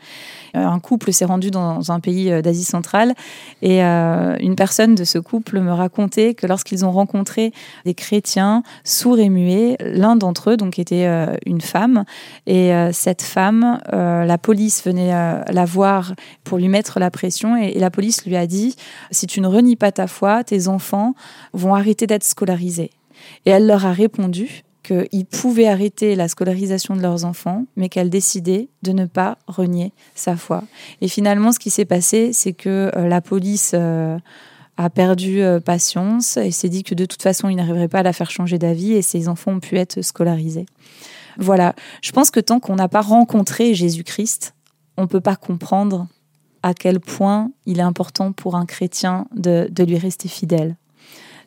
Un 0.53 0.79
couple 0.79 1.11
s'est 1.11 1.25
rendu 1.25 1.51
dans 1.51 1.91
un 1.91 1.99
pays 1.99 2.41
d'Asie 2.43 2.63
centrale 2.63 3.15
et 3.63 3.81
une 3.81 4.55
personne 4.55 4.93
de 4.93 5.03
ce 5.03 5.17
couple 5.17 5.59
me 5.59 5.71
racontait 5.71 6.35
que 6.35 6.45
lorsqu'ils 6.45 6.85
ont 6.85 6.91
rencontré 6.91 7.51
des 7.85 7.95
chrétiens 7.95 8.61
sourds 8.83 9.17
et 9.17 9.29
muets, 9.29 9.77
l'un 9.79 10.15
d'entre 10.15 10.51
eux 10.51 10.57
donc 10.57 10.77
était 10.77 11.07
une 11.47 11.61
femme 11.61 12.05
et 12.45 12.73
euh, 12.73 12.91
cette 12.93 13.21
femme, 13.21 13.79
euh, 13.93 14.25
la 14.25 14.37
police 14.37 14.83
venait 14.83 15.13
euh, 15.13 15.41
la 15.49 15.65
voir 15.65 16.13
pour 16.43 16.57
lui 16.57 16.67
mettre 16.67 16.99
la 16.99 17.11
pression 17.11 17.57
et, 17.57 17.73
la 17.77 17.91
police 17.91 18.25
lui 18.25 18.35
a 18.35 18.47
dit, 18.47 18.75
si 19.11 19.27
tu 19.27 19.41
ne 19.41 19.47
renies 19.47 19.75
pas 19.75 19.91
ta 19.91 20.07
foi, 20.07 20.43
tes 20.43 20.67
enfants 20.67 21.13
vont 21.53 21.73
arrêter 21.73 22.07
d'être 22.07 22.23
scolarisés. 22.23 22.91
Et 23.45 23.51
elle 23.51 23.67
leur 23.67 23.85
a 23.85 23.91
répondu 23.91 24.63
qu'ils 24.83 25.25
pouvaient 25.25 25.67
arrêter 25.67 26.15
la 26.15 26.27
scolarisation 26.27 26.95
de 26.95 27.01
leurs 27.01 27.25
enfants, 27.25 27.65
mais 27.75 27.89
qu'elle 27.89 28.09
décidait 28.09 28.69
de 28.83 28.93
ne 28.93 29.05
pas 29.05 29.37
renier 29.47 29.91
sa 30.15 30.37
foi. 30.37 30.63
Et 31.01 31.07
finalement, 31.07 31.51
ce 31.51 31.59
qui 31.59 31.69
s'est 31.69 31.85
passé, 31.85 32.31
c'est 32.31 32.53
que 32.53 32.89
la 32.95 33.19
police 33.19 33.73
a 33.73 34.89
perdu 34.89 35.41
patience 35.65 36.37
et 36.37 36.51
s'est 36.51 36.69
dit 36.69 36.83
que 36.83 36.95
de 36.95 37.05
toute 37.05 37.21
façon, 37.21 37.49
il 37.49 37.57
n'arriverait 37.57 37.89
pas 37.89 37.99
à 37.99 38.03
la 38.03 38.13
faire 38.13 38.31
changer 38.31 38.57
d'avis 38.57 38.93
et 38.93 39.01
ses 39.01 39.27
enfants 39.27 39.53
ont 39.53 39.59
pu 39.59 39.77
être 39.77 40.01
scolarisés. 40.01 40.67
Voilà, 41.37 41.75
je 42.01 42.11
pense 42.11 42.31
que 42.31 42.39
tant 42.39 42.59
qu'on 42.59 42.75
n'a 42.75 42.87
pas 42.87 43.01
rencontré 43.01 43.73
Jésus-Christ, 43.73 44.55
on 44.97 45.03
ne 45.03 45.07
peut 45.07 45.21
pas 45.21 45.35
comprendre 45.35 46.07
à 46.63 46.73
quel 46.73 46.99
point 46.99 47.51
il 47.65 47.79
est 47.79 47.83
important 47.83 48.31
pour 48.31 48.55
un 48.55 48.65
chrétien 48.65 49.27
de, 49.35 49.69
lui 49.83 49.97
rester 49.97 50.27
fidèle. 50.27 50.75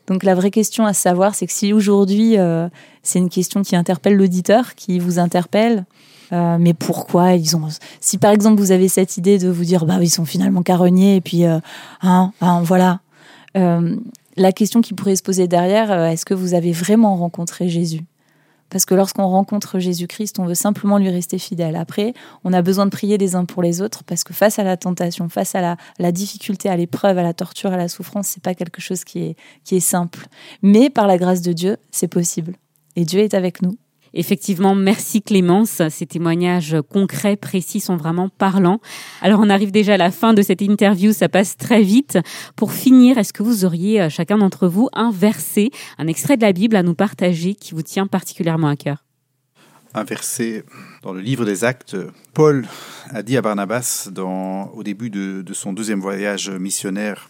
Donc 0.07 0.23
la 0.23 0.35
vraie 0.35 0.51
question 0.51 0.87
à 0.87 0.93
savoir, 0.93 1.35
c'est 1.35 1.47
que 1.47 1.53
si 1.53 1.73
aujourd'hui 1.73 2.39
euh, 2.39 2.69
c'est 3.03 3.19
une 3.19 3.29
question 3.29 3.63
qui 3.63 3.77
interpelle 3.77 4.17
l'auditeur, 4.17 4.75
qui 4.75 4.99
vous 4.99 5.19
interpelle, 5.19 5.85
euh, 6.33 6.57
mais 6.59 6.75
pourquoi 6.75 7.35
ils 7.35 7.57
ont 7.57 7.69
Si 8.01 8.19
par 8.19 8.31
exemple 8.31 8.61
vous 8.61 8.73
avez 8.73 8.89
cette 8.89 9.17
idée 9.17 9.39
de 9.39 9.49
vous 9.49 9.65
dire 9.65 9.85
bah 9.85 9.99
ils 10.01 10.11
sont 10.11 10.25
finalement 10.25 10.63
carogniers 10.63 11.17
et 11.17 11.21
puis 11.21 11.45
euh, 11.45 11.59
hein, 12.03 12.33
hein, 12.41 12.63
voilà, 12.63 13.01
la 13.55 14.53
question 14.53 14.81
qui 14.81 14.95
pourrait 14.95 15.17
se 15.17 15.23
poser 15.23 15.49
derrière, 15.49 15.93
est-ce 16.07 16.25
que 16.25 16.35
vous 16.35 16.55
avez 16.55 16.73
vraiment 16.73 17.17
rencontré 17.17 17.69
Jésus? 17.69 18.05
Parce 18.71 18.85
que 18.85 18.95
lorsqu'on 18.95 19.27
rencontre 19.27 19.79
Jésus-Christ, 19.79 20.39
on 20.39 20.47
veut 20.47 20.55
simplement 20.55 20.99
lui 20.99 21.11
rester 21.11 21.39
fidèle. 21.39 21.77
Après, 21.77 22.15
on 22.45 22.53
a 22.53 22.63
besoin 22.63 22.87
de 22.87 22.91
prier 22.91 23.19
les 23.19 23.35
uns 23.35 23.45
pour 23.45 23.63
les 23.63 23.83
autres, 23.83 24.05
parce 24.05 24.25
que 24.25 24.33
face 24.33 24.59
à 24.59 24.65
la 24.65 24.77
tentation, 24.77 25.29
face 25.29 25.55
à 25.55 25.77
la, 25.99 26.13
difficulté, 26.13 26.69
à 26.69 26.77
l'épreuve, 26.77 27.19
à 27.19 27.23
la 27.23 27.35
torture, 27.35 27.73
à 27.73 27.77
la 27.77 27.89
souffrance, 27.89 28.29
c'est 28.29 28.43
pas 28.43 28.55
quelque 28.55 28.81
chose 28.81 29.05
qui 29.05 29.37
est 29.71 29.81
simple. 29.81 30.27
Mais 30.63 30.91
par 30.91 31.07
la 31.07 31.19
grâce 31.19 31.43
de 31.43 31.53
Dieu, 31.53 31.77
c'est 31.91 32.09
possible. 32.09 32.55
Et 32.97 33.05
Dieu 33.05 33.21
est 33.21 33.35
avec 33.35 33.63
nous. 33.63 33.77
Effectivement, 34.15 34.75
merci 34.75 35.23
Clémence. 35.23 35.83
Ces 35.89 36.07
témoignages 36.07 36.77
concrets, 36.89 37.37
précis 37.37 37.81
sont 37.81 37.97
vraiment 37.97 38.29
parlants. 38.29 38.81
Alors 39.23 39.41
on 39.41 39.51
arrive 39.51 39.71
déjà 39.71 39.95
à 39.95 39.97
la 39.97 40.11
fin 40.11 40.35
de 40.35 40.43
cette 40.43 40.63
interview, 40.63 41.13
ça 41.13 41.29
passe 41.29 41.57
très 41.57 41.83
vite. 41.83 42.19
Pour 42.57 42.73
finir, 42.73 43.19
est-ce 43.19 43.33
que 43.33 43.43
vous 43.43 43.65
auriez 43.65 44.03
euh, 44.03 44.09
chacun 44.09 44.39
d'entre 44.39 44.67
vous 44.67 44.89
un 44.93 45.11
verset, 45.11 45.71
un 45.99 46.07
extrait 46.07 46.37
de 46.37 46.43
la 46.43 46.53
Bible 46.53 46.77
à 46.77 46.83
nous 46.83 46.95
partager 46.95 47.55
qui 47.55 47.75
vous 47.75 47.83
tient 47.83 48.07
particulièrement 48.07 48.69
à 48.69 48.77
cœur? 48.77 49.05
Un 49.95 50.05
verset 50.05 50.65
dans 51.03 51.13
le 51.13 51.21
livre 51.21 51.45
des 51.45 51.65
Actes. 51.65 51.97
Paul 52.33 52.67
a 53.11 53.23
dit 53.23 53.37
à 53.37 53.43
Barnabas 53.43 54.09
au 54.17 54.83
début 54.85 55.11
de 55.11 55.53
son 55.53 55.73
deuxième 55.73 56.01
voyage 56.01 56.49
missionnaire, 56.49 57.29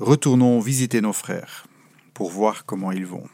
Retournons 0.00 0.60
visiter 0.60 1.00
nos 1.00 1.14
frères 1.14 1.66
pour 2.12 2.30
voir 2.30 2.66
comment 2.66 2.92
ils 2.92 3.06
vont. 3.06 3.24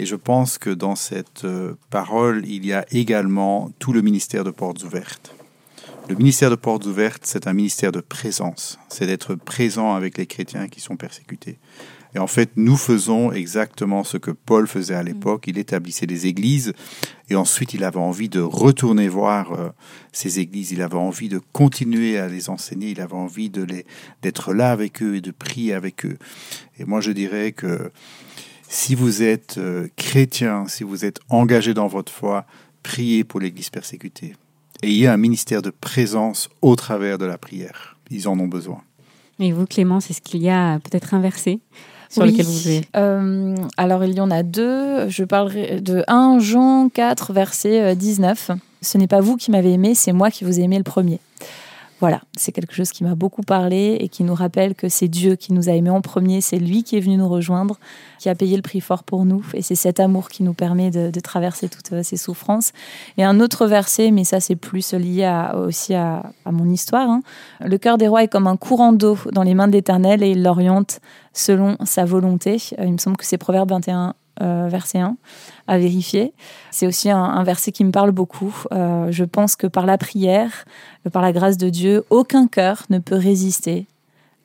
Et 0.00 0.06
je 0.06 0.16
pense 0.16 0.56
que 0.56 0.70
dans 0.70 0.96
cette 0.96 1.44
euh, 1.44 1.74
parole, 1.90 2.46
il 2.46 2.64
y 2.64 2.72
a 2.72 2.86
également 2.90 3.70
tout 3.80 3.92
le 3.92 4.00
ministère 4.00 4.44
de 4.44 4.50
Portes 4.50 4.82
Ouvertes. 4.82 5.34
Le 6.08 6.14
ministère 6.14 6.48
de 6.48 6.54
Portes 6.54 6.86
Ouvertes, 6.86 7.20
c'est 7.26 7.46
un 7.46 7.52
ministère 7.52 7.92
de 7.92 8.00
présence. 8.00 8.78
C'est 8.88 9.06
d'être 9.06 9.34
présent 9.34 9.92
avec 9.92 10.16
les 10.16 10.24
chrétiens 10.24 10.68
qui 10.68 10.80
sont 10.80 10.96
persécutés. 10.96 11.58
Et 12.14 12.18
en 12.18 12.26
fait, 12.26 12.52
nous 12.56 12.78
faisons 12.78 13.30
exactement 13.30 14.02
ce 14.02 14.16
que 14.16 14.30
Paul 14.30 14.66
faisait 14.66 14.94
à 14.94 15.02
l'époque. 15.02 15.44
Il 15.46 15.58
établissait 15.58 16.06
des 16.06 16.26
églises 16.26 16.72
et 17.28 17.36
ensuite 17.36 17.74
il 17.74 17.84
avait 17.84 17.98
envie 17.98 18.30
de 18.30 18.40
retourner 18.40 19.06
voir 19.06 19.52
euh, 19.52 19.68
ces 20.12 20.40
églises. 20.40 20.72
Il 20.72 20.80
avait 20.80 20.94
envie 20.94 21.28
de 21.28 21.42
continuer 21.52 22.18
à 22.18 22.26
les 22.26 22.48
enseigner. 22.48 22.88
Il 22.88 23.02
avait 23.02 23.12
envie 23.12 23.50
d'être 23.50 24.54
là 24.54 24.72
avec 24.72 25.02
eux 25.02 25.16
et 25.16 25.20
de 25.20 25.30
prier 25.30 25.74
avec 25.74 26.06
eux. 26.06 26.16
Et 26.78 26.86
moi, 26.86 27.02
je 27.02 27.12
dirais 27.12 27.52
que 27.52 27.92
si 28.70 28.94
vous 28.94 29.22
êtes 29.22 29.58
euh, 29.58 29.88
chrétien, 29.96 30.66
si 30.68 30.84
vous 30.84 31.04
êtes 31.04 31.18
engagé 31.28 31.74
dans 31.74 31.88
votre 31.88 32.12
foi, 32.12 32.46
priez 32.84 33.24
pour 33.24 33.40
l'Église 33.40 33.68
persécutée. 33.68 34.36
Ayez 34.82 35.08
un 35.08 35.16
ministère 35.16 35.60
de 35.60 35.70
présence 35.70 36.48
au 36.62 36.76
travers 36.76 37.18
de 37.18 37.24
la 37.24 37.36
prière. 37.36 37.96
Ils 38.10 38.28
en 38.28 38.38
ont 38.38 38.46
besoin. 38.46 38.80
Et 39.40 39.50
vous, 39.50 39.66
Clémence, 39.66 40.08
est-ce 40.10 40.20
qu'il 40.22 40.40
y 40.40 40.50
a 40.50 40.78
peut-être 40.78 41.14
un 41.14 41.20
verset 41.20 41.58
sur 42.08 42.24
lequel 42.24 42.46
vous 42.46 42.68
êtes 42.68 42.88
euh, 42.96 43.56
Alors, 43.76 44.04
il 44.04 44.14
y 44.14 44.20
en 44.20 44.30
a 44.30 44.44
deux. 44.44 45.08
Je 45.08 45.24
parlerai 45.24 45.80
de 45.80 46.04
1 46.06 46.38
Jean 46.38 46.88
4, 46.90 47.32
verset 47.32 47.96
19. 47.96 48.50
Euh, 48.50 48.54
Ce 48.82 48.98
n'est 48.98 49.08
pas 49.08 49.20
vous 49.20 49.36
qui 49.36 49.50
m'avez 49.50 49.72
aimé, 49.72 49.96
c'est 49.96 50.12
moi 50.12 50.30
qui 50.30 50.44
vous 50.44 50.60
ai 50.60 50.62
aimé 50.62 50.78
le 50.78 50.84
premier. 50.84 51.18
Voilà, 52.00 52.22
c'est 52.34 52.50
quelque 52.50 52.74
chose 52.74 52.92
qui 52.92 53.04
m'a 53.04 53.14
beaucoup 53.14 53.42
parlé 53.42 53.98
et 54.00 54.08
qui 54.08 54.24
nous 54.24 54.34
rappelle 54.34 54.74
que 54.74 54.88
c'est 54.88 55.06
Dieu 55.06 55.36
qui 55.36 55.52
nous 55.52 55.68
a 55.68 55.72
aimés 55.72 55.90
en 55.90 56.00
premier, 56.00 56.40
c'est 56.40 56.58
lui 56.58 56.82
qui 56.82 56.96
est 56.96 57.00
venu 57.00 57.18
nous 57.18 57.28
rejoindre, 57.28 57.78
qui 58.18 58.30
a 58.30 58.34
payé 58.34 58.56
le 58.56 58.62
prix 58.62 58.80
fort 58.80 59.04
pour 59.04 59.26
nous, 59.26 59.44
et 59.52 59.60
c'est 59.60 59.74
cet 59.74 60.00
amour 60.00 60.30
qui 60.30 60.42
nous 60.42 60.54
permet 60.54 60.90
de, 60.90 61.20
traverser 61.20 61.68
toutes 61.68 61.92
euh, 61.92 62.02
ces 62.02 62.16
souffrances. 62.16 62.72
Et 63.18 63.24
un 63.24 63.38
autre 63.40 63.66
verset, 63.66 64.10
mais 64.10 64.24
ça 64.24 64.40
c'est 64.40 64.56
plus 64.56 64.94
lié 64.94 65.30
aussi 65.54 65.94
à, 65.94 66.32
mon 66.50 66.70
histoire, 66.70 67.08
hein. 67.08 67.22
le 67.60 67.76
cœur 67.76 67.98
des 67.98 68.08
rois 68.08 68.22
est 68.22 68.28
comme 68.28 68.46
un 68.46 68.56
courant 68.56 68.94
d'eau 68.94 69.18
dans 69.32 69.42
les 69.42 69.54
mains 69.54 69.68
de 69.68 69.72
l'Éternel 69.72 70.22
et 70.22 70.30
il 70.30 70.42
l'oriente 70.42 71.00
selon 71.34 71.76
sa 71.84 72.06
volonté. 72.06 72.56
Euh, 72.78 72.84
il 72.86 72.92
me 72.92 72.98
semble 72.98 73.18
que 73.18 73.26
c'est 73.26 73.38
Proverbe 73.38 73.70
21, 73.70 74.14
euh, 74.40 74.68
verset 74.68 74.98
1 74.98 75.16
à 75.66 75.78
vérifier. 75.78 76.32
C'est 76.70 76.86
aussi 76.86 77.10
un, 77.10 77.42
verset 77.44 77.72
qui 77.72 77.84
me 77.84 77.92
parle 77.92 78.10
beaucoup. 78.10 78.54
Euh, 78.72 79.08
je 79.10 79.24
pense 79.24 79.56
que 79.56 79.66
par 79.66 79.86
la 79.86 79.98
prière, 79.98 80.64
par 81.12 81.22
la 81.22 81.32
grâce 81.32 81.56
de 81.56 81.68
Dieu, 81.68 82.04
aucun 82.10 82.46
cœur 82.46 82.84
ne 82.90 82.98
peut 82.98 83.16
résister 83.16 83.86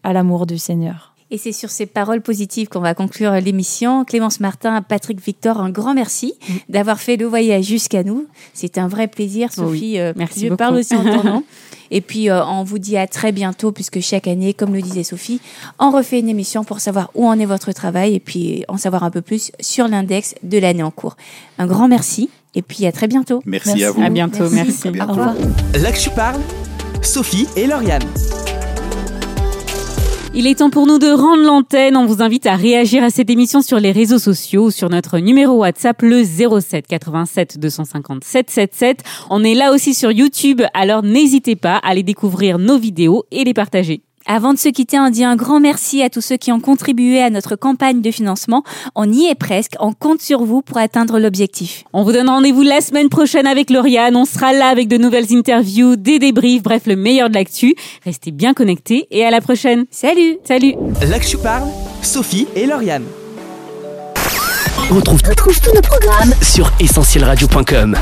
à 0.04 0.14
l'amour 0.14 0.46
du 0.46 0.58
Seigneur. 0.58 1.16
Et 1.32 1.38
c'est 1.38 1.52
sur 1.52 1.72
ces 1.72 1.88
paroles 1.88 2.22
positives 2.22 2.68
qu'on 2.68 2.80
va 2.80 2.94
conclure 2.94 3.32
l'émission. 3.34 4.06
Clémence 4.06 4.40
Martin, 4.40 4.82
Patrick 4.84 5.20
Victor, 5.20 5.60
un 5.60 5.72
grand 5.72 5.96
merci 5.96 6.36
mm. 6.48 6.54
d'avoir 6.70 7.00
fait 7.00 7.18
le 7.18 7.26
voyage 7.26 7.66
jusqu'à 7.66 8.04
nous. 8.04 8.28
C'est 8.54 8.78
un 8.78 8.88
vrai 8.88 9.08
plaisir, 9.08 9.52
Sophie. 9.52 10.00
Euh, 10.00 10.14
merci 10.16 10.42
je 10.42 10.46
beaucoup. 10.50 10.58
parle 10.58 10.76
aussi 10.76 10.96
en 10.96 11.04
ton 11.04 11.24
nom. 11.24 11.44
Et 11.92 12.02
puis, 12.02 12.30
euh, 12.30 12.46
on 12.46 12.64
vous 12.64 12.80
dit 12.80 12.98
à 12.98 13.08
très 13.08 13.32
bientôt, 13.32 13.72
puisque 13.72 14.00
chaque 14.00 14.28
année, 14.28 14.54
comme 14.54 14.74
le 14.74 14.82
disait 14.82 15.04
Sophie, 15.04 15.40
on 15.80 15.92
refait 15.92 16.20
une 16.20 16.30
émission 16.30 16.64
pour 16.64 16.80
savoir 16.80 17.12
où 17.16 17.28
en 17.28 17.40
est 17.40 17.46
votre 17.46 17.72
travail 17.72 18.16
et 18.16 18.20
puis 18.20 18.64
en 18.68 18.78
savoir 18.78 19.04
un 19.04 19.12
peu 19.12 19.22
plus 19.22 19.52
sur 19.60 19.88
l'index 19.88 20.36
de 20.44 20.58
l'année 20.58 20.84
en 20.84 20.92
cours. 20.92 21.16
Un 21.58 21.68
grand 21.68 21.88
merci 21.88 22.30
et 22.56 22.62
puis 22.62 22.86
à 22.86 22.92
très 22.92 23.08
bientôt. 23.08 23.42
Merci, 23.46 23.84
à 23.84 23.92
vous. 23.92 24.02
À 24.02 24.10
bientôt, 24.10 24.50
merci. 24.50 24.88
Au 24.88 25.06
revoir. 25.06 25.36
Là 25.74 25.92
que 25.92 26.00
tu 26.00 26.10
parles, 26.10 26.42
Sophie 27.02 27.48
et 27.56 27.68
Lauriane. 27.68 28.04
Il 30.38 30.48
est 30.48 30.56
temps 30.56 30.70
pour 30.70 30.86
nous 30.86 31.00
de 31.00 31.08
rendre 31.08 31.44
l'antenne. 31.44 31.96
On 31.96 32.06
vous 32.06 32.22
invite 32.22 32.46
à 32.46 32.58
réagir 32.58 33.06
à 33.06 33.10
cette 33.10 33.30
émission 33.30 33.62
sur 33.62 33.80
les 33.80 33.94
réseaux 33.94 34.20
sociaux 34.20 34.70
sur 34.70 34.90
notre 34.90 35.20
numéro 35.20 35.60
WhatsApp 35.60 36.02
le 36.02 36.26
07 36.26 36.88
87 36.88 37.58
250 37.58 38.22
777. 38.22 39.04
On 39.30 39.46
est 39.46 39.56
là 39.56 39.72
aussi 39.72 39.94
sur 39.94 40.12
YouTube, 40.12 40.62
alors 40.74 41.04
n'hésitez 41.04 41.56
pas 41.56 41.78
à 41.78 41.88
aller 41.88 42.04
découvrir 42.04 42.60
nos 42.60 42.78
vidéos 42.78 43.24
et 43.32 43.46
les 43.46 43.54
partager. 43.54 44.02
Avant 44.28 44.54
de 44.54 44.58
se 44.58 44.70
quitter, 44.70 45.00
on 45.00 45.10
dit 45.10 45.24
un 45.24 45.36
grand 45.36 45.60
merci 45.60 46.02
à 46.02 46.10
tous 46.10 46.22
ceux 46.22 46.38
qui 46.38 46.52
ont 46.52 46.60
contribué 46.60 47.22
à 47.22 47.30
notre 47.30 47.56
campagne 47.56 48.02
de 48.02 48.10
financement. 48.10 48.64
On 48.96 49.12
y 49.12 49.26
est 49.26 49.36
presque. 49.36 49.74
On 49.80 49.94
compte 49.94 50.22
sur 50.22 50.44
vous 50.44 50.64
pour 50.64 50.78
atteindre 50.80 51.20
l'objectif. 51.20 51.84
On 51.94 52.04
vous 52.04 52.12
donne 52.12 52.30
rendez-vous 52.30 52.64
la 52.64 52.82
semaine 52.82 53.10
prochaine 53.10 53.46
avec 53.46 53.70
Lauriane. 53.70 54.16
On 54.16 54.26
sera 54.26 54.52
là 54.52 54.70
avec 54.70 54.88
de 54.88 54.98
nouvelles 54.98 55.32
interviews, 55.32 55.96
des 55.96 56.18
débriefs, 56.18 56.64
bref, 56.64 56.84
le 56.88 56.96
meilleur 56.96 57.30
de 57.30 57.36
l'actu. 57.36 57.76
Restez 58.04 58.32
bien 58.32 58.56
connectés 58.56 59.08
et 59.12 59.24
à 59.24 59.30
la 59.30 59.42
prochaine. 59.42 59.86
Salut! 59.92 60.38
Salut! 60.44 60.74
L'actu 61.08 61.38
parle, 61.38 61.68
Sophie 62.02 62.48
et 62.56 62.66
Lauriane. 62.66 63.06
On 64.90 64.96
retrouve, 64.96 65.22
tous 65.22 65.74
nos 65.74 65.82
programmes 65.82 66.34
sur 66.42 66.72
essentielradio.com. 66.80 67.96